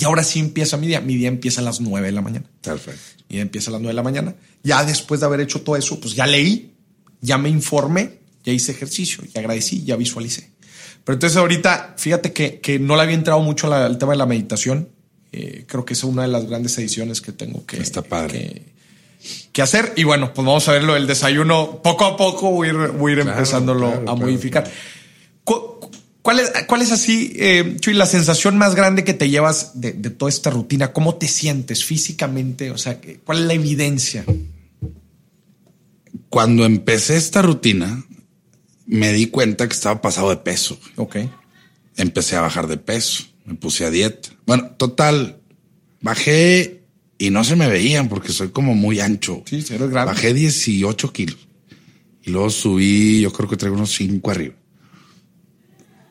Y 0.00 0.04
ahora 0.04 0.24
sí 0.24 0.38
empieza 0.38 0.78
mi 0.78 0.86
día. 0.86 1.02
Mi 1.02 1.14
día 1.16 1.28
empieza 1.28 1.60
a 1.60 1.64
las 1.64 1.80
nueve 1.82 2.06
de 2.06 2.12
la 2.12 2.22
mañana. 2.22 2.46
Perfecto. 2.62 3.22
Mi 3.28 3.36
día 3.36 3.42
empieza 3.42 3.70
a 3.70 3.72
las 3.72 3.82
nueve 3.82 3.92
de 3.92 3.96
la 3.96 4.02
mañana. 4.02 4.34
Ya 4.62 4.82
después 4.82 5.20
de 5.20 5.26
haber 5.26 5.40
hecho 5.40 5.60
todo 5.60 5.76
eso, 5.76 6.00
pues 6.00 6.14
ya 6.14 6.26
leí, 6.26 6.72
ya 7.20 7.36
me 7.36 7.50
informé, 7.50 8.20
ya 8.42 8.52
hice 8.52 8.72
ejercicio, 8.72 9.22
ya 9.34 9.40
agradecí, 9.40 9.84
ya 9.84 9.96
visualicé. 9.96 10.52
Pero 11.10 11.16
entonces 11.16 11.36
ahorita, 11.38 11.94
fíjate 11.96 12.32
que, 12.32 12.60
que 12.60 12.78
no 12.78 12.94
le 12.94 13.02
había 13.02 13.16
entrado 13.16 13.40
mucho 13.40 13.74
al 13.74 13.98
tema 13.98 14.12
de 14.12 14.18
la 14.18 14.26
meditación. 14.26 14.90
Eh, 15.32 15.64
creo 15.66 15.84
que 15.84 15.94
es 15.94 16.04
una 16.04 16.22
de 16.22 16.28
las 16.28 16.46
grandes 16.46 16.78
ediciones 16.78 17.20
que 17.20 17.32
tengo 17.32 17.66
que, 17.66 17.78
Está 17.78 18.02
padre. 18.02 18.62
que, 19.52 19.60
hacer. 19.60 19.92
Y 19.96 20.04
bueno, 20.04 20.32
pues 20.32 20.46
vamos 20.46 20.68
a 20.68 20.72
verlo 20.72 20.94
el 20.94 21.08
desayuno. 21.08 21.82
Poco 21.82 22.04
a 22.04 22.16
poco 22.16 22.52
voy 22.52 22.68
a 22.68 22.70
ir, 22.70 22.76
voy 22.92 23.10
a 23.10 23.14
ir 23.14 23.20
empezándolo 23.22 24.04
a 24.06 24.14
modificar. 24.14 24.70
¿Cuál 26.22 26.38
es, 26.38 26.52
¿Cuál 26.68 26.82
es 26.82 26.92
así, 26.92 27.32
eh, 27.34 27.78
Chuy, 27.80 27.94
la 27.94 28.06
sensación 28.06 28.56
más 28.56 28.76
grande 28.76 29.02
que 29.02 29.12
te 29.12 29.28
llevas 29.28 29.80
de, 29.80 29.90
de, 29.90 30.10
toda 30.10 30.28
esta 30.28 30.50
rutina? 30.50 30.92
¿Cómo 30.92 31.16
te 31.16 31.26
sientes 31.26 31.84
físicamente? 31.84 32.70
O 32.70 32.78
sea, 32.78 33.00
¿cuál 33.24 33.38
es 33.38 33.44
la 33.46 33.54
evidencia? 33.54 34.24
Cuando 36.28 36.64
empecé 36.64 37.16
esta 37.16 37.42
rutina, 37.42 38.04
me 38.90 39.12
di 39.12 39.26
cuenta 39.26 39.68
que 39.68 39.74
estaba 39.74 40.02
pasado 40.02 40.30
de 40.30 40.36
peso. 40.36 40.78
Ok. 40.96 41.16
Empecé 41.96 42.36
a 42.36 42.40
bajar 42.40 42.66
de 42.66 42.76
peso, 42.76 43.24
me 43.44 43.54
puse 43.54 43.84
a 43.84 43.90
dieta. 43.90 44.30
Bueno, 44.46 44.72
total, 44.76 45.38
bajé 46.00 46.82
y 47.16 47.30
no 47.30 47.44
se 47.44 47.54
me 47.54 47.68
veían 47.68 48.08
porque 48.08 48.32
soy 48.32 48.48
como 48.48 48.74
muy 48.74 48.98
ancho. 48.98 49.44
Sí, 49.46 49.64
eres 49.70 49.90
grande. 49.90 50.12
Bajé 50.12 50.34
18 50.34 51.12
kilos 51.12 51.38
y 52.24 52.30
luego 52.30 52.50
subí, 52.50 53.20
yo 53.20 53.32
creo 53.32 53.48
que 53.48 53.56
traigo 53.56 53.76
unos 53.76 53.94
5 53.94 54.30
arriba. 54.30 54.54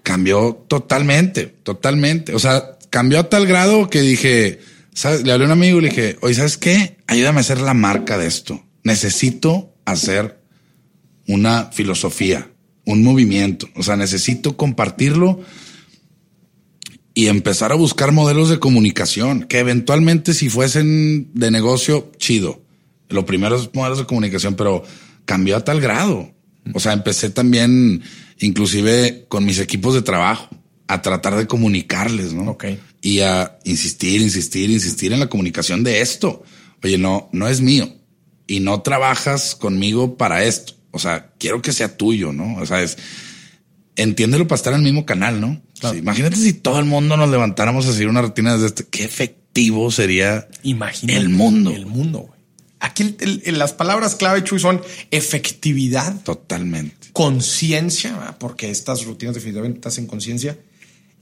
Cambió 0.04 0.66
totalmente, 0.68 1.48
totalmente. 1.48 2.34
O 2.34 2.40
sea, 2.40 2.78
cambió 2.90 3.20
a 3.20 3.30
tal 3.30 3.46
grado 3.46 3.90
que 3.90 4.02
dije, 4.02 4.60
¿sabes? 4.94 5.24
le 5.24 5.34
hablé 5.34 5.46
a 5.46 5.48
un 5.48 5.52
amigo 5.52 5.80
y 5.80 5.82
le 5.82 5.90
dije, 5.90 6.18
oye, 6.22 6.34
¿sabes 6.34 6.58
qué? 6.58 6.98
Ayúdame 7.08 7.40
a 7.40 7.42
hacer 7.42 7.60
la 7.60 7.74
marca 7.74 8.18
de 8.18 8.28
esto. 8.28 8.64
Necesito 8.84 9.76
hacer 9.84 10.40
una 11.28 11.66
filosofía 11.74 12.50
un 12.92 13.04
movimiento. 13.04 13.70
O 13.76 13.84
sea, 13.84 13.96
necesito 13.96 14.58
compartirlo 14.58 15.40
y 17.14 17.28
empezar 17.28 17.72
a 17.72 17.76
buscar 17.76 18.12
modelos 18.12 18.50
de 18.50 18.60
comunicación 18.60 19.44
que 19.44 19.60
eventualmente 19.60 20.34
si 20.34 20.50
fuesen 20.50 21.30
de 21.34 21.52
negocio, 21.52 22.12
chido. 22.18 22.64
Lo 23.10 23.26
primero 23.26 23.56
es 23.56 23.70
modelos 23.74 24.00
de 24.00 24.06
comunicación, 24.06 24.56
pero 24.56 24.84
cambió 25.26 25.56
a 25.58 25.64
tal 25.64 25.82
grado. 25.82 26.34
O 26.74 26.80
sea, 26.80 26.94
empecé 26.94 27.30
también, 27.30 28.02
inclusive 28.40 29.26
con 29.28 29.46
mis 29.46 29.60
equipos 29.60 29.94
de 29.94 30.02
trabajo, 30.02 30.50
a 30.88 31.02
tratar 31.02 31.36
de 31.36 31.46
comunicarles, 31.48 32.34
¿no? 32.34 32.52
Ok. 32.52 32.66
Y 33.02 33.20
a 33.20 33.60
insistir, 33.66 34.22
insistir, 34.22 34.70
insistir 34.70 35.14
en 35.14 35.20
la 35.20 35.30
comunicación 35.30 35.84
de 35.84 36.02
esto. 36.02 36.44
Oye, 36.84 36.98
no, 36.98 37.30
no 37.32 37.48
es 37.48 37.62
mío. 37.62 37.88
Y 38.48 38.62
no 38.62 38.82
trabajas 38.82 39.56
conmigo 39.56 40.18
para 40.18 40.44
esto 40.44 40.79
o 40.92 41.00
sea, 41.00 41.32
quiero 41.38 41.62
que 41.62 41.74
sea 41.74 41.98
tuyo, 41.98 42.34
¿no? 42.34 42.56
O 42.62 42.66
sea, 42.66 42.82
es, 42.82 42.98
entiéndelo 43.96 44.48
para 44.48 44.58
estar 44.58 44.74
en 44.74 44.80
el 44.80 44.86
mismo 44.86 45.06
canal, 45.06 45.42
¿no? 45.42 45.62
imagínate 45.96 46.36
si 46.36 46.52
todo 46.52 46.78
el 46.80 46.86
mundo 46.86 47.16
nos 47.16 47.30
levantáramos 47.30 47.88
a 47.88 47.94
seguir 47.94 48.10
una 48.10 48.22
rutina 48.22 48.54
desde 48.54 48.68
este, 48.68 48.86
qué 48.86 49.06
efectivo 49.06 49.92
sería 49.92 50.50
el 50.64 51.30
mundo. 51.30 51.72
El 51.72 51.86
mundo, 51.86 52.20
güey. 52.20 52.40
Aquí 52.82 53.18
las 53.46 53.74
palabras 53.74 54.16
clave, 54.16 54.44
Chuy, 54.44 54.60
son 54.60 54.82
efectividad. 55.12 56.22
Totalmente. 56.22 57.10
Conciencia, 57.12 58.38
porque 58.40 58.70
estas 58.70 59.04
rutinas 59.04 59.36
definitivamente 59.36 59.88
hacen 59.88 60.08
conciencia. 60.08 60.58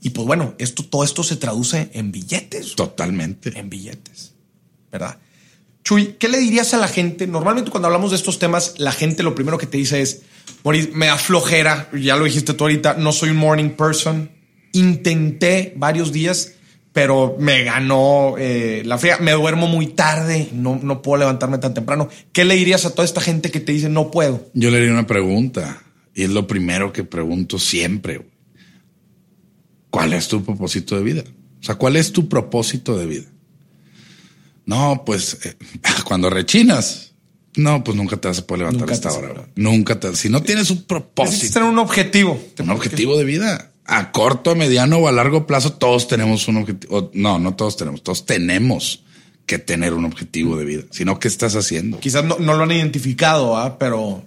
Y 0.00 0.10
pues 0.10 0.26
bueno, 0.26 0.54
esto, 0.58 0.84
todo 0.84 1.02
esto 1.02 1.24
se 1.24 1.36
traduce 1.36 1.90
en 1.94 2.12
billetes. 2.12 2.76
Totalmente. 2.76 3.58
En 3.58 3.68
billetes. 3.68 4.34
¿Verdad? 4.92 5.18
Chuy, 5.84 6.16
¿qué 6.18 6.28
le 6.28 6.38
dirías 6.38 6.74
a 6.74 6.78
la 6.78 6.88
gente? 6.88 7.26
Normalmente 7.26 7.70
cuando 7.70 7.86
hablamos 7.86 8.10
de 8.10 8.16
estos 8.16 8.38
temas, 8.38 8.74
la 8.78 8.92
gente 8.92 9.22
lo 9.22 9.34
primero 9.34 9.58
que 9.58 9.66
te 9.66 9.78
dice 9.78 10.02
es, 10.02 10.22
me 10.92 11.06
da 11.06 11.16
flojera, 11.16 11.88
ya 11.92 12.16
lo 12.16 12.24
dijiste 12.24 12.54
tú 12.54 12.64
ahorita, 12.64 12.94
no 12.94 13.12
soy 13.12 13.30
un 13.30 13.36
morning 13.36 13.70
person. 13.70 14.30
Intenté 14.72 15.72
varios 15.76 16.12
días, 16.12 16.54
pero 16.92 17.36
me 17.38 17.64
ganó 17.64 18.34
eh, 18.38 18.82
la 18.84 18.98
fría. 18.98 19.18
Me 19.18 19.32
duermo 19.32 19.66
muy 19.66 19.88
tarde, 19.88 20.48
no, 20.52 20.78
no 20.82 21.00
puedo 21.00 21.20
levantarme 21.20 21.58
tan 21.58 21.74
temprano. 21.74 22.08
¿Qué 22.32 22.44
le 22.44 22.54
dirías 22.54 22.84
a 22.84 22.90
toda 22.90 23.04
esta 23.04 23.20
gente 23.20 23.50
que 23.50 23.60
te 23.60 23.72
dice 23.72 23.88
no 23.88 24.10
puedo? 24.10 24.46
Yo 24.52 24.70
le 24.70 24.78
diría 24.78 24.92
una 24.92 25.06
pregunta 25.06 25.82
y 26.14 26.24
es 26.24 26.30
lo 26.30 26.46
primero 26.46 26.92
que 26.92 27.04
pregunto 27.04 27.58
siempre. 27.58 28.26
¿Cuál 29.90 30.12
es 30.12 30.28
tu 30.28 30.44
propósito 30.44 30.96
de 30.96 31.02
vida? 31.02 31.24
O 31.60 31.64
sea, 31.64 31.76
¿cuál 31.76 31.96
es 31.96 32.12
tu 32.12 32.28
propósito 32.28 32.96
de 32.98 33.06
vida? 33.06 33.26
No, 34.68 35.02
pues 35.06 35.38
eh, 35.44 35.56
cuando 36.04 36.28
rechinas, 36.28 37.14
no, 37.56 37.82
pues 37.82 37.96
nunca 37.96 38.18
te 38.18 38.28
vas 38.28 38.40
a 38.40 38.46
poder 38.46 38.66
levantar 38.66 38.90
a 38.90 38.92
esta 38.92 39.10
hora. 39.10 39.48
Nunca 39.56 39.98
te. 39.98 40.14
Si 40.14 40.28
no 40.28 40.42
tienes 40.42 40.70
un 40.70 40.82
propósito. 40.82 41.24
Necesitas 41.24 41.54
tener 41.54 41.68
un 41.70 41.78
objetivo. 41.78 42.38
Un 42.58 42.70
objetivo 42.70 43.16
de 43.16 43.24
vida. 43.24 43.72
A 43.86 44.12
corto, 44.12 44.50
a 44.50 44.54
mediano 44.54 44.98
o 44.98 45.08
a 45.08 45.12
largo 45.12 45.46
plazo, 45.46 45.72
todos 45.72 46.06
tenemos 46.06 46.46
un 46.48 46.58
objetivo. 46.58 47.10
No, 47.14 47.38
no 47.38 47.56
todos 47.56 47.78
tenemos. 47.78 48.02
Todos 48.02 48.26
tenemos 48.26 49.04
que 49.46 49.58
tener 49.58 49.94
un 49.94 50.04
objetivo 50.04 50.58
de 50.58 50.66
vida. 50.66 50.82
Sino, 50.90 51.18
¿qué 51.18 51.28
estás 51.28 51.56
haciendo? 51.56 51.98
Quizás 51.98 52.22
no, 52.22 52.36
lo 52.38 52.62
han 52.62 52.70
identificado, 52.70 53.56
¿ah? 53.56 53.78
pero 53.78 54.22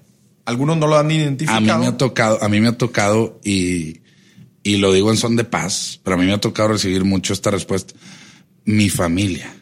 algunos 0.46 0.78
no 0.78 0.88
lo 0.88 0.98
han 0.98 1.12
identificado. 1.12 1.60
A 1.60 1.62
mí 1.62 1.86
me 1.86 1.86
ha 1.86 1.98
tocado, 1.98 2.44
a 2.44 2.50
mí 2.50 2.60
me 2.60 2.70
ha 2.70 2.78
tocado 2.80 3.40
y, 3.44 4.02
y 4.64 4.78
lo 4.78 4.92
digo 4.92 5.12
en 5.12 5.18
son 5.18 5.36
de 5.36 5.44
paz, 5.44 6.00
pero 6.04 6.16
a 6.16 6.20
mí 6.20 6.26
me 6.26 6.34
ha 6.34 6.42
tocado 6.42 6.70
recibir 6.70 7.06
mucho 7.06 7.32
esta 7.32 7.52
respuesta. 7.52 7.94
Mi 8.66 8.90
familia 8.90 9.61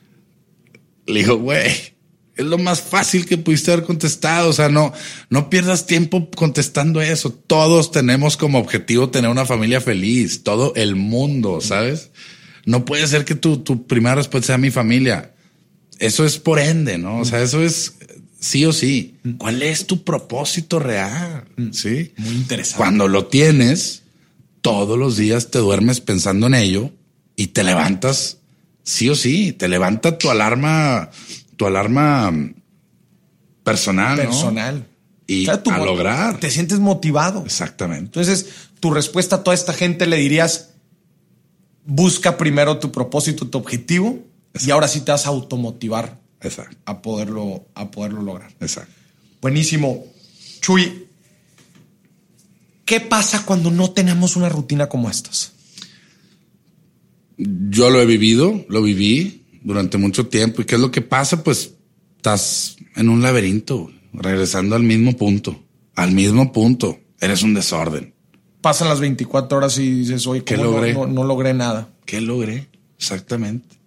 le 1.10 1.22
digo, 1.22 1.38
güey, 1.38 1.72
es 2.36 2.46
lo 2.46 2.58
más 2.58 2.82
fácil 2.82 3.26
que 3.26 3.38
pudiste 3.38 3.72
haber 3.72 3.86
contestado. 3.86 4.50
O 4.50 4.54
sea, 4.54 4.70
no, 4.70 4.94
no 5.30 5.50
pierdas 5.50 5.86
tiempo 5.86 6.30
contestando 6.32 7.02
eso. 7.02 7.32
Todos 7.32 7.92
tenemos 7.92 8.38
como 8.38 8.60
objetivo 8.60 9.10
tener 9.10 9.30
una 9.30 9.46
familia 9.46 9.82
feliz, 9.82 10.44
todo 10.44 10.74
el 10.76 10.96
mundo, 10.96 11.60
¿sabes? 11.62 12.12
No 12.66 12.86
puede 12.86 13.08
ser 13.08 13.26
que 13.26 13.36
tu, 13.36 13.58
tu 13.58 13.88
primera 13.88 14.16
respuesta 14.16 14.48
sea 14.48 14.58
mi 14.58 14.72
familia. 14.72 15.34
Eso 16.00 16.26
es 16.26 16.38
por 16.38 16.60
ende, 16.60 16.98
¿no? 16.98 17.20
O 17.20 17.26
sea, 17.26 17.42
eso 17.42 17.62
es 17.62 17.96
sí 18.40 18.66
o 18.66 18.72
sí. 18.72 19.16
¿Cuál 19.38 19.62
es 19.62 19.86
tu 19.86 20.04
propósito 20.04 20.80
real? 20.80 21.46
Sí. 21.72 22.14
Muy 22.18 22.36
interesante. 22.36 22.78
Cuando 22.78 23.08
lo 23.08 23.26
tienes, 23.26 24.04
todos 24.62 24.98
los 24.98 25.18
días 25.18 25.52
te 25.52 25.60
duermes 25.60 26.00
pensando 26.00 26.48
en 26.48 26.54
ello 26.54 26.92
y 27.36 27.48
te 27.48 27.64
levantas 27.64 28.39
sí 28.90 29.08
o 29.08 29.16
sí, 29.16 29.54
te 29.54 29.68
levanta 29.68 30.18
tu 30.18 30.32
alarma, 30.32 31.12
tu 31.58 31.68
alarma 31.68 32.34
personal. 33.64 34.18
Personal. 34.18 34.88
Y 35.28 35.48
a 35.48 35.62
lograr. 35.78 36.40
Te 36.40 36.50
sientes 36.50 36.80
motivado. 36.80 37.44
Exactamente. 37.46 38.06
Entonces, 38.06 38.48
tu 38.80 38.90
respuesta 38.90 39.38
a 39.38 39.44
toda 39.44 39.54
esta 39.54 39.74
gente 39.74 40.08
le 40.08 40.18
dirías, 40.18 40.72
busca 41.86 42.36
primero 42.36 42.80
tu 42.80 42.92
propósito, 42.92 43.48
tu 43.48 43.60
objetivo, 43.60 44.24
y 44.60 44.72
ahora 44.72 44.88
sí 44.88 45.02
te 45.02 45.12
vas 45.12 45.28
a 45.28 45.30
automotivar 45.30 46.20
Exacto. 46.42 46.76
a 46.86 47.04
poderlo, 47.04 47.68
a 47.76 47.92
poderlo 47.92 48.24
lograr. 48.24 48.52
Exacto. 48.60 48.92
Buenísimo. 49.40 50.04
Chuy, 50.62 51.08
¿qué 52.86 53.00
pasa 53.00 53.46
cuando 53.46 53.70
no 53.70 53.92
tenemos 53.92 54.36
una 54.36 54.50
rutina 54.50 54.90
como 54.90 55.12
estas? 55.12 55.52
Yo 57.80 57.90
lo 57.90 58.02
he 58.02 58.06
vivido, 58.06 58.66
lo 58.68 58.82
viví 58.82 59.46
durante 59.64 59.98
mucho 59.98 60.28
tiempo. 60.28 60.62
¿Y 60.62 60.66
qué 60.66 60.76
es 60.76 60.82
lo 60.82 60.92
que 60.92 61.00
pasa? 61.00 61.46
Pues 61.46 61.76
estás 62.18 62.76
en 62.98 63.08
un 63.08 63.22
laberinto, 63.22 63.90
regresando 64.12 64.76
al 64.76 64.84
mismo 64.84 65.16
punto, 65.16 65.64
al 65.96 66.12
mismo 66.12 66.52
punto. 66.52 67.00
Eres 67.22 67.42
un 67.42 67.54
desorden. 67.54 68.14
Pasan 68.60 68.90
las 68.90 69.00
24 69.00 69.58
horas 69.58 69.78
y 69.78 70.00
dices, 70.02 70.28
oye, 70.28 70.44
¿qué 70.44 70.58
logré? 70.58 70.94
No, 70.94 71.24
logré 71.24 71.54
nada. 71.54 71.88
¿Qué 72.06 72.20
logré? 72.20 72.68
Exactamente. 72.98 73.78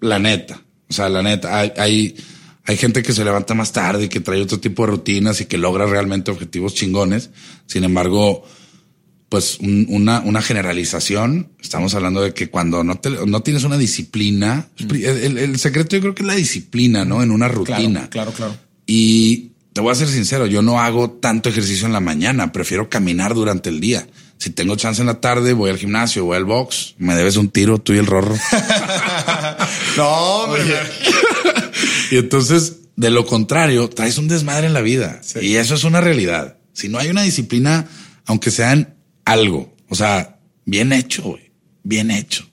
La, 0.00 0.18
neta, 0.18 0.62
o 0.86 0.92
sea, 0.92 1.08
la 1.08 1.22
neta, 1.22 1.58
hay, 1.58 1.72
hay, 1.78 2.16
hay 2.64 2.76
gente 2.76 3.02
que 3.02 3.14
se 3.14 3.24
levanta 3.24 3.54
más 3.54 3.72
tarde 3.72 4.04
y 4.04 4.08
que 4.08 4.20
trae 4.20 4.42
otro 4.42 4.60
tipo 4.60 4.84
de 4.84 4.90
rutinas 4.90 5.40
y 5.40 5.46
que 5.46 5.56
logra 5.56 5.86
realmente 5.86 6.30
objetivos 6.30 6.74
chingones. 6.74 7.30
Sin 7.64 7.84
embargo, 7.84 8.44
pues 9.30 9.58
una, 9.60 10.20
una 10.20 10.42
generalización. 10.42 11.52
Estamos 11.62 11.94
hablando 11.94 12.20
de 12.20 12.34
que 12.34 12.50
cuando 12.50 12.82
no, 12.82 12.98
te, 12.98 13.10
no 13.10 13.40
tienes 13.42 13.62
una 13.62 13.78
disciplina, 13.78 14.66
mm. 14.78 14.94
el, 15.38 15.58
secreto 15.58 15.96
yo 15.96 16.02
creo 16.02 16.14
que 16.16 16.22
es 16.24 16.26
la 16.26 16.34
disciplina, 16.34 17.04
¿no? 17.04 17.22
En 17.22 17.30
una 17.30 17.46
rutina. 17.46 18.10
Claro, 18.10 18.32
claro, 18.32 18.56
Y 18.86 19.52
te 19.72 19.80
voy 19.80 19.92
a 19.92 19.94
ser 19.94 20.08
sincero, 20.08 20.46
yo 20.46 20.62
no 20.62 20.80
hago 20.80 21.12
tanto 21.12 21.48
ejercicio 21.48 21.86
en 21.86 21.92
la 21.92 22.00
mañana, 22.00 22.50
prefiero 22.50 22.90
caminar 22.90 23.34
durante 23.34 23.70
el 23.70 23.78
día. 23.80 24.04
Si 24.36 24.50
tengo 24.50 24.74
chance 24.74 25.00
en 25.00 25.06
la 25.06 25.20
tarde, 25.20 25.52
voy 25.52 25.70
al 25.70 25.78
gimnasio, 25.78 26.24
voy 26.24 26.36
al 26.36 26.44
box, 26.44 26.96
me 26.98 27.14
debes 27.14 27.36
un 27.36 27.50
tiro, 27.50 27.78
tú 27.78 27.92
y 27.92 27.98
el 27.98 28.06
rorro. 28.06 28.34
no, 29.96 30.46
y 32.10 32.16
entonces, 32.16 32.78
de 32.96 33.10
lo 33.10 33.26
contrario, 33.26 33.88
traes 33.90 34.18
un 34.18 34.26
desmadre 34.26 34.66
en 34.66 34.74
la 34.74 34.80
vida. 34.80 35.20
Y 35.40 35.54
eso 35.54 35.76
es 35.76 35.84
una 35.84 36.00
realidad. 36.00 36.56
Si 36.72 36.88
no 36.88 36.98
hay 36.98 37.10
una 37.10 37.22
disciplina, 37.22 37.86
aunque 38.26 38.50
sean 38.50 38.96
algo. 39.24 39.74
O 39.88 39.94
sea, 39.94 40.40
bien 40.64 40.92
hecho, 40.92 41.22
güey. 41.22 41.52
Bien 41.82 42.10
hecho. 42.10 42.46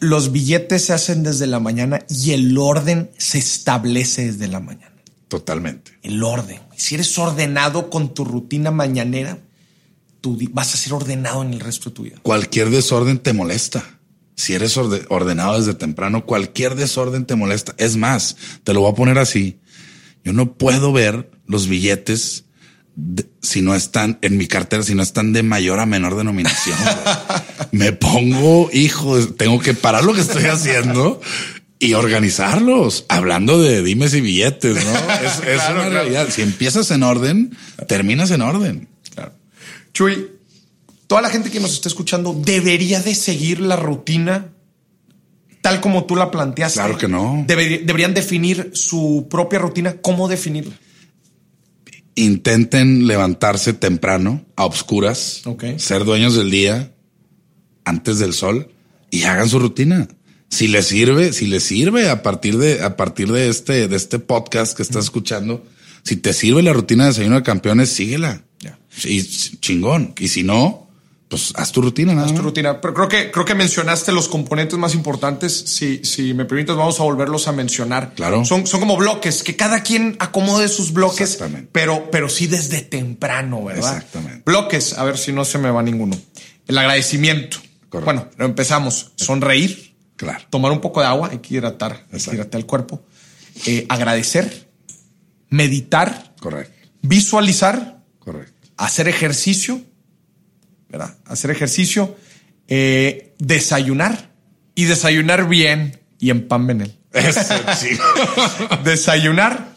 Los 0.00 0.30
billetes 0.30 0.86
se 0.86 0.92
hacen 0.92 1.22
desde 1.22 1.46
la 1.46 1.60
mañana 1.60 2.04
y 2.08 2.32
el 2.32 2.56
orden 2.56 3.10
se 3.18 3.38
establece 3.38 4.26
desde 4.26 4.48
la 4.48 4.60
mañana. 4.60 4.94
Totalmente. 5.28 5.98
El 6.02 6.22
orden. 6.22 6.60
Si 6.76 6.94
eres 6.94 7.18
ordenado 7.18 7.90
con 7.90 8.14
tu 8.14 8.24
rutina 8.24 8.70
mañanera, 8.70 9.38
tú 10.20 10.38
vas 10.52 10.74
a 10.74 10.76
ser 10.76 10.92
ordenado 10.94 11.42
en 11.42 11.52
el 11.52 11.60
resto 11.60 11.90
de 11.90 11.96
tu 11.96 12.02
vida. 12.04 12.16
Cualquier 12.22 12.70
desorden 12.70 13.18
te 13.18 13.32
molesta. 13.32 13.98
Si 14.36 14.54
eres 14.54 14.76
ordenado 14.76 15.58
desde 15.58 15.74
temprano, 15.74 16.24
cualquier 16.24 16.76
desorden 16.76 17.26
te 17.26 17.34
molesta. 17.34 17.74
Es 17.76 17.96
más, 17.96 18.36
te 18.62 18.72
lo 18.72 18.82
voy 18.82 18.92
a 18.92 18.94
poner 18.94 19.18
así. 19.18 19.58
Yo 20.24 20.32
no 20.32 20.54
puedo 20.54 20.92
ver 20.92 21.30
los 21.46 21.66
billetes 21.66 22.44
si 23.42 23.62
no 23.62 23.74
están 23.74 24.18
en 24.22 24.36
mi 24.36 24.46
cartera, 24.46 24.82
si 24.82 24.94
no 24.94 25.02
están 25.02 25.32
de 25.32 25.42
mayor 25.42 25.80
a 25.80 25.86
menor 25.86 26.16
denominación, 26.16 26.78
me 27.72 27.92
pongo, 27.92 28.70
hijo, 28.72 29.26
tengo 29.28 29.60
que 29.60 29.74
parar 29.74 30.04
lo 30.04 30.14
que 30.14 30.20
estoy 30.20 30.44
haciendo 30.44 31.20
y 31.78 31.94
organizarlos. 31.94 33.04
Hablando 33.08 33.60
de 33.60 33.82
dimes 33.82 34.14
y 34.14 34.20
billetes, 34.20 34.84
¿no? 34.84 34.92
Es, 35.48 35.62
una 35.70 35.88
realidad. 35.88 36.28
Si 36.30 36.42
empiezas 36.42 36.90
en 36.90 37.02
orden, 37.02 37.56
terminas 37.86 38.30
en 38.30 38.42
orden. 38.42 38.88
Claro. 39.14 39.32
Chuy, 39.92 40.28
toda 41.06 41.22
la 41.22 41.30
gente 41.30 41.50
que 41.50 41.60
nos 41.60 41.72
está 41.72 41.88
escuchando 41.88 42.34
debería 42.34 43.00
de 43.00 43.14
seguir 43.14 43.60
la 43.60 43.76
rutina 43.76 44.52
tal 45.60 45.80
como 45.80 46.04
tú 46.04 46.16
la 46.16 46.30
planteaste. 46.30 46.78
Claro 46.78 46.98
que 46.98 47.08
no. 47.08 47.44
deberían 47.46 48.14
definir 48.14 48.70
su 48.74 49.26
propia 49.30 49.58
rutina. 49.58 49.96
¿Cómo 50.00 50.28
definirla? 50.28 50.74
Intenten 52.24 53.06
levantarse 53.06 53.72
temprano, 53.72 54.44
a 54.56 54.64
obscuras, 54.64 55.42
ser 55.76 56.04
dueños 56.04 56.34
del 56.34 56.50
día, 56.50 56.92
antes 57.84 58.18
del 58.18 58.34
sol, 58.34 58.70
y 59.10 59.22
hagan 59.22 59.48
su 59.48 59.58
rutina. 59.58 60.08
Si 60.50 60.68
les 60.68 60.86
sirve, 60.86 61.32
si 61.32 61.46
les 61.46 61.62
sirve 61.62 62.08
a 62.08 62.22
partir 62.22 62.58
de, 62.58 62.82
a 62.82 62.96
partir 62.96 63.30
de 63.30 63.48
este, 63.48 63.86
de 63.86 63.96
este 63.96 64.18
podcast 64.18 64.76
que 64.76 64.82
estás 64.82 65.04
escuchando, 65.04 65.64
si 66.02 66.16
te 66.16 66.32
sirve 66.32 66.62
la 66.62 66.72
rutina 66.72 67.04
de 67.04 67.10
desayuno 67.10 67.36
de 67.36 67.42
campeones, 67.42 67.90
síguela. 67.90 68.42
Y 69.04 69.22
chingón. 69.22 70.14
Y 70.18 70.28
si 70.28 70.42
no, 70.42 70.87
pues 71.28 71.52
haz 71.56 71.72
tu 71.72 71.82
rutina, 71.82 72.14
¿no? 72.14 72.24
Haz 72.24 72.34
tu 72.34 72.40
rutina. 72.40 72.80
Pero 72.80 72.94
creo 72.94 73.08
que, 73.08 73.30
creo 73.30 73.44
que 73.44 73.54
mencionaste 73.54 74.12
los 74.12 74.28
componentes 74.28 74.78
más 74.78 74.94
importantes. 74.94 75.52
Si, 75.66 76.02
si 76.02 76.32
me 76.32 76.46
permites, 76.46 76.74
vamos 76.74 76.98
a 77.00 77.02
volverlos 77.02 77.48
a 77.48 77.52
mencionar. 77.52 78.14
Claro. 78.14 78.44
Son, 78.46 78.66
son 78.66 78.80
como 78.80 78.96
bloques, 78.96 79.42
que 79.42 79.54
cada 79.54 79.82
quien 79.82 80.16
acomode 80.20 80.68
sus 80.68 80.92
bloques, 80.92 81.38
pero, 81.70 82.10
pero 82.10 82.30
sí 82.30 82.46
desde 82.46 82.80
temprano, 82.80 83.62
¿verdad? 83.62 83.96
Exactamente. 83.96 84.42
Bloques, 84.46 84.96
a 84.96 85.04
ver 85.04 85.18
si 85.18 85.32
no 85.32 85.44
se 85.44 85.58
me 85.58 85.70
va 85.70 85.82
ninguno. 85.82 86.16
El 86.66 86.78
agradecimiento. 86.78 87.58
Correcto. 87.90 88.04
Bueno, 88.04 88.28
empezamos. 88.38 89.12
Sonreír. 89.16 89.96
Claro. 90.16 90.44
Tomar 90.48 90.72
un 90.72 90.80
poco 90.80 91.00
de 91.00 91.06
agua, 91.06 91.28
hay 91.30 91.38
que 91.38 91.54
hidratar, 91.54 92.06
hay 92.10 92.20
que 92.20 92.34
hidratar 92.34 92.58
el 92.58 92.66
cuerpo. 92.66 93.04
Eh, 93.66 93.84
agradecer. 93.90 94.70
Meditar. 95.50 96.34
Correcto. 96.40 96.88
Visualizar. 97.02 98.02
Correcto. 98.18 98.54
Hacer 98.78 99.08
ejercicio 99.08 99.82
¿verdad? 100.88 101.16
Hacer 101.26 101.50
ejercicio, 101.50 102.16
eh, 102.66 103.34
desayunar 103.38 104.30
y 104.74 104.84
desayunar 104.84 105.48
bien 105.48 106.00
y 106.18 106.30
en 106.30 106.48
pan 106.48 106.66
benel. 106.66 106.94
desayunar 108.84 109.74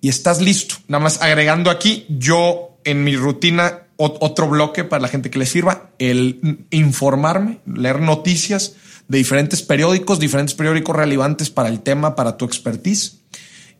y 0.00 0.08
estás 0.08 0.40
listo. 0.40 0.76
Nada 0.88 1.02
más 1.02 1.22
agregando 1.22 1.70
aquí, 1.70 2.06
yo 2.08 2.78
en 2.84 3.04
mi 3.04 3.16
rutina 3.16 3.82
otro 3.98 4.48
bloque 4.48 4.84
para 4.84 5.00
la 5.00 5.08
gente 5.08 5.30
que 5.30 5.38
le 5.38 5.46
sirva, 5.46 5.90
el 5.98 6.66
informarme, 6.70 7.60
leer 7.66 8.00
noticias 8.00 8.74
de 9.08 9.18
diferentes 9.18 9.62
periódicos, 9.62 10.18
diferentes 10.18 10.54
periódicos 10.54 10.94
relevantes 10.94 11.50
para 11.50 11.68
el 11.68 11.80
tema, 11.80 12.14
para 12.14 12.36
tu 12.36 12.44
expertise, 12.44 13.20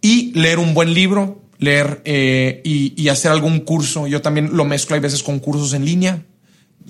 y 0.00 0.32
leer 0.32 0.58
un 0.58 0.72
buen 0.72 0.94
libro, 0.94 1.42
leer 1.58 2.00
eh, 2.04 2.62
y, 2.64 3.08
hacer 3.08 3.30
algún 3.30 3.60
curso. 3.60 4.06
Yo 4.06 4.22
también 4.22 4.56
lo 4.56 4.64
mezclo 4.64 4.94
hay 4.94 5.00
veces 5.00 5.22
con 5.22 5.38
cursos 5.38 5.74
en 5.74 5.84
línea. 5.84 6.24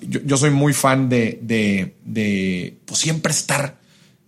Yo, 0.01 0.37
soy 0.37 0.51
muy 0.51 0.73
fan 0.73 1.09
de, 1.09 1.39
de, 1.43 2.77
pues, 2.85 3.01
siempre 3.01 3.33
estar 3.33 3.79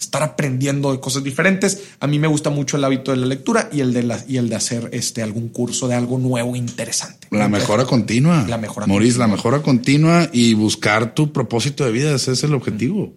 estar 0.00 0.22
aprendiendo 0.22 0.92
de 0.92 1.00
cosas 1.00 1.24
diferentes. 1.24 1.82
A 2.00 2.06
mí 2.06 2.18
me 2.18 2.28
gusta 2.28 2.50
mucho 2.50 2.76
el 2.76 2.84
hábito 2.84 3.10
de 3.10 3.16
la 3.16 3.26
lectura 3.26 3.68
y 3.72 3.80
el 3.80 3.92
de, 3.92 4.04
la, 4.04 4.24
y 4.28 4.36
el 4.36 4.48
de 4.48 4.54
hacer 4.54 4.90
este, 4.92 5.22
algún 5.22 5.48
curso 5.48 5.88
de 5.88 5.96
algo 5.96 6.18
nuevo 6.18 6.54
interesante. 6.54 7.26
La 7.30 7.48
mejora 7.48 7.84
continua. 7.84 8.46
La 8.48 8.58
mejora 8.58 8.86
Maurice, 8.86 9.18
la 9.18 9.26
mejora 9.26 9.60
continua 9.60 10.30
y 10.32 10.54
buscar 10.54 11.14
tu 11.14 11.32
propósito 11.32 11.84
de 11.84 11.92
vida. 11.92 12.14
Ese 12.14 12.32
es 12.32 12.44
el 12.44 12.54
objetivo. 12.54 13.12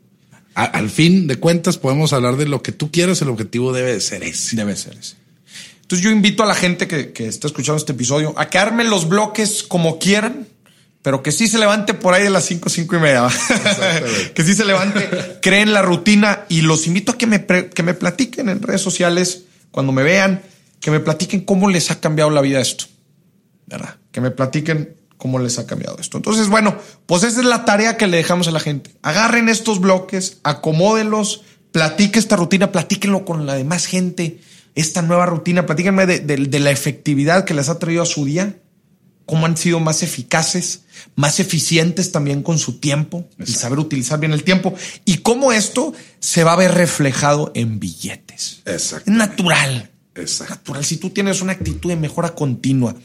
al 0.55 0.89
fin 0.89 1.27
de 1.27 1.35
cuentas 1.35 1.77
podemos 1.77 2.13
hablar 2.13 2.35
de 2.37 2.47
lo 2.47 2.63
que 2.63 2.71
tú 2.71 2.91
quieras. 2.91 3.21
El 3.21 3.29
objetivo 3.29 3.73
debe 3.73 3.93
de 3.93 4.01
ser 4.01 4.23
ese. 4.23 4.55
Debe 4.55 4.75
ser 4.75 4.97
ese. 4.97 5.15
Entonces 5.81 6.03
yo 6.03 6.11
invito 6.11 6.41
a 6.41 6.45
la 6.45 6.55
gente 6.55 6.87
que, 6.87 7.11
que 7.11 7.27
está 7.27 7.47
escuchando 7.47 7.77
este 7.77 7.91
episodio 7.91 8.33
a 8.37 8.49
que 8.49 8.59
los 8.85 9.07
bloques 9.07 9.61
como 9.61 9.99
quieran 9.99 10.47
pero 11.01 11.23
que 11.23 11.31
sí 11.31 11.47
se 11.47 11.57
levante 11.57 11.93
por 11.93 12.13
ahí 12.13 12.23
de 12.23 12.29
las 12.29 12.45
5, 12.45 12.69
5 12.69 12.95
y 12.95 12.99
media. 12.99 13.27
que 14.35 14.43
sí 14.43 14.53
se 14.53 14.65
levante, 14.65 15.39
creen 15.41 15.73
la 15.73 15.81
rutina 15.81 16.45
y 16.47 16.61
los 16.61 16.87
invito 16.87 17.13
a 17.13 17.17
que 17.17 17.27
me, 17.27 17.45
que 17.45 17.83
me 17.83 17.93
platiquen 17.93 18.49
en 18.49 18.61
redes 18.61 18.81
sociales 18.81 19.43
cuando 19.71 19.91
me 19.91 20.03
vean, 20.03 20.41
que 20.79 20.91
me 20.91 20.99
platiquen 20.99 21.41
cómo 21.41 21.69
les 21.69 21.89
ha 21.91 21.99
cambiado 21.99 22.29
la 22.29 22.41
vida 22.41 22.59
esto. 22.59 22.85
¿Verdad? 23.65 23.95
Que 24.11 24.21
me 24.21 24.31
platiquen 24.31 24.95
cómo 25.17 25.39
les 25.39 25.57
ha 25.57 25.65
cambiado 25.65 25.97
esto. 25.99 26.17
Entonces, 26.17 26.49
bueno, 26.49 26.75
pues 27.05 27.23
esa 27.23 27.39
es 27.39 27.45
la 27.45 27.65
tarea 27.65 27.97
que 27.97 28.07
le 28.07 28.17
dejamos 28.17 28.47
a 28.47 28.51
la 28.51 28.59
gente. 28.59 28.91
Agarren 29.01 29.49
estos 29.49 29.79
bloques, 29.79 30.39
acomódenlos, 30.43 31.43
platique 31.71 32.19
esta 32.19 32.35
rutina, 32.35 32.71
platíquenlo 32.71 33.25
con 33.25 33.45
la 33.45 33.55
demás 33.55 33.85
gente, 33.85 34.39
esta 34.75 35.01
nueva 35.01 35.25
rutina, 35.25 35.65
platíquenme 35.65 36.05
de, 36.05 36.19
de 36.19 36.59
la 36.59 36.71
efectividad 36.71 37.45
que 37.45 37.53
les 37.53 37.69
ha 37.69 37.79
traído 37.79 38.03
a 38.03 38.05
su 38.05 38.25
día 38.25 38.55
cómo 39.25 39.45
han 39.45 39.57
sido 39.57 39.79
más 39.79 40.03
eficaces, 40.03 40.81
más 41.15 41.39
eficientes 41.39 42.11
también 42.11 42.43
con 42.43 42.59
su 42.59 42.79
tiempo, 42.79 43.27
y 43.39 43.53
saber 43.53 43.79
utilizar 43.79 44.19
bien 44.19 44.33
el 44.33 44.43
tiempo 44.43 44.73
y 45.05 45.17
cómo 45.17 45.51
esto 45.51 45.93
se 46.19 46.43
va 46.43 46.53
a 46.53 46.57
ver 46.57 46.73
reflejado 46.73 47.51
en 47.55 47.79
billetes. 47.79 48.61
Exacto. 48.65 49.09
Es 49.09 49.17
natural. 49.17 49.91
Exacto. 50.15 50.55
Natural. 50.55 50.83
Si 50.83 50.97
tú 50.97 51.09
tienes 51.09 51.41
una 51.41 51.53
actitud 51.53 51.89
de 51.89 51.95
mejora 51.95 52.35
continua, 52.35 52.95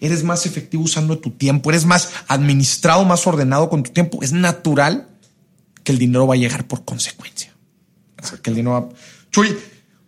eres 0.00 0.22
más 0.22 0.46
efectivo 0.46 0.84
usando 0.84 1.18
tu 1.18 1.30
tiempo, 1.30 1.70
eres 1.70 1.84
más 1.84 2.10
administrado, 2.28 3.04
más 3.04 3.26
ordenado 3.26 3.68
con 3.68 3.82
tu 3.82 3.90
tiempo, 3.90 4.20
es 4.22 4.32
natural 4.32 5.08
que 5.82 5.92
el 5.92 5.98
dinero 5.98 6.26
va 6.26 6.34
a 6.34 6.38
llegar 6.38 6.66
por 6.66 6.84
consecuencia. 6.84 7.54
O 8.22 8.26
sea, 8.26 8.38
que 8.38 8.50
el 8.50 8.56
dinero 8.56 8.72
va... 8.72 8.88
Chuy, 9.30 9.54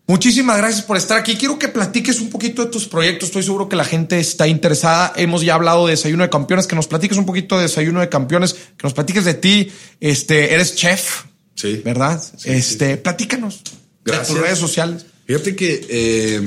Muchísimas 0.08 0.56
gracias 0.58 0.84
por 0.84 0.96
estar 0.96 1.18
aquí. 1.18 1.36
Quiero 1.36 1.58
que 1.58 1.66
platiques 1.66 2.20
un 2.20 2.30
poquito 2.30 2.64
de 2.64 2.70
tus 2.70 2.86
proyectos. 2.86 3.28
Estoy 3.28 3.42
seguro 3.42 3.68
que 3.68 3.74
la 3.74 3.84
gente 3.84 4.20
está 4.20 4.46
interesada. 4.46 5.12
Hemos 5.16 5.42
ya 5.42 5.54
hablado 5.54 5.86
de 5.86 5.92
Desayuno 5.92 6.22
de 6.22 6.30
Campeones, 6.30 6.68
que 6.68 6.76
nos 6.76 6.86
platiques 6.86 7.18
un 7.18 7.26
poquito 7.26 7.56
de 7.56 7.62
Desayuno 7.62 8.00
de 8.00 8.08
Campeones, 8.08 8.54
que 8.54 8.84
nos 8.84 8.94
platiques 8.94 9.24
de 9.24 9.34
ti. 9.34 9.72
Este, 9.98 10.54
eres 10.54 10.76
chef. 10.76 11.24
Sí. 11.56 11.82
¿Verdad? 11.84 12.22
este, 12.44 12.98
platícanos. 12.98 13.62
Gracias. 14.04 14.28
De 14.28 14.34
tus 14.34 14.42
redes 14.42 14.58
sociales. 14.58 15.06
Fíjate 15.26 15.56
que 15.56 15.86
eh, 15.88 16.40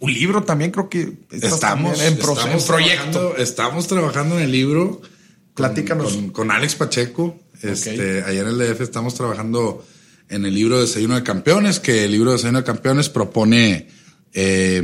un 0.00 0.12
libro 0.12 0.42
también 0.42 0.70
creo 0.70 0.90
que 0.90 1.14
estamos 1.30 2.02
en, 2.02 2.18
proyecto. 2.18 3.34
estamos 3.38 3.86
trabajando 3.86 4.36
en 4.36 4.44
el 4.44 4.52
libro. 4.52 5.00
Platícanos. 5.54 6.18
Con, 6.32 6.50
Alex 6.50 6.74
Pacheco. 6.74 7.38
Este, 7.62 8.22
allá 8.22 8.40
en 8.40 8.48
el 8.48 8.58
DF 8.58 8.82
estamos 8.82 9.14
trabajando 9.14 9.84
en 10.30 10.46
el 10.46 10.54
libro 10.54 10.76
de 10.76 10.82
Desayuno 10.82 11.16
de 11.16 11.22
Campeones, 11.22 11.80
que 11.80 12.04
el 12.04 12.12
libro 12.12 12.30
de 12.30 12.36
Desayuno 12.36 12.60
de 12.60 12.64
Campeones 12.64 13.08
propone 13.08 13.88
eh, 14.32 14.80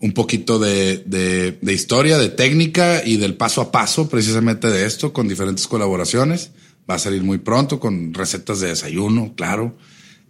un 0.00 0.12
poquito 0.12 0.58
de, 0.58 1.58
historia, 1.62 2.18
de 2.18 2.28
técnica 2.28 3.02
y 3.04 3.16
del 3.16 3.34
paso 3.34 3.62
a 3.62 3.72
paso 3.72 4.08
precisamente 4.08 4.68
de 4.68 4.86
esto, 4.86 5.12
con 5.12 5.26
diferentes 5.26 5.66
colaboraciones. 5.66 6.50
Va 6.88 6.94
a 6.94 6.98
salir 6.98 7.22
muy 7.22 7.38
pronto 7.38 7.80
con 7.80 8.12
recetas 8.12 8.60
de 8.60 8.68
desayuno, 8.68 9.34
claro. 9.36 9.76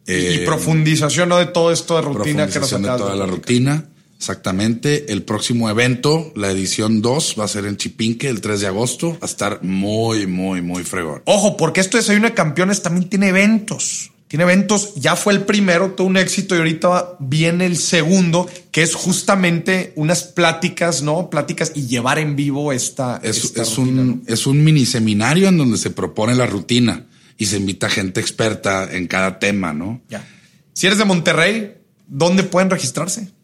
y, 0.07 0.13
eh, 0.13 0.43
profundización 0.45 1.29
¿no? 1.29 1.39
de 1.39 1.47
todo 1.47 1.73
esto 1.73 1.97
de 1.97 2.03
rutina 2.03 2.47
que 2.49 2.61
nos 2.61 2.71
de 2.71 2.79
toda 2.79 3.17
la 3.17 3.27
rutina. 3.27 3.89
Exactamente. 4.21 5.11
El 5.15 5.23
próximo 5.23 5.71
evento, 5.71 6.31
la 6.37 6.51
edición 6.51 7.01
2, 7.01 7.37
va 7.41 7.47
a 7.47 7.49
ser 7.49 7.65
en 7.65 7.79
Chipinque 7.79 8.29
el 8.29 8.43
3 8.43 8.61
de 8.61 8.67
agosto. 8.67 9.13
Va 9.13 9.19
a 9.23 9.25
estar 9.25 9.63
muy, 9.63 10.27
muy, 10.27 10.61
muy 10.61 10.85
fregón. 10.85 11.23
Ojo, 11.25 11.57
porque 11.57 11.81
esto 11.81 11.97
de 11.97 12.03
Desayuno 12.03 12.29
de 12.29 12.35
Campeones 12.35 12.83
también 12.83 13.09
tiene 13.09 13.29
eventos. 13.29 14.11
Tiene 14.29 14.43
eventos. 14.43 14.95
Ya 14.97 15.17
fue 15.17 15.33
el 15.33 15.45
primero, 15.45 15.93
todo 15.93 16.07
un 16.07 16.19
éxito 16.19 16.55
y 16.55 16.59
ahorita 16.59 17.17
viene 17.19 17.65
el 17.65 17.79
segundo, 17.79 18.47
que 18.71 18.83
es 18.83 18.95
justamente 18.95 19.95
unas 19.97 20.23
pláticas, 20.25 21.03
¿no? 21.03 21.31
Pláticas 21.31 21.73
y 21.75 21.87
llevar 21.87 22.19
en 22.19 22.37
vivo 22.37 22.73
esta. 22.73 23.23
Es, 23.23 23.57
es 23.57 23.79
un, 23.79 24.23
es 24.27 24.47
un 24.47 24.63
mini 24.63 24.85
seminario 24.85 25.49
en 25.49 25.57
donde 25.57 25.79
se 25.79 25.89
propone 25.89 26.35
la 26.35 26.45
rutina 26.45 27.07
y 27.39 27.47
se 27.47 27.57
invita 27.57 27.89
gente 27.89 28.21
experta 28.21 28.87
en 28.93 29.07
cada 29.07 29.39
tema, 29.39 29.73
¿no? 29.73 30.03
Ya. 30.11 30.29
Si 30.75 30.87
eres 30.87 30.99
de 30.99 31.07
Monterrey, 31.07 31.79
¿dónde 32.07 32.43
pueden 32.43 32.69
registrarse? 32.69 33.40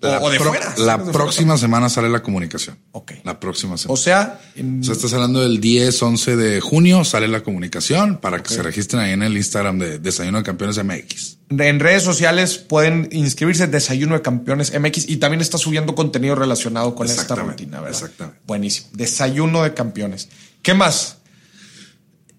La, 0.00 0.18
o 0.20 0.30
de 0.30 0.38
fuera, 0.38 0.74
la 0.78 1.02
próxima 1.04 1.58
semana 1.58 1.90
sale 1.90 2.08
la 2.08 2.22
comunicación. 2.22 2.78
Ok. 2.92 3.12
La 3.22 3.38
próxima 3.38 3.76
semana. 3.76 3.92
O 3.92 3.96
sea, 3.96 4.40
o 4.56 4.84
sea, 4.84 4.94
estás 4.94 5.12
hablando 5.12 5.40
del 5.40 5.60
10, 5.60 6.02
11 6.02 6.36
de 6.36 6.60
junio, 6.60 7.04
sale 7.04 7.28
la 7.28 7.42
comunicación 7.42 8.16
para 8.16 8.42
que 8.42 8.54
se 8.54 8.62
registren 8.62 9.02
ahí 9.02 9.12
en 9.12 9.22
el 9.22 9.36
Instagram 9.36 9.78
de 9.78 9.98
Desayuno 9.98 10.38
de 10.38 10.44
Campeones 10.44 10.82
MX. 10.82 11.38
En 11.50 11.80
redes 11.80 12.02
sociales 12.02 12.56
pueden 12.56 13.08
inscribirse 13.12 13.66
Desayuno 13.66 14.14
de 14.14 14.22
Campeones 14.22 14.72
MX 14.78 15.08
y 15.08 15.16
también 15.18 15.42
está 15.42 15.58
subiendo 15.58 15.94
contenido 15.94 16.34
relacionado 16.34 16.94
con 16.94 17.06
esta 17.06 17.34
rutina, 17.34 17.80
¿verdad? 17.80 18.00
Exactamente. 18.00 18.40
Buenísimo. 18.46 18.88
Desayuno 18.92 19.62
de 19.62 19.74
Campeones. 19.74 20.28
¿Qué 20.62 20.72
más? 20.72 21.18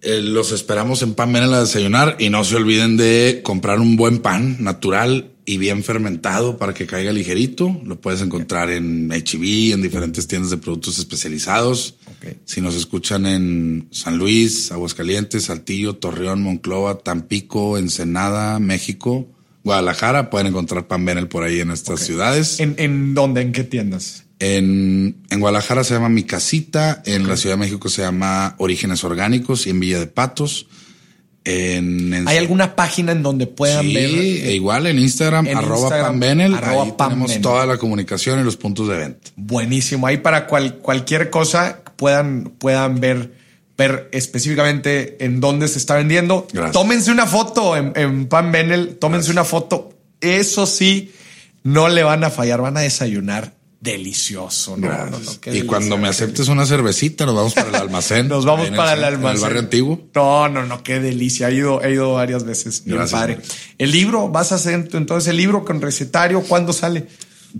Eh, 0.02 0.22
los 0.22 0.52
esperamos 0.52 1.04
en 1.04 1.14
Pan 1.14 1.32
Menel 1.32 1.54
a 1.54 1.60
desayunar 1.60 2.16
y 2.18 2.32
no 2.32 2.44
se 2.44 2.56
olviden 2.56 2.98
de 2.98 3.42
comprar 3.44 3.80
un 3.80 3.98
buen 3.98 4.20
pan 4.20 4.58
natural 4.64 5.31
y 5.52 5.58
bien 5.58 5.84
fermentado 5.84 6.58
para 6.58 6.74
que 6.74 6.88
caiga 6.88 7.12
ligerito. 7.12 7.78
Lo 7.84 8.00
puedes 8.00 8.22
encontrar 8.22 8.70
en 8.70 9.10
HB, 9.10 9.74
en 9.74 9.82
diferentes 9.82 10.26
tiendas 10.26 10.50
de 10.50 10.56
productos 10.56 10.98
especializados. 10.98 11.96
Si 12.46 12.62
nos 12.62 12.74
escuchan 12.76 13.26
en 13.26 13.90
San 13.92 14.18
Luis, 14.18 14.72
Aguascalientes, 14.72 15.44
Saltillo, 15.44 15.98
Torreón, 15.98 16.42
Monclova, 16.42 17.00
Tampico, 17.00 17.78
Ensenada, 17.78 18.60
México, 18.60 19.28
Guadalajara, 19.66 20.30
pueden 20.30 20.48
encontrar 20.48 20.88
Pan 20.88 21.04
Benel 21.04 21.28
por 21.28 21.44
ahí 21.44 21.60
en 21.60 21.72
estas 21.72 22.00
ciudades. 22.00 22.62
¿En, 22.62 22.76
¿En 22.78 23.14
dónde? 23.14 23.42
¿En 23.42 23.52
qué 23.52 23.66
tiendas? 23.66 24.24
En, 24.40 25.18
en 25.30 25.40
Guadalajara 25.42 25.84
se 25.84 25.96
llama 25.96 26.08
Mi 26.08 26.24
Casita, 26.24 27.04
en 27.06 27.28
la 27.28 27.36
Ciudad 27.36 27.58
de 27.58 27.60
México 27.60 27.90
se 27.90 28.04
llama 28.04 28.56
Orígenes 28.58 29.04
Orgánicos 29.04 29.68
y 29.68 29.72
en 29.72 29.82
Villa 29.82 30.00
de 30.00 30.08
Patos. 30.08 30.68
¿Hay 31.44 32.38
alguna 32.38 32.76
página 32.76 33.14
en 33.14 33.24
donde 33.24 33.48
puedan 33.48 33.92
ver? 33.94 34.10
E 34.10 34.54
igual 34.54 34.86
en 34.86 35.00
Instagram, 35.00 35.48
arroba 35.56 35.90
panbenel. 35.90 36.56
ahí 36.56 36.94
tenemos 36.98 37.42
toda 37.42 37.66
la 37.66 37.78
comunicación 37.78 38.40
y 38.40 38.44
los 38.44 38.58
puntos 38.58 38.88
de 38.88 38.98
venta. 38.98 39.32
Buenísimo. 39.36 40.08
Ahí 40.08 40.18
para 40.18 40.48
cualquier 40.48 41.30
cosa 41.30 41.82
puedan, 41.96 42.54
puedan 42.58 43.00
ver, 43.00 43.34
ver 43.78 44.10
específicamente 44.12 45.24
en 45.26 45.40
dónde 45.40 45.68
se 45.68 45.80
está 45.80 45.96
vendiendo. 45.96 46.48
Tómense 46.72 47.12
una 47.12 47.26
foto 47.26 47.76
en, 47.76 47.94
en 47.96 48.28
Pan 48.28 48.52
tómense 49.00 49.32
una 49.32 49.44
foto. 49.44 49.90
Eso 50.20 50.68
sí, 50.68 51.12
no 51.64 51.90
le 51.90 52.04
van 52.04 52.24
a 52.24 52.30
fallar, 52.30 52.62
van 52.62 52.78
a 52.78 52.82
desayunar 52.82 53.61
delicioso. 53.82 54.78
No, 54.78 54.90
y 55.52 55.64
cuando 55.64 55.98
me 55.98 56.08
aceptes 56.08 56.48
una 56.48 56.66
cervecita, 56.68 57.26
nos 57.26 57.36
vamos 57.36 57.54
para 57.56 57.70
el 57.70 57.76
almacén. 57.76 58.28
nos 58.30 58.46
vamos 58.46 58.70
para 58.70 58.94
el, 58.94 59.04
almacén. 59.04 59.36
el 59.38 59.42
barrio 59.42 59.60
antiguo. 59.60 60.00
No, 60.14 60.48
no, 60.48 60.66
no, 60.66 60.84
qué 60.84 61.00
delicia. 61.00 61.50
He 61.50 61.56
ido, 61.56 61.84
he 61.84 61.92
ido 61.92 62.14
varias 62.14 62.44
veces. 62.44 62.84
padre. 63.12 63.40
El 63.80 63.92
libro, 63.92 64.30
vas 64.30 64.52
a 64.52 64.56
hacer 64.56 64.88
entonces 64.94 65.28
el 65.30 65.38
libro 65.38 65.66
con 65.66 65.82
recetario. 65.82 66.44
¿Cuándo 66.44 66.74
sale? 66.74 67.08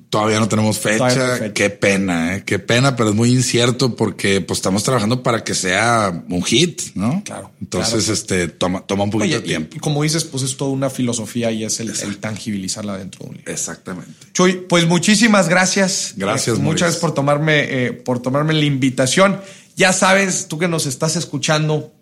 Todavía 0.10 0.40
no 0.40 0.48
tenemos 0.48 0.80
fecha. 0.80 1.54
Qué 1.54 1.70
pena, 1.70 2.36
¿eh? 2.36 2.44
qué 2.46 2.60
pena, 2.60 2.96
pero 2.96 3.10
es 3.10 3.16
muy 3.16 3.32
incierto 3.32 3.96
porque 3.96 4.40
pues 4.40 4.60
estamos 4.60 4.84
trabajando 4.84 5.22
para 5.22 5.44
que 5.44 5.54
sea 5.54 6.24
un 6.30 6.44
hit, 6.44 6.82
¿no? 6.96 7.22
Claro. 7.26 7.52
Entonces, 7.60 8.08
este 8.08 8.48
toma, 8.48 8.86
toma 8.86 9.04
un 9.04 9.10
poquito 9.10 9.36
de 9.36 9.42
tiempo. 9.42 9.76
Y, 9.76 9.80
como 9.80 10.04
dices, 10.04 10.24
pues 10.24 10.44
es 10.44 10.56
toda 10.56 10.72
una 10.72 10.90
filosofía 10.90 11.52
y 11.52 11.64
es 11.66 11.80
el, 11.80 12.18
tangibilizarla 12.18 12.98
dentro 12.98 13.24
de 13.24 13.30
un 13.30 13.38
libro. 13.38 13.52
Exactamente. 13.52 14.12
Chuy, 14.34 14.66
pues 14.68 14.88
muchísimas 14.88 15.50
gracias. 15.50 16.14
Gracias. 16.16 16.58
muchas 16.60 16.82
gracias 16.82 17.02
por 17.02 17.14
tomarme, 17.14 17.86
eh, 17.86 17.94
por 17.94 18.22
tomarme 18.22 18.54
la 18.54 18.66
invitación. 18.66 19.42
Ya 19.76 19.92
sabes, 19.92 20.48
tú 20.48 20.58
que 20.58 20.68
nos 20.68 20.86
estás 20.86 21.16
escuchando, 21.16 21.94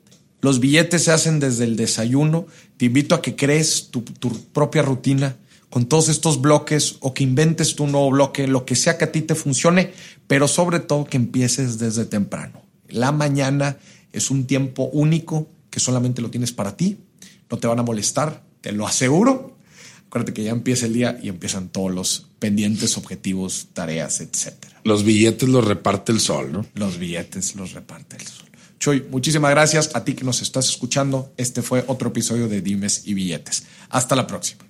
los 0.41 0.59
billetes 0.59 1.05
se 1.05 1.11
hacen 1.11 1.39
desde 1.39 1.63
el 1.63 1.75
desayuno. 1.75 2.45
Te 2.77 2.85
invito 2.85 3.15
a 3.15 3.21
que 3.21 3.35
crees 3.35 3.89
tu, 3.89 4.01
tu 4.01 4.31
propia 4.51 4.83
rutina 4.83 5.35
con 5.69 5.85
todos 5.85 6.09
estos 6.09 6.41
bloques 6.41 6.97
o 6.99 7.13
que 7.13 7.23
inventes 7.23 7.75
tu 7.75 7.87
nuevo 7.87 8.09
bloque, 8.09 8.47
lo 8.47 8.65
que 8.65 8.75
sea 8.75 8.97
que 8.97 9.05
a 9.05 9.11
ti 9.11 9.21
te 9.21 9.35
funcione, 9.35 9.93
pero 10.27 10.47
sobre 10.47 10.79
todo 10.79 11.05
que 11.05 11.17
empieces 11.17 11.77
desde 11.79 12.05
temprano. 12.05 12.61
La 12.87 13.11
mañana 13.11 13.77
es 14.11 14.31
un 14.31 14.45
tiempo 14.45 14.89
único 14.91 15.47
que 15.69 15.79
solamente 15.79 16.21
lo 16.21 16.31
tienes 16.31 16.51
para 16.51 16.75
ti, 16.75 16.97
no 17.49 17.57
te 17.57 17.67
van 17.67 17.79
a 17.79 17.83
molestar, 17.83 18.43
te 18.61 18.71
lo 18.71 18.87
aseguro. 18.87 19.57
Acuérdate 20.07 20.33
que 20.33 20.43
ya 20.43 20.51
empieza 20.51 20.87
el 20.87 20.93
día 20.93 21.19
y 21.21 21.29
empiezan 21.29 21.69
todos 21.69 21.93
los 21.93 22.27
pendientes, 22.39 22.97
objetivos, 22.97 23.67
tareas, 23.73 24.21
etcétera. 24.21 24.81
Los 24.83 25.03
billetes 25.03 25.47
los 25.47 25.65
reparte 25.65 26.11
el 26.11 26.19
sol, 26.19 26.51
¿no? 26.51 26.65
Los 26.73 26.97
billetes 26.97 27.55
los 27.55 27.73
reparte 27.73 28.15
el 28.15 28.25
sol. 28.25 28.47
Choy, 28.79 29.05
muchísimas 29.11 29.51
gracias 29.51 29.91
a 29.93 30.03
ti 30.03 30.13
que 30.13 30.23
nos 30.23 30.41
estás 30.41 30.69
escuchando. 30.69 31.31
Este 31.37 31.61
fue 31.61 31.83
otro 31.87 32.09
episodio 32.09 32.47
de 32.47 32.61
Dimes 32.61 33.03
y 33.05 33.13
Billetes. 33.13 33.65
Hasta 33.89 34.15
la 34.15 34.25
próxima. 34.25 34.68